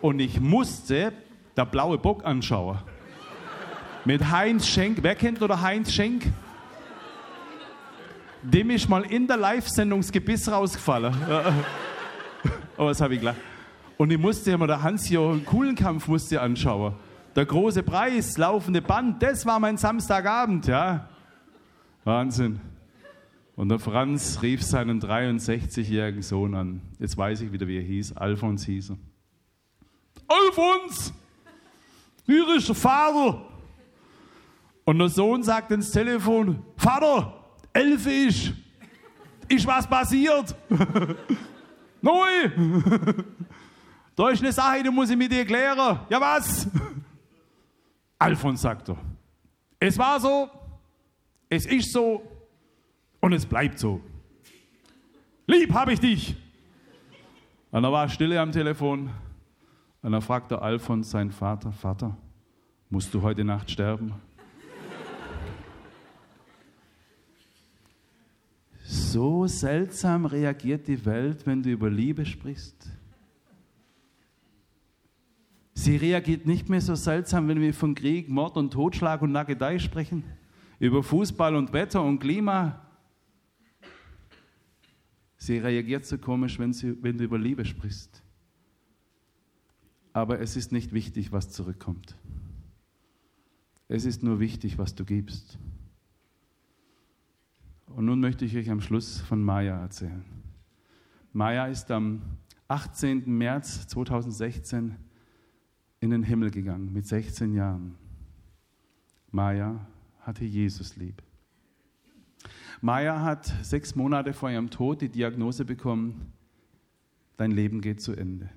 Und 0.00 0.18
ich 0.18 0.40
musste 0.40 1.12
der 1.56 1.64
blaue 1.64 1.98
Bock 1.98 2.24
anschauen. 2.24 2.78
Mit 4.04 4.30
Heinz 4.30 4.66
Schenk. 4.66 4.98
Wer 5.00 5.14
kennt 5.14 5.40
oder 5.40 5.62
Heinz 5.62 5.92
Schenk? 5.92 6.26
Dem 8.42 8.70
ist 8.70 8.88
mal 8.88 9.02
in 9.02 9.26
der 9.26 9.38
Live-Sendung 9.38 10.00
das 10.00 10.12
Gebiss 10.12 10.50
rausgefallen. 10.50 11.14
Aber 12.76 12.88
das 12.88 13.00
habe 13.00 13.14
ich 13.14 13.20
gleich. 13.20 13.36
Und 13.96 14.10
ich 14.10 14.18
musste 14.18 14.58
mir 14.58 14.66
der 14.66 14.82
Hans-Jochen 14.82 15.44
Kuhlenkampf 15.46 16.08
musste 16.08 16.40
anschauen. 16.40 16.94
Der 17.36 17.46
große 17.46 17.82
Preis, 17.82 18.38
laufende 18.38 18.80
Band, 18.80 19.22
das 19.22 19.44
war 19.44 19.58
mein 19.58 19.76
Samstagabend, 19.76 20.66
ja. 20.66 21.08
Wahnsinn. 22.04 22.60
Und 23.56 23.68
der 23.68 23.78
Franz 23.78 24.40
rief 24.42 24.62
seinen 24.62 25.00
63-jährigen 25.00 26.22
Sohn 26.22 26.54
an. 26.54 26.82
Jetzt 26.98 27.16
weiß 27.16 27.40
ich 27.40 27.52
wieder, 27.52 27.66
wie 27.66 27.76
er 27.76 27.82
hieß. 27.82 28.16
Alfons 28.16 28.64
hieß 28.64 28.90
er. 28.90 28.96
Alfons! 30.28 31.12
Hier 32.26 32.56
ist 32.56 32.68
der 32.68 32.74
Vater! 32.74 33.46
Und 34.84 34.98
der 34.98 35.08
Sohn 35.08 35.42
sagt 35.42 35.70
ins 35.70 35.90
Telefon: 35.90 36.62
Vater, 36.76 37.32
elf 37.72 38.06
ist. 38.06 38.52
Ist 39.48 39.66
was 39.66 39.86
passiert? 39.86 40.54
Neu! 42.02 42.50
da 44.16 44.28
ist 44.30 44.42
eine 44.42 44.52
Sache, 44.52 44.82
die 44.82 44.90
muss 44.90 45.10
ich 45.10 45.16
mit 45.16 45.30
dir 45.32 45.44
klären. 45.44 46.00
Ja, 46.08 46.20
was? 46.20 46.68
Alfons 48.18 48.62
sagt 48.62 48.88
er. 48.88 48.96
Es 49.78 49.98
war 49.98 50.18
so, 50.20 50.48
es 51.48 51.66
ist 51.66 51.92
so 51.92 52.22
und 53.20 53.32
es 53.32 53.44
bleibt 53.44 53.78
so. 53.78 54.00
Lieb 55.46 55.72
habe 55.72 55.92
ich 55.92 56.00
dich. 56.00 56.36
Und 57.70 57.82
da 57.82 57.92
war 57.92 58.08
Stille 58.08 58.40
am 58.40 58.52
Telefon. 58.52 59.10
Und 60.02 60.12
dann 60.12 60.22
fragte 60.22 60.60
Alfons 60.60 61.10
seinen 61.10 61.32
Vater: 61.32 61.72
Vater, 61.72 62.16
musst 62.88 63.12
du 63.12 63.22
heute 63.22 63.44
Nacht 63.44 63.70
sterben? 63.70 64.14
So 68.84 69.46
seltsam 69.46 70.26
reagiert 70.26 70.86
die 70.88 71.04
Welt, 71.04 71.46
wenn 71.46 71.62
du 71.62 71.70
über 71.70 71.88
Liebe 71.88 72.26
sprichst. 72.26 72.90
Sie 75.74 75.96
reagiert 75.96 76.46
nicht 76.46 76.68
mehr 76.68 76.80
so 76.80 76.94
seltsam, 76.94 77.48
wenn 77.48 77.60
wir 77.60 77.74
von 77.74 77.96
Krieg, 77.96 78.28
Mord 78.28 78.56
und 78.56 78.72
Totschlag 78.72 79.20
und 79.22 79.32
Nagedei 79.32 79.80
sprechen, 79.80 80.22
über 80.78 81.02
Fußball 81.02 81.56
und 81.56 81.72
Wetter 81.72 82.02
und 82.02 82.20
Klima. 82.20 82.80
Sie 85.36 85.58
reagiert 85.58 86.06
so 86.06 86.16
komisch, 86.16 86.58
wenn, 86.60 86.72
sie, 86.72 87.02
wenn 87.02 87.18
du 87.18 87.24
über 87.24 87.38
Liebe 87.38 87.64
sprichst. 87.64 88.22
Aber 90.12 90.40
es 90.40 90.56
ist 90.56 90.70
nicht 90.70 90.92
wichtig, 90.92 91.32
was 91.32 91.50
zurückkommt. 91.50 92.16
Es 93.88 94.04
ist 94.04 94.22
nur 94.22 94.38
wichtig, 94.38 94.78
was 94.78 94.94
du 94.94 95.04
gibst. 95.04 95.58
Und 97.86 98.06
nun 98.06 98.20
möchte 98.20 98.44
ich 98.44 98.56
euch 98.56 98.70
am 98.70 98.80
Schluss 98.80 99.20
von 99.20 99.42
Maya 99.42 99.80
erzählen. 99.80 100.24
Maya 101.32 101.66
ist 101.66 101.90
am 101.90 102.22
18. 102.68 103.24
März 103.26 103.88
2016 103.88 104.96
in 106.04 106.10
den 106.10 106.22
Himmel 106.22 106.50
gegangen 106.50 106.92
mit 106.92 107.06
16 107.06 107.54
Jahren. 107.54 107.94
Maya 109.30 109.86
hatte 110.20 110.44
Jesus 110.44 110.96
lieb. 110.96 111.22
Maya 112.80 113.22
hat 113.22 113.46
sechs 113.62 113.94
Monate 113.94 114.34
vor 114.34 114.50
ihrem 114.50 114.68
Tod 114.68 115.00
die 115.00 115.08
Diagnose 115.08 115.64
bekommen, 115.64 116.32
dein 117.38 117.50
Leben 117.50 117.80
geht 117.80 118.02
zu 118.02 118.12
Ende. 118.12 118.50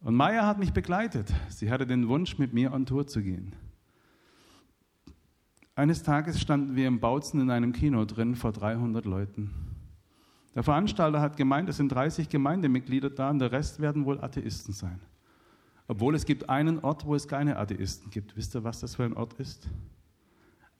Und 0.00 0.14
Maya 0.14 0.46
hat 0.46 0.58
mich 0.58 0.72
begleitet. 0.72 1.32
Sie 1.48 1.70
hatte 1.70 1.86
den 1.86 2.08
Wunsch, 2.08 2.38
mit 2.38 2.54
mir 2.54 2.72
on 2.72 2.86
Tour 2.86 3.06
zu 3.06 3.20
gehen. 3.20 3.54
Eines 5.74 6.04
Tages 6.04 6.40
standen 6.40 6.76
wir 6.76 6.86
im 6.86 7.00
Bautzen 7.00 7.40
in 7.40 7.50
einem 7.50 7.72
Kino 7.72 8.04
drin 8.04 8.36
vor 8.36 8.52
300 8.52 9.04
Leuten. 9.04 9.50
Der 10.54 10.62
Veranstalter 10.62 11.20
hat 11.20 11.36
gemeint, 11.36 11.68
es 11.68 11.78
sind 11.78 11.88
30 11.88 12.28
Gemeindemitglieder 12.28 13.10
da 13.10 13.30
und 13.30 13.40
der 13.40 13.50
Rest 13.50 13.80
werden 13.80 14.04
wohl 14.04 14.20
Atheisten 14.22 14.72
sein. 14.72 15.00
Obwohl 15.86 16.14
es 16.14 16.24
gibt 16.24 16.48
einen 16.48 16.78
Ort, 16.80 17.04
wo 17.04 17.14
es 17.14 17.28
keine 17.28 17.56
Atheisten 17.58 18.10
gibt. 18.10 18.36
Wisst 18.36 18.54
ihr, 18.54 18.64
was 18.64 18.80
das 18.80 18.94
für 18.94 19.04
ein 19.04 19.14
Ort 19.14 19.34
ist? 19.34 19.68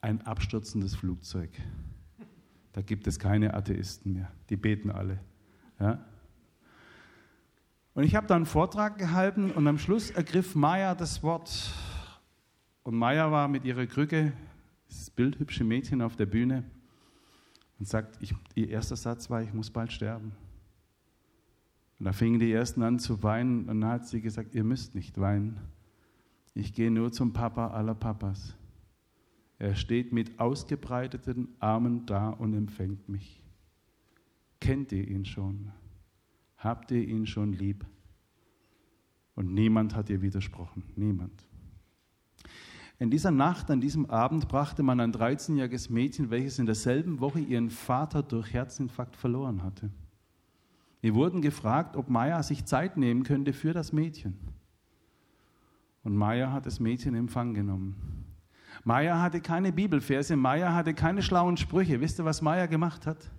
Ein 0.01 0.23
abstürzendes 0.23 0.95
Flugzeug. 0.95 1.51
Da 2.73 2.83
gibt 2.83 3.07
es 3.07 3.19
keine 3.19 3.55
Atheisten 3.55 4.15
mehr. 4.15 4.31
Die 4.49 4.57
beten 4.57 4.91
alle. 4.91 5.21
Ja? 5.79 6.05
Und 7.95 8.03
ich 8.03 8.17
habe 8.17 8.27
da 8.27 8.35
einen 8.35 8.47
Vortrag 8.47 8.99
gehalten 8.99 9.51
und 9.53 9.69
am 9.69 9.79
Schluss 9.79 10.11
ergriff 10.11 10.55
Maya 10.55 10.95
das 10.95 11.23
Wort. 11.23 11.71
Und 12.83 12.97
Maya 12.97 13.31
war 13.31 13.47
mit 13.47 13.65
ihrer 13.65 13.87
Krücke, 13.87 14.33
das 14.89 15.11
bildhübsche 15.11 15.65
Mädchen 15.65 16.03
auf 16.03 16.17
der 16.17 16.27
Bühne, 16.27 16.65
und 17.79 17.89
sagt, 17.89 18.17
ich, 18.21 18.35
ihr 18.55 18.69
erster 18.69 18.97
Satz 18.97 19.31
war, 19.31 19.43
ich 19.43 19.53
muss 19.53 19.71
bald 19.71 19.93
sterben. 19.93 20.33
Und 21.99 22.07
da 22.07 22.13
fingen 22.13 22.41
die 22.41 22.53
Ersten 22.53 22.83
an 22.83 22.99
zu 22.99 23.23
weinen 23.23 23.69
und 23.69 23.81
dann 23.81 23.91
hat 23.91 24.07
sie 24.07 24.21
gesagt, 24.21 24.55
ihr 24.55 24.65
müsst 24.65 24.95
nicht 24.95 25.19
weinen. 25.19 25.61
Ich 26.55 26.73
gehe 26.73 26.91
nur 26.91 27.13
zum 27.13 27.33
Papa 27.33 27.69
aller 27.69 27.95
Papas. 27.95 28.57
Er 29.59 29.75
steht 29.75 30.13
mit 30.13 30.39
ausgebreiteten 30.39 31.49
Armen 31.61 32.07
da 32.07 32.31
und 32.31 32.55
empfängt 32.55 33.09
mich. 33.09 33.43
Kennt 34.61 34.93
ihr 34.93 35.07
ihn 35.07 35.25
schon? 35.25 35.73
Habt 36.57 36.91
ihr 36.91 37.07
ihn 37.07 37.27
schon 37.27 37.53
lieb? 37.53 37.87
Und 39.35 39.53
niemand 39.53 39.95
hat 39.95 40.11
ihr 40.11 40.23
widersprochen. 40.23 40.83
Niemand. 40.97 41.47
In 42.99 43.11
dieser 43.11 43.33
Nacht, 43.33 43.71
an 43.71 43.81
diesem 43.81 44.07
Abend, 44.07 44.49
brachte 44.49 44.83
man 44.83 45.01
ein 45.01 45.13
13-jähriges 45.13 45.93
Mädchen, 45.93 46.31
welches 46.31 46.59
in 46.59 46.67
derselben 46.67 47.21
Woche 47.21 47.41
ihren 47.41 47.71
Vater 47.71 48.23
durch 48.23 48.53
Herzinfarkt 48.53 49.17
verloren 49.17 49.63
hatte. 49.63 49.91
Wir 51.05 51.15
wurden 51.15 51.43
gefragt, 51.43 51.99
ob 51.99 52.09
Maya 52.09 52.43
sich 52.43 52.65
Zeit 52.65 52.97
nehmen 52.97 53.25
könnte 53.25 53.53
für 53.53 53.75
das 53.75 53.93
Mädchen. 53.93 54.39
Und 56.03 56.17
Maya 56.17 56.51
hat 56.51 56.65
das 56.65 56.81
Mädchen 56.81 57.13
in 57.13 57.21
Empfang 57.21 57.53
genommen. 57.53 58.25
Maya 58.85 59.21
hatte 59.21 59.43
keine 59.43 59.71
Bibelverse, 59.71 60.35
Maya 60.35 60.73
hatte 60.73 60.95
keine 60.95 61.21
schlauen 61.21 61.59
Sprüche. 61.59 62.01
Wisst 62.01 62.19
ihr, 62.21 62.25
was 62.25 62.41
Maya 62.41 62.65
gemacht 62.65 63.07
hat? 63.07 63.31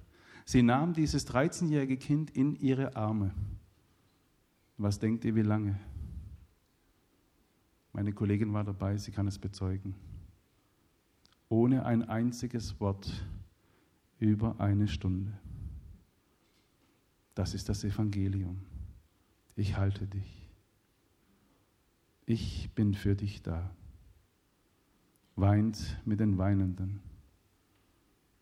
Sie 0.45 0.61
nahm 0.61 0.93
dieses 0.93 1.28
13-jährige 1.28 1.97
Kind 1.97 2.30
in 2.30 2.55
ihre 2.55 2.95
Arme. 2.95 3.34
Was 4.78 4.99
denkt 4.99 5.26
ihr, 5.26 5.34
wie 5.34 5.41
lange? 5.41 5.80
Meine 7.93 8.13
Kollegin 8.13 8.53
war 8.53 8.63
dabei, 8.63 8.95
sie 8.97 9.11
kann 9.11 9.26
es 9.26 9.39
bezeugen. 9.39 9.95
Ohne 11.49 11.84
ein 11.84 12.03
einziges 12.03 12.80
Wort 12.80 13.26
über 14.20 14.59
eine 14.59 14.88
Stunde. 14.88 15.34
Das 17.36 17.53
ist 17.53 17.69
das 17.69 17.83
Evangelium. 17.83 18.61
Ich 19.55 19.77
halte 19.77 20.07
dich. 20.07 20.49
Ich 22.25 22.71
bin 22.73 22.93
für 22.93 23.15
dich 23.15 23.43
da. 23.43 23.69
Weint 25.36 25.97
mit 26.05 26.19
den 26.21 26.38
Weinenden. 26.38 27.01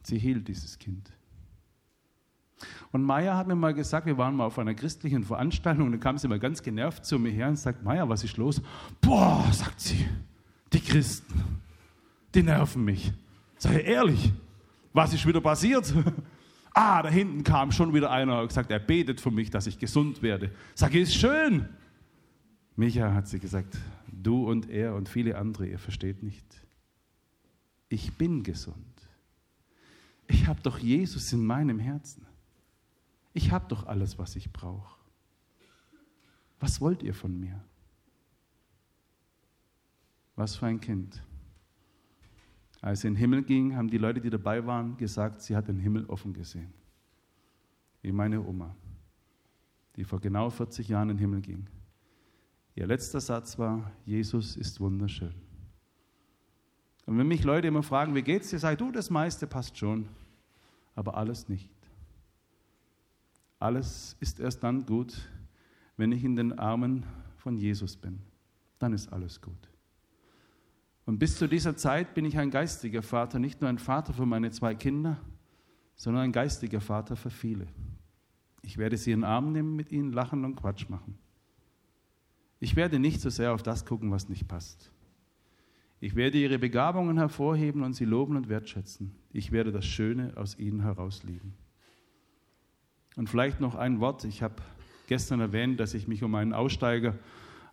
Sie 0.03 0.17
hielt 0.17 0.47
dieses 0.47 0.77
Kind. 0.77 1.11
Und 2.91 3.03
Maya 3.03 3.35
hat 3.35 3.47
mir 3.47 3.55
mal 3.55 3.73
gesagt, 3.73 4.05
wir 4.05 4.17
waren 4.17 4.35
mal 4.35 4.45
auf 4.45 4.59
einer 4.59 4.75
christlichen 4.75 5.23
Veranstaltung 5.23 5.87
und 5.87 5.91
dann 5.93 5.99
kam 5.99 6.17
sie 6.17 6.27
mal 6.27 6.39
ganz 6.39 6.61
genervt 6.61 7.05
zu 7.05 7.19
mir 7.19 7.31
her 7.31 7.49
und 7.49 7.57
sagt, 7.57 7.83
Maya, 7.83 8.07
was 8.07 8.23
ist 8.23 8.37
los? 8.37 8.61
Boah, 9.01 9.45
sagt 9.51 9.81
sie, 9.81 10.07
die 10.71 10.79
Christen, 10.79 11.43
die 12.33 12.43
nerven 12.43 12.85
mich. 12.85 13.11
Sei 13.57 13.81
ehrlich, 13.81 14.31
was 14.93 15.13
ist 15.13 15.25
wieder 15.25 15.41
passiert? 15.41 15.91
Ah, 16.73 17.01
da 17.01 17.09
hinten 17.09 17.43
kam 17.43 17.71
schon 17.71 17.93
wieder 17.93 18.11
einer 18.11 18.41
und 18.41 18.47
gesagt, 18.47 18.71
er 18.71 18.79
betet 18.79 19.21
für 19.21 19.31
mich, 19.31 19.49
dass 19.49 19.67
ich 19.67 19.79
gesund 19.79 20.21
werde. 20.21 20.51
Sag, 20.75 20.93
ist 20.95 21.15
schön. 21.15 21.69
Micha 22.75 23.13
hat 23.13 23.27
sie 23.27 23.39
gesagt, 23.39 23.77
du 24.11 24.49
und 24.49 24.69
er 24.69 24.95
und 24.95 25.09
viele 25.09 25.37
andere, 25.37 25.67
ihr 25.67 25.79
versteht 25.79 26.23
nicht. 26.23 26.45
Ich 27.89 28.13
bin 28.13 28.43
gesund. 28.43 28.75
Ich 30.27 30.47
habe 30.47 30.61
doch 30.61 30.79
Jesus 30.79 31.31
in 31.33 31.45
meinem 31.45 31.79
Herzen. 31.79 32.25
Ich 33.33 33.51
habe 33.51 33.67
doch 33.67 33.85
alles, 33.85 34.17
was 34.17 34.35
ich 34.35 34.51
brauche. 34.51 34.97
Was 36.59 36.81
wollt 36.81 37.03
ihr 37.03 37.13
von 37.13 37.39
mir? 37.39 37.63
Was 40.35 40.55
für 40.55 40.65
ein 40.65 40.79
Kind. 40.79 41.21
Als 42.83 42.99
sie 42.99 43.07
in 43.07 43.13
den 43.13 43.19
Himmel 43.19 43.43
ging, 43.43 43.77
haben 43.77 43.87
die 43.87 43.97
Leute, 43.97 44.19
die 44.19 44.29
dabei 44.29 44.65
waren, 44.65 44.97
gesagt, 44.97 45.41
sie 45.41 45.55
hat 45.55 45.69
den 45.69 45.79
Himmel 45.79 46.05
offen 46.07 46.33
gesehen. 46.33 46.73
Wie 48.01 48.11
meine 48.11 48.45
Oma, 48.45 48.75
die 49.95 50.03
vor 50.03 50.19
genau 50.19 50.49
40 50.49 50.89
Jahren 50.89 51.09
in 51.09 51.15
den 51.15 51.21
Himmel 51.21 51.39
ging. 51.39 51.65
Ihr 52.75 52.85
letzter 52.85 53.21
Satz 53.21 53.57
war, 53.57 53.89
Jesus 54.05 54.57
ist 54.57 54.81
wunderschön. 54.81 55.33
Und 57.05 57.17
wenn 57.17 57.25
mich 57.25 57.45
Leute 57.45 57.69
immer 57.69 57.83
fragen, 57.83 58.15
wie 58.15 58.21
geht's 58.21 58.49
dir, 58.49 58.57
ich, 58.57 58.77
du, 58.77 58.91
das 58.91 59.09
meiste 59.09 59.47
passt 59.47 59.77
schon, 59.77 60.09
aber 60.93 61.15
alles 61.15 61.47
nicht. 61.47 61.69
Alles 63.59 64.17
ist 64.19 64.41
erst 64.41 64.61
dann 64.61 64.85
gut, 64.85 65.29
wenn 65.95 66.11
ich 66.11 66.25
in 66.25 66.35
den 66.35 66.59
Armen 66.59 67.05
von 67.37 67.55
Jesus 67.55 67.95
bin. 67.95 68.19
Dann 68.77 68.91
ist 68.91 69.07
alles 69.13 69.39
gut. 69.39 69.72
Und 71.05 71.19
bis 71.19 71.37
zu 71.37 71.47
dieser 71.47 71.75
Zeit 71.75 72.13
bin 72.13 72.25
ich 72.25 72.37
ein 72.37 72.49
geistiger 72.49 73.01
Vater, 73.01 73.39
nicht 73.39 73.61
nur 73.61 73.69
ein 73.69 73.77
Vater 73.77 74.13
für 74.13 74.25
meine 74.25 74.51
zwei 74.51 74.73
Kinder, 74.73 75.17
sondern 75.95 76.23
ein 76.23 76.31
geistiger 76.31 76.81
Vater 76.81 77.15
für 77.15 77.29
viele. 77.29 77.67
Ich 78.61 78.77
werde 78.77 78.97
sie 78.97 79.11
in 79.11 79.19
den 79.19 79.25
Arm 79.25 79.51
nehmen, 79.51 79.75
mit 79.75 79.91
ihnen 79.91 80.13
lachen 80.13 80.45
und 80.45 80.55
Quatsch 80.55 80.89
machen. 80.89 81.17
Ich 82.59 82.77
werde 82.77 82.97
nicht 82.97 83.19
so 83.19 83.29
sehr 83.29 83.53
auf 83.53 83.61
das 83.61 83.85
gucken, 83.85 84.11
was 84.11 84.29
nicht 84.29 84.47
passt. 84.47 84.89
Ich 85.99 86.15
werde 86.15 86.37
ihre 86.37 86.59
Begabungen 86.59 87.17
hervorheben 87.17 87.83
und 87.83 87.93
sie 87.93 88.05
loben 88.05 88.37
und 88.37 88.47
wertschätzen. 88.47 89.15
Ich 89.31 89.51
werde 89.51 89.71
das 89.71 89.85
Schöne 89.85 90.33
aus 90.35 90.57
ihnen 90.57 90.81
herauslieben. 90.81 91.53
Und 93.15 93.29
vielleicht 93.29 93.59
noch 93.59 93.75
ein 93.75 93.99
Wort. 93.99 94.23
Ich 94.23 94.41
habe 94.41 94.55
gestern 95.07 95.39
erwähnt, 95.39 95.79
dass 95.79 95.93
ich 95.93 96.07
mich 96.07 96.23
um 96.23 96.35
einen 96.35 96.53
Aussteiger 96.53 97.15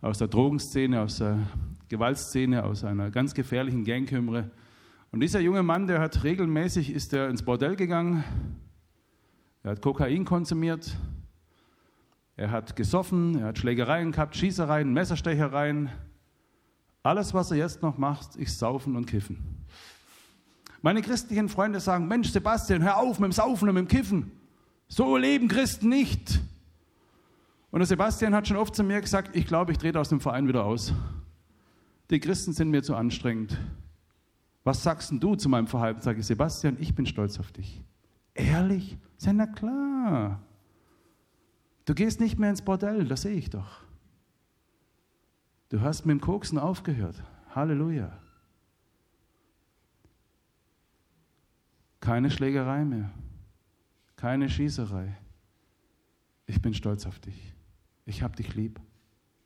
aus 0.01 0.18
der 0.18 0.28
Drogenszene, 0.28 1.03
aus 1.03 1.18
der 1.18 1.38
Gewaltszene, 1.88 2.64
aus 2.64 2.84
einer 2.84 3.11
ganz 3.11 3.34
gefährlichen 3.34 3.84
Gang 3.84 4.09
kümmere. 4.09 4.51
Und 5.12 5.20
dieser 5.20 5.40
junge 5.40 5.62
Mann, 5.62 5.86
der 5.86 6.01
hat 6.01 6.22
regelmäßig, 6.24 6.92
ist 6.92 7.12
er 7.12 7.28
ins 7.28 7.42
Bordell 7.42 7.76
gegangen, 7.76 8.24
er 9.62 9.72
hat 9.72 9.82
Kokain 9.82 10.24
konsumiert, 10.24 10.96
er 12.36 12.51
hat 12.51 12.76
gesoffen, 12.76 13.38
er 13.38 13.48
hat 13.48 13.59
Schlägereien 13.59 14.12
gehabt, 14.12 14.36
Schießereien, 14.36 14.92
Messerstechereien. 14.92 15.90
Alles, 17.03 17.34
was 17.34 17.51
er 17.51 17.59
jetzt 17.59 17.82
noch 17.82 17.98
macht, 17.98 18.36
ist 18.36 18.59
saufen 18.59 18.96
und 18.96 19.07
kiffen. 19.07 19.66
Meine 20.80 21.03
christlichen 21.03 21.51
Freunde 21.51 21.80
sagen, 21.80 22.09
Mensch, 22.09 22.30
Sebastian, 22.30 22.82
hör 22.82 22.96
auf 22.96 23.18
mit 23.18 23.30
dem 23.30 23.32
Saufen 23.32 23.68
und 23.68 23.74
mit 23.74 23.84
dem 23.84 23.88
Kiffen. 23.88 24.32
So 24.88 25.18
leben 25.18 25.48
Christen 25.48 25.90
nicht. 25.90 26.40
Und 27.70 27.80
der 27.80 27.86
Sebastian 27.86 28.34
hat 28.34 28.48
schon 28.48 28.56
oft 28.56 28.74
zu 28.74 28.82
mir 28.82 29.00
gesagt, 29.00 29.36
ich 29.36 29.46
glaube, 29.46 29.72
ich 29.72 29.78
drehe 29.78 29.94
aus 29.98 30.08
dem 30.08 30.20
Verein 30.20 30.48
wieder 30.48 30.64
aus. 30.64 30.92
Die 32.10 32.18
Christen 32.18 32.52
sind 32.52 32.70
mir 32.70 32.82
zu 32.82 32.96
anstrengend. 32.96 33.58
Was 34.64 34.82
sagst 34.82 35.12
du 35.12 35.36
zu 35.36 35.48
meinem 35.48 35.68
Verhalten? 35.68 36.00
Sage 36.00 36.20
ich, 36.20 36.26
Sebastian, 36.26 36.76
ich 36.80 36.94
bin 36.94 37.06
stolz 37.06 37.38
auf 37.38 37.52
dich. 37.52 37.82
Ehrlich? 38.34 38.98
Sei 39.16 39.32
na 39.32 39.46
klar. 39.46 40.42
Du 41.84 41.94
gehst 41.94 42.20
nicht 42.20 42.38
mehr 42.38 42.50
ins 42.50 42.62
Bordell, 42.62 43.06
das 43.06 43.22
sehe 43.22 43.34
ich 43.34 43.50
doch. 43.50 43.82
Du 45.70 45.80
hast 45.80 46.04
mit 46.04 46.14
dem 46.14 46.20
Koksen 46.20 46.58
aufgehört. 46.58 47.22
Halleluja. 47.54 48.12
Keine 52.00 52.30
Schlägerei 52.30 52.84
mehr. 52.84 53.10
Keine 54.16 54.48
Schießerei. 54.48 55.16
Ich 56.46 56.60
bin 56.60 56.74
stolz 56.74 57.06
auf 57.06 57.20
dich. 57.20 57.54
Ich 58.07 58.22
habe 58.22 58.36
dich 58.36 58.55
lieb. 58.55 58.80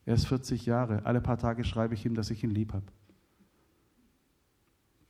Er 0.07 0.15
ist 0.15 0.27
40 0.27 0.67
Jahre. 0.67 1.05
Alle 1.07 1.21
paar 1.21 1.39
Tage 1.39 1.65
schreibe 1.65 1.95
ich 1.95 2.05
ihm, 2.05 2.15
dass 2.15 2.31
ich 2.31 2.45
ihn 2.45 2.51
lieb 2.51 2.73
habe. 2.73 2.87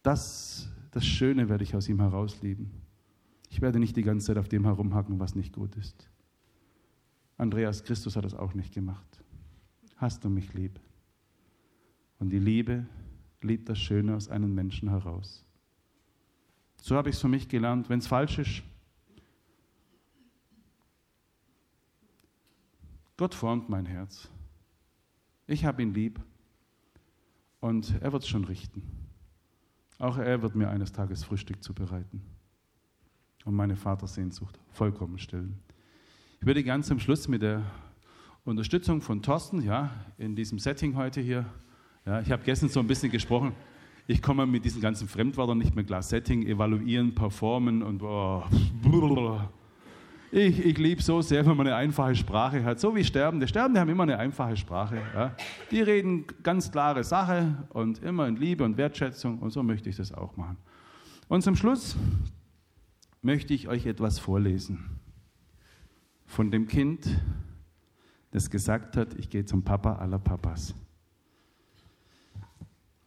Das, 0.02 0.68
das 0.90 1.06
Schöne 1.06 1.48
werde 1.48 1.64
ich 1.64 1.74
aus 1.74 1.88
ihm 1.88 2.00
herauslieben. 2.00 2.70
Ich 3.48 3.60
werde 3.60 3.78
nicht 3.78 3.96
die 3.96 4.02
ganze 4.02 4.26
Zeit 4.26 4.38
auf 4.38 4.48
dem 4.48 4.64
herumhacken, 4.64 5.18
was 5.20 5.34
nicht 5.34 5.52
gut 5.52 5.76
ist. 5.76 6.08
Andreas 7.36 7.84
Christus 7.84 8.16
hat 8.16 8.24
das 8.24 8.34
auch 8.34 8.54
nicht 8.54 8.74
gemacht. 8.74 9.22
Hast 9.96 10.24
du 10.24 10.28
mich 10.28 10.52
lieb? 10.54 10.78
Und 12.18 12.30
die 12.30 12.38
Liebe 12.38 12.86
liebt 13.40 13.68
das 13.68 13.78
Schöne 13.78 14.14
aus 14.14 14.28
einem 14.28 14.54
Menschen 14.54 14.88
heraus. 14.88 15.44
So 16.80 16.96
habe 16.96 17.08
ich 17.08 17.16
es 17.16 17.20
für 17.20 17.28
mich 17.28 17.48
gelernt. 17.48 17.88
Wenn 17.88 17.98
es 17.98 18.06
falsch 18.06 18.38
ist, 18.38 18.62
Gott 23.16 23.34
formt 23.34 23.68
mein 23.68 23.86
Herz. 23.86 24.28
Ich 25.46 25.64
habe 25.64 25.82
ihn 25.82 25.94
lieb 25.94 26.20
und 27.60 27.94
er 28.00 28.12
wird 28.12 28.24
es 28.24 28.28
schon 28.28 28.44
richten. 28.44 28.82
Auch 29.98 30.18
er 30.18 30.42
wird 30.42 30.56
mir 30.56 30.68
eines 30.68 30.92
Tages 30.92 31.22
Frühstück 31.22 31.62
zubereiten 31.62 32.22
und 33.44 33.54
meine 33.54 33.76
Vatersehnsucht 33.76 34.58
vollkommen 34.70 35.18
stillen. 35.18 35.60
Ich 36.40 36.46
würde 36.46 36.64
ganz 36.64 36.88
zum 36.88 36.98
Schluss 36.98 37.28
mit 37.28 37.42
der 37.42 37.62
Unterstützung 38.44 39.00
von 39.00 39.22
Thorsten, 39.22 39.62
ja, 39.62 39.90
in 40.18 40.34
diesem 40.34 40.58
Setting 40.58 40.96
heute 40.96 41.20
hier, 41.20 41.46
ja, 42.04 42.20
ich 42.20 42.32
habe 42.32 42.42
gestern 42.42 42.68
so 42.68 42.80
ein 42.80 42.86
bisschen 42.86 43.12
gesprochen, 43.12 43.54
ich 44.06 44.20
komme 44.20 44.44
mit 44.44 44.64
diesen 44.64 44.82
ganzen 44.82 45.08
Fremdwörtern 45.08 45.56
nicht 45.56 45.74
mehr 45.74 45.84
klar. 45.84 46.02
Setting, 46.02 46.46
evaluieren, 46.46 47.14
performen 47.14 47.82
und 47.82 48.02
oh, 48.02 48.42
ich, 50.34 50.64
ich 50.64 50.78
liebe 50.78 51.00
so 51.00 51.22
sehr, 51.22 51.46
wenn 51.46 51.56
man 51.56 51.68
eine 51.68 51.76
einfache 51.76 52.16
Sprache 52.16 52.64
hat. 52.64 52.80
So 52.80 52.94
wie 52.96 53.04
Sterbende. 53.04 53.46
Sterbende 53.46 53.78
haben 53.78 53.88
immer 53.88 54.02
eine 54.02 54.18
einfache 54.18 54.56
Sprache. 54.56 55.00
Ja. 55.14 55.36
Die 55.70 55.80
reden 55.80 56.26
ganz 56.42 56.72
klare 56.72 57.04
Sache 57.04 57.64
und 57.68 58.02
immer 58.02 58.26
in 58.26 58.34
Liebe 58.34 58.64
und 58.64 58.76
Wertschätzung 58.76 59.38
und 59.38 59.50
so 59.50 59.62
möchte 59.62 59.88
ich 59.88 59.96
das 59.96 60.12
auch 60.12 60.36
machen. 60.36 60.56
Und 61.28 61.42
zum 61.42 61.54
Schluss 61.54 61.96
möchte 63.22 63.54
ich 63.54 63.68
euch 63.68 63.86
etwas 63.86 64.18
vorlesen 64.18 64.98
von 66.26 66.50
dem 66.50 66.66
Kind, 66.66 67.08
das 68.32 68.50
gesagt 68.50 68.96
hat, 68.96 69.14
ich 69.14 69.30
gehe 69.30 69.44
zum 69.44 69.62
Papa 69.62 69.96
aller 69.96 70.18
Papas. 70.18 70.74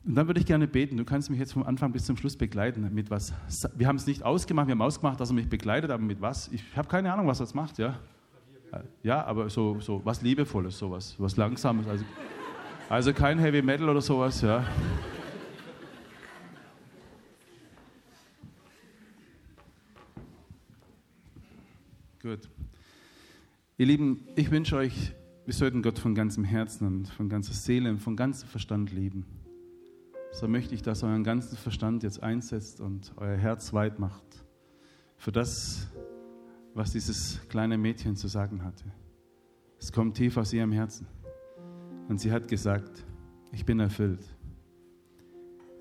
Und 0.07 0.15
dann 0.15 0.25
würde 0.25 0.39
ich 0.39 0.45
gerne 0.45 0.69
beten. 0.69 0.95
Du 0.95 1.03
kannst 1.03 1.29
mich 1.29 1.37
jetzt 1.37 1.51
vom 1.51 1.63
Anfang 1.63 1.91
bis 1.91 2.05
zum 2.05 2.15
Schluss 2.15 2.37
begleiten. 2.37 2.89
Mit 2.93 3.11
was? 3.11 3.33
Wir 3.75 3.87
haben 3.87 3.97
es 3.97 4.07
nicht 4.07 4.23
ausgemacht. 4.23 4.67
Wir 4.67 4.71
haben 4.71 4.81
ausgemacht, 4.81 5.19
dass 5.19 5.31
er 5.31 5.35
mich 5.35 5.49
begleitet, 5.49 5.91
aber 5.91 6.01
mit 6.01 6.21
was? 6.21 6.47
Ich 6.53 6.63
habe 6.77 6.87
keine 6.87 7.11
Ahnung, 7.11 7.27
was 7.27 7.41
er 7.41 7.45
jetzt 7.45 7.55
macht. 7.55 7.77
Ja, 7.77 7.99
ja 9.03 9.25
aber 9.25 9.49
so, 9.49 9.81
so 9.81 9.99
was 10.05 10.21
Liebevolles, 10.21 10.77
sowas, 10.77 11.15
was 11.17 11.35
Langsames. 11.35 11.87
Also, 11.87 12.05
also 12.87 13.11
kein 13.11 13.37
Heavy 13.37 13.61
Metal 13.61 13.89
oder 13.89 13.99
sowas. 13.99 14.41
Ja. 14.41 14.65
Gut. 22.21 22.47
Ihr 23.77 23.85
Lieben, 23.85 24.21
ich 24.37 24.49
wünsche 24.51 24.77
euch, 24.77 25.11
wir 25.43 25.53
sollten 25.53 25.81
Gott 25.81 25.99
von 25.99 26.15
ganzem 26.15 26.45
Herzen 26.45 26.87
und 26.87 27.09
von 27.09 27.27
ganzer 27.27 27.53
Seele 27.53 27.89
und 27.89 27.99
von 27.99 28.15
ganzem 28.15 28.47
Verstand 28.47 28.93
lieben 28.93 29.25
so 30.31 30.47
möchte 30.47 30.75
ich, 30.75 30.81
dass 30.81 31.03
euren 31.03 31.23
ganzen 31.23 31.57
Verstand 31.57 32.03
jetzt 32.03 32.21
einsetzt 32.21 32.81
und 32.81 33.13
euer 33.17 33.37
Herz 33.37 33.73
weit 33.73 33.99
macht 33.99 34.45
für 35.17 35.31
das, 35.31 35.87
was 36.73 36.91
dieses 36.91 37.39
kleine 37.49 37.77
Mädchen 37.77 38.15
zu 38.15 38.27
sagen 38.27 38.63
hatte. 38.63 38.85
Es 39.79 39.91
kommt 39.91 40.17
tief 40.17 40.37
aus 40.37 40.53
ihrem 40.53 40.71
Herzen. 40.71 41.07
Und 42.07 42.19
sie 42.19 42.31
hat 42.31 42.47
gesagt, 42.47 43.05
ich 43.51 43.65
bin 43.65 43.79
erfüllt. 43.79 44.23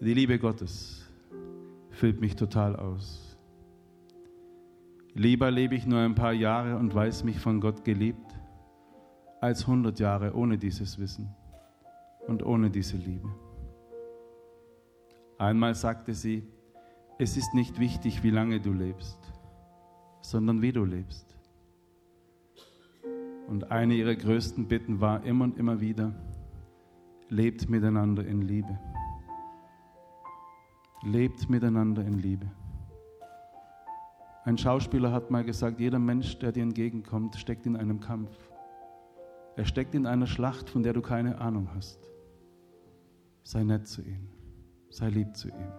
Die 0.01 0.15
Liebe 0.15 0.39
Gottes 0.39 1.07
füllt 1.91 2.21
mich 2.21 2.37
total 2.37 2.77
aus. 2.77 3.37
Lieber 5.15 5.51
lebe 5.51 5.75
ich 5.75 5.87
nur 5.87 6.01
ein 6.01 6.15
paar 6.15 6.35
Jahre 6.35 6.77
und 6.77 6.95
weiß 6.95 7.25
mich 7.25 7.39
von 7.39 7.61
Gott 7.61 7.85
geliebt, 7.85 8.35
als 9.41 9.67
hundert 9.67 9.99
Jahre 9.99 10.35
ohne 10.35 10.59
dieses 10.59 10.99
Wissen 10.99 11.29
und 12.27 12.45
ohne 12.45 12.71
diese 12.71 12.97
Liebe. 12.97 13.29
Einmal 15.39 15.75
sagte 15.75 16.15
sie, 16.15 16.43
es 17.19 17.37
ist 17.37 17.55
nicht 17.55 17.79
wichtig, 17.79 18.23
wie 18.23 18.31
lange 18.31 18.61
du 18.61 18.73
lebst, 18.73 19.19
sondern 20.23 20.63
wie 20.63 20.73
du 20.73 20.85
lebst. 20.85 21.37
Und 23.49 23.71
eine 23.71 23.95
ihrer 23.95 24.15
größten 24.15 24.67
Bitten 24.67 25.01
war 25.01 25.25
immer 25.25 25.45
und 25.45 25.59
immer 25.59 25.81
wieder, 25.81 26.15
lebt 27.29 27.69
miteinander 27.69 28.27
in 28.27 28.43
Liebe. 28.43 28.79
Lebt 31.03 31.49
miteinander 31.49 32.05
in 32.05 32.19
Liebe. 32.19 32.51
Ein 34.45 34.59
Schauspieler 34.59 35.13
hat 35.13 35.31
mal 35.31 35.45
gesagt, 35.45 35.81
jeder 35.81 35.99
Mensch, 35.99 36.39
der 36.39 36.53
dir 36.53 36.63
entgegenkommt, 36.63 37.37
steckt 37.37 37.67
in 37.67 37.77
einem 37.77 38.01
Kampf. 38.01 38.31
Er 39.57 39.65
steckt 39.65 39.95
in 39.95 40.07
einer 40.07 40.27
Schlacht, 40.27 40.71
von 40.71 40.83
der 40.83 40.93
du 40.93 41.03
keine 41.03 41.41
Ahnung 41.41 41.69
hast. 41.75 41.99
Sei 43.43 43.65
nett 43.65 43.87
zu 43.87 44.03
ihm. 44.03 44.36
Sei 44.91 45.09
lieb 45.09 45.37
zu 45.37 45.49
ihm. 45.49 45.73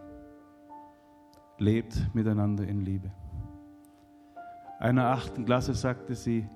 Lebt 1.58 2.14
miteinander 2.14 2.68
in 2.68 2.82
Liebe. 2.82 3.12
Einer 4.80 5.08
achten 5.08 5.46
Klasse 5.46 5.74
sagte 5.74 6.14
sie, 6.14 6.48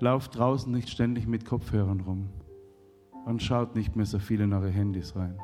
lauft 0.00 0.36
draußen 0.36 0.70
nicht 0.70 0.90
ständig 0.90 1.26
mit 1.26 1.44
Kopfhörern 1.44 2.00
rum 2.00 2.28
und 3.24 3.42
schaut 3.42 3.74
nicht 3.74 3.96
mehr 3.96 4.06
so 4.06 4.18
viel 4.18 4.40
in 4.40 4.52
eure 4.52 4.68
Handys 4.68 5.16
rein. 5.16 5.38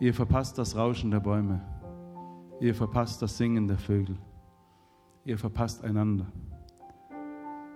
Ihr 0.00 0.14
verpasst 0.14 0.56
das 0.58 0.76
Rauschen 0.76 1.10
der 1.10 1.20
Bäume. 1.20 1.60
Ihr 2.60 2.74
verpasst 2.74 3.20
das 3.20 3.36
Singen 3.36 3.68
der 3.68 3.78
Vögel. 3.78 4.16
Ihr 5.24 5.38
verpasst 5.38 5.84
einander. 5.84 6.26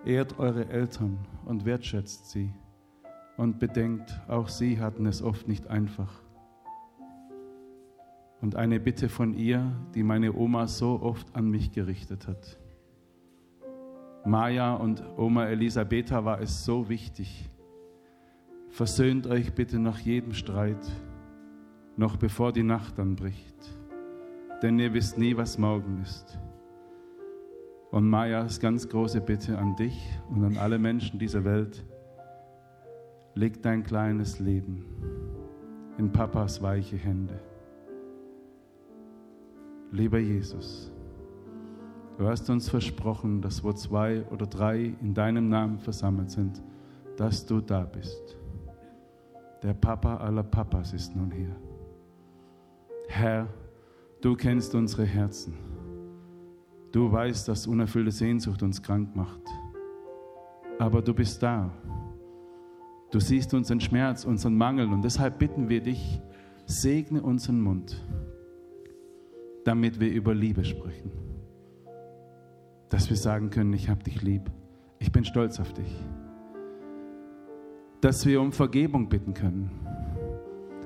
Ehrt 0.04 0.38
eure 0.38 0.68
Eltern 0.68 1.18
und 1.44 1.64
wertschätzt 1.64 2.30
sie 2.30 2.52
und 3.36 3.58
bedenkt, 3.58 4.20
auch 4.28 4.48
sie 4.48 4.80
hatten 4.80 5.06
es 5.06 5.22
oft 5.22 5.46
nicht 5.46 5.66
einfach 5.66 6.22
und 8.42 8.56
eine 8.56 8.80
Bitte 8.80 9.08
von 9.08 9.34
ihr, 9.34 9.72
die 9.94 10.02
meine 10.02 10.34
Oma 10.34 10.66
so 10.66 11.00
oft 11.00 11.34
an 11.34 11.48
mich 11.48 11.70
gerichtet 11.72 12.26
hat. 12.26 12.58
Maja 14.24 14.74
und 14.74 15.02
Oma 15.16 15.46
Elisabetha 15.46 16.24
war 16.24 16.40
es 16.40 16.64
so 16.64 16.88
wichtig. 16.88 17.48
Versöhnt 18.68 19.26
euch 19.26 19.54
bitte 19.54 19.78
nach 19.78 19.98
jedem 19.98 20.32
Streit, 20.32 20.90
noch 21.96 22.16
bevor 22.16 22.52
die 22.52 22.62
Nacht 22.62 22.98
anbricht, 22.98 23.56
denn 24.62 24.78
ihr 24.78 24.92
wisst 24.92 25.18
nie, 25.18 25.36
was 25.36 25.56
morgen 25.56 26.00
ist. 26.02 26.38
Und 27.90 28.08
Majas 28.08 28.58
ganz 28.58 28.88
große 28.88 29.20
Bitte 29.20 29.56
an 29.58 29.76
dich 29.76 30.18
und 30.30 30.44
an 30.44 30.56
alle 30.56 30.78
Menschen 30.78 31.18
dieser 31.18 31.44
Welt, 31.44 31.84
leg 33.34 33.62
dein 33.62 33.84
kleines 33.84 34.40
Leben 34.40 34.84
in 35.98 36.10
Papas 36.10 36.62
weiche 36.62 36.96
Hände. 36.96 37.51
Lieber 39.94 40.18
Jesus, 40.18 40.90
du 42.16 42.26
hast 42.26 42.48
uns 42.48 42.70
versprochen, 42.70 43.42
dass 43.42 43.62
wo 43.62 43.74
zwei 43.74 44.24
oder 44.30 44.46
drei 44.46 44.94
in 45.02 45.12
deinem 45.12 45.50
Namen 45.50 45.78
versammelt 45.78 46.30
sind, 46.30 46.62
dass 47.18 47.44
du 47.44 47.60
da 47.60 47.84
bist. 47.84 48.38
Der 49.62 49.74
Papa 49.74 50.16
aller 50.16 50.44
Papas 50.44 50.94
ist 50.94 51.14
nun 51.14 51.30
hier. 51.30 51.54
Herr, 53.08 53.48
du 54.22 54.34
kennst 54.34 54.74
unsere 54.74 55.04
Herzen. 55.04 55.52
Du 56.90 57.12
weißt, 57.12 57.46
dass 57.48 57.66
unerfüllte 57.66 58.12
Sehnsucht 58.12 58.62
uns 58.62 58.82
krank 58.82 59.14
macht. 59.14 59.42
Aber 60.78 61.02
du 61.02 61.12
bist 61.12 61.42
da. 61.42 61.70
Du 63.10 63.20
siehst 63.20 63.52
unseren 63.52 63.80
Schmerz, 63.80 64.24
unseren 64.24 64.56
Mangel 64.56 64.90
und 64.90 65.02
deshalb 65.02 65.38
bitten 65.38 65.68
wir 65.68 65.82
dich, 65.82 66.22
segne 66.64 67.22
unseren 67.22 67.60
Mund 67.60 68.02
damit 69.64 70.00
wir 70.00 70.10
über 70.10 70.34
Liebe 70.34 70.64
sprechen. 70.64 71.10
Dass 72.88 73.08
wir 73.08 73.16
sagen 73.16 73.50
können, 73.50 73.72
ich 73.72 73.88
habe 73.88 74.02
dich 74.02 74.22
lieb, 74.22 74.50
ich 74.98 75.12
bin 75.12 75.24
stolz 75.24 75.60
auf 75.60 75.72
dich. 75.72 76.04
Dass 78.00 78.26
wir 78.26 78.40
um 78.40 78.52
Vergebung 78.52 79.08
bitten 79.08 79.34
können. 79.34 79.70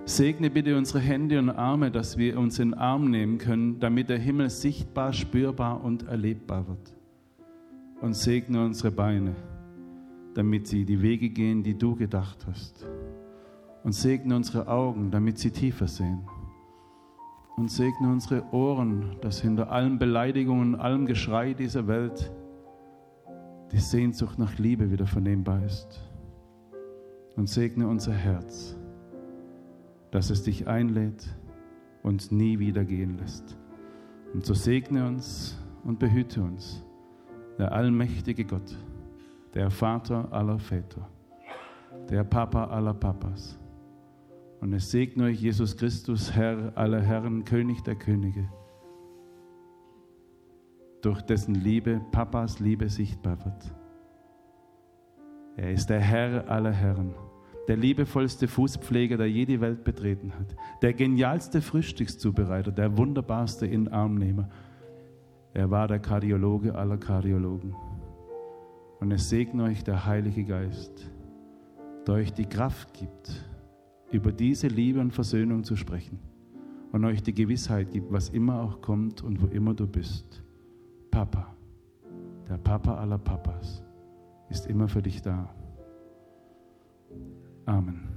Segne 0.05 0.51
bitte 0.51 0.77
unsere 0.77 1.01
Hände 1.01 1.39
und 1.39 1.51
Arme, 1.51 1.91
dass 1.91 2.17
wir 2.17 2.39
uns 2.39 2.59
in 2.59 2.71
den 2.71 2.79
Arm 2.79 3.11
nehmen 3.11 3.39
können, 3.39 3.81
damit 3.81 4.09
der 4.09 4.19
Himmel 4.19 4.51
sichtbar, 4.51 5.13
spürbar 5.13 5.83
und 5.83 6.07
erlebbar 6.07 6.69
wird. 6.69 6.95
Und 8.01 8.15
segne 8.15 8.65
unsere 8.65 8.93
Beine, 8.93 9.35
damit 10.35 10.69
sie 10.69 10.85
die 10.85 11.03
Wege 11.03 11.31
gehen, 11.31 11.63
die 11.65 11.77
du 11.77 11.97
gedacht 11.97 12.47
hast. 12.47 12.87
Und 13.83 13.93
segne 13.93 14.37
unsere 14.37 14.69
Augen, 14.69 15.11
damit 15.11 15.39
sie 15.39 15.51
tiefer 15.51 15.89
sehen 15.89 16.21
und 17.57 17.71
segne 17.71 18.09
unsere 18.09 18.45
Ohren, 18.53 19.17
dass 19.23 19.41
hinter 19.41 19.71
allen 19.71 19.99
Beleidigungen, 19.99 20.77
allem 20.77 21.07
Geschrei 21.07 21.55
dieser 21.55 21.87
Welt 21.87 22.31
die 23.73 23.79
Sehnsucht 23.79 24.39
nach 24.39 24.59
Liebe 24.59 24.91
wieder 24.91 25.07
vernehmbar 25.07 25.65
ist. 25.65 26.03
Und 27.35 27.49
segne 27.49 27.89
unser 27.89 28.13
Herz, 28.13 28.77
dass 30.11 30.31
es 30.31 30.43
dich 30.43 30.67
einlädt 30.69 31.27
und 32.03 32.31
nie 32.31 32.59
wieder 32.59 32.85
gehen 32.85 33.19
lässt. 33.19 33.59
Und 34.33 34.45
so 34.45 34.55
segne 34.55 35.07
uns 35.07 35.59
und 35.85 35.99
behüte 35.99 36.43
uns, 36.43 36.85
der 37.59 37.73
allmächtige 37.73 38.45
Gott, 38.45 38.77
der 39.55 39.71
Vater 39.71 40.31
aller 40.31 40.59
Väter, 40.59 41.09
der 42.11 42.25
Papa 42.25 42.65
aller 42.67 42.95
Papas 42.95 43.59
und 44.61 44.73
es 44.73 44.91
segne 44.91 45.25
euch 45.25 45.41
Jesus 45.41 45.77
Christus, 45.77 46.33
Herr 46.35 46.73
aller 46.77 47.01
Herren, 47.01 47.45
König 47.45 47.83
der 47.85 47.95
Könige, 47.95 48.49
durch 51.03 51.23
dessen 51.23 51.55
Liebe 51.55 52.01
Papas 52.11 52.59
Liebe 52.59 52.89
sichtbar 52.89 53.45
wird. 53.45 53.75
Er 55.57 55.73
ist 55.73 55.87
der 55.89 56.01
Herr 56.01 56.51
aller 56.51 56.73
Herren, 56.73 57.15
der 57.69 57.77
liebevollste 57.77 58.49
Fußpfleger, 58.49 59.17
der 59.17 59.31
je 59.31 59.45
die 59.45 59.61
Welt 59.61 59.85
betreten 59.85 60.33
hat, 60.39 60.55
der 60.83 60.93
genialste 60.93 61.61
Frühstückszubereiter, 61.61 62.73
der 62.73 62.97
wunderbarste 62.97 63.67
Inarmnehmer. 63.67 64.49
Er 65.55 65.71
war 65.71 65.89
der 65.89 65.99
Kardiologe 65.99 66.75
aller 66.75 66.99
Kardiologen. 66.99 67.75
Und 69.01 69.13
es 69.13 69.29
segne 69.29 69.65
euch 69.65 69.85
der 69.85 70.07
Heilige 70.07 70.45
Geist, 70.45 71.11
der 72.07 72.15
euch 72.15 72.33
die 72.33 72.47
Kraft 72.47 72.95
gibt, 72.95 73.45
über 74.11 74.33
diese 74.33 74.69
Liebe 74.69 75.01
und 75.01 75.13
Versöhnung 75.13 75.65
zu 75.65 75.77
sprechen 75.77 76.19
und 76.93 77.05
euch 77.05 77.23
die 77.23 77.35
Gewissheit 77.35 77.91
gibt, 77.91 78.13
was 78.13 78.29
immer 78.31 78.61
auch 78.63 78.81
kommt 78.81 79.23
und 79.23 79.43
wo 79.43 79.47
immer 79.47 79.75
du 79.75 79.87
bist. 79.87 80.43
Papa, 81.11 81.55
der 82.49 82.59
Papa 82.59 82.97
aller 82.97 83.19
Papas, 83.19 83.83
ist 84.49 84.67
immer 84.67 84.89
für 84.89 85.03
dich 85.03 85.21
da. 85.23 85.55
Amen. 87.65 88.16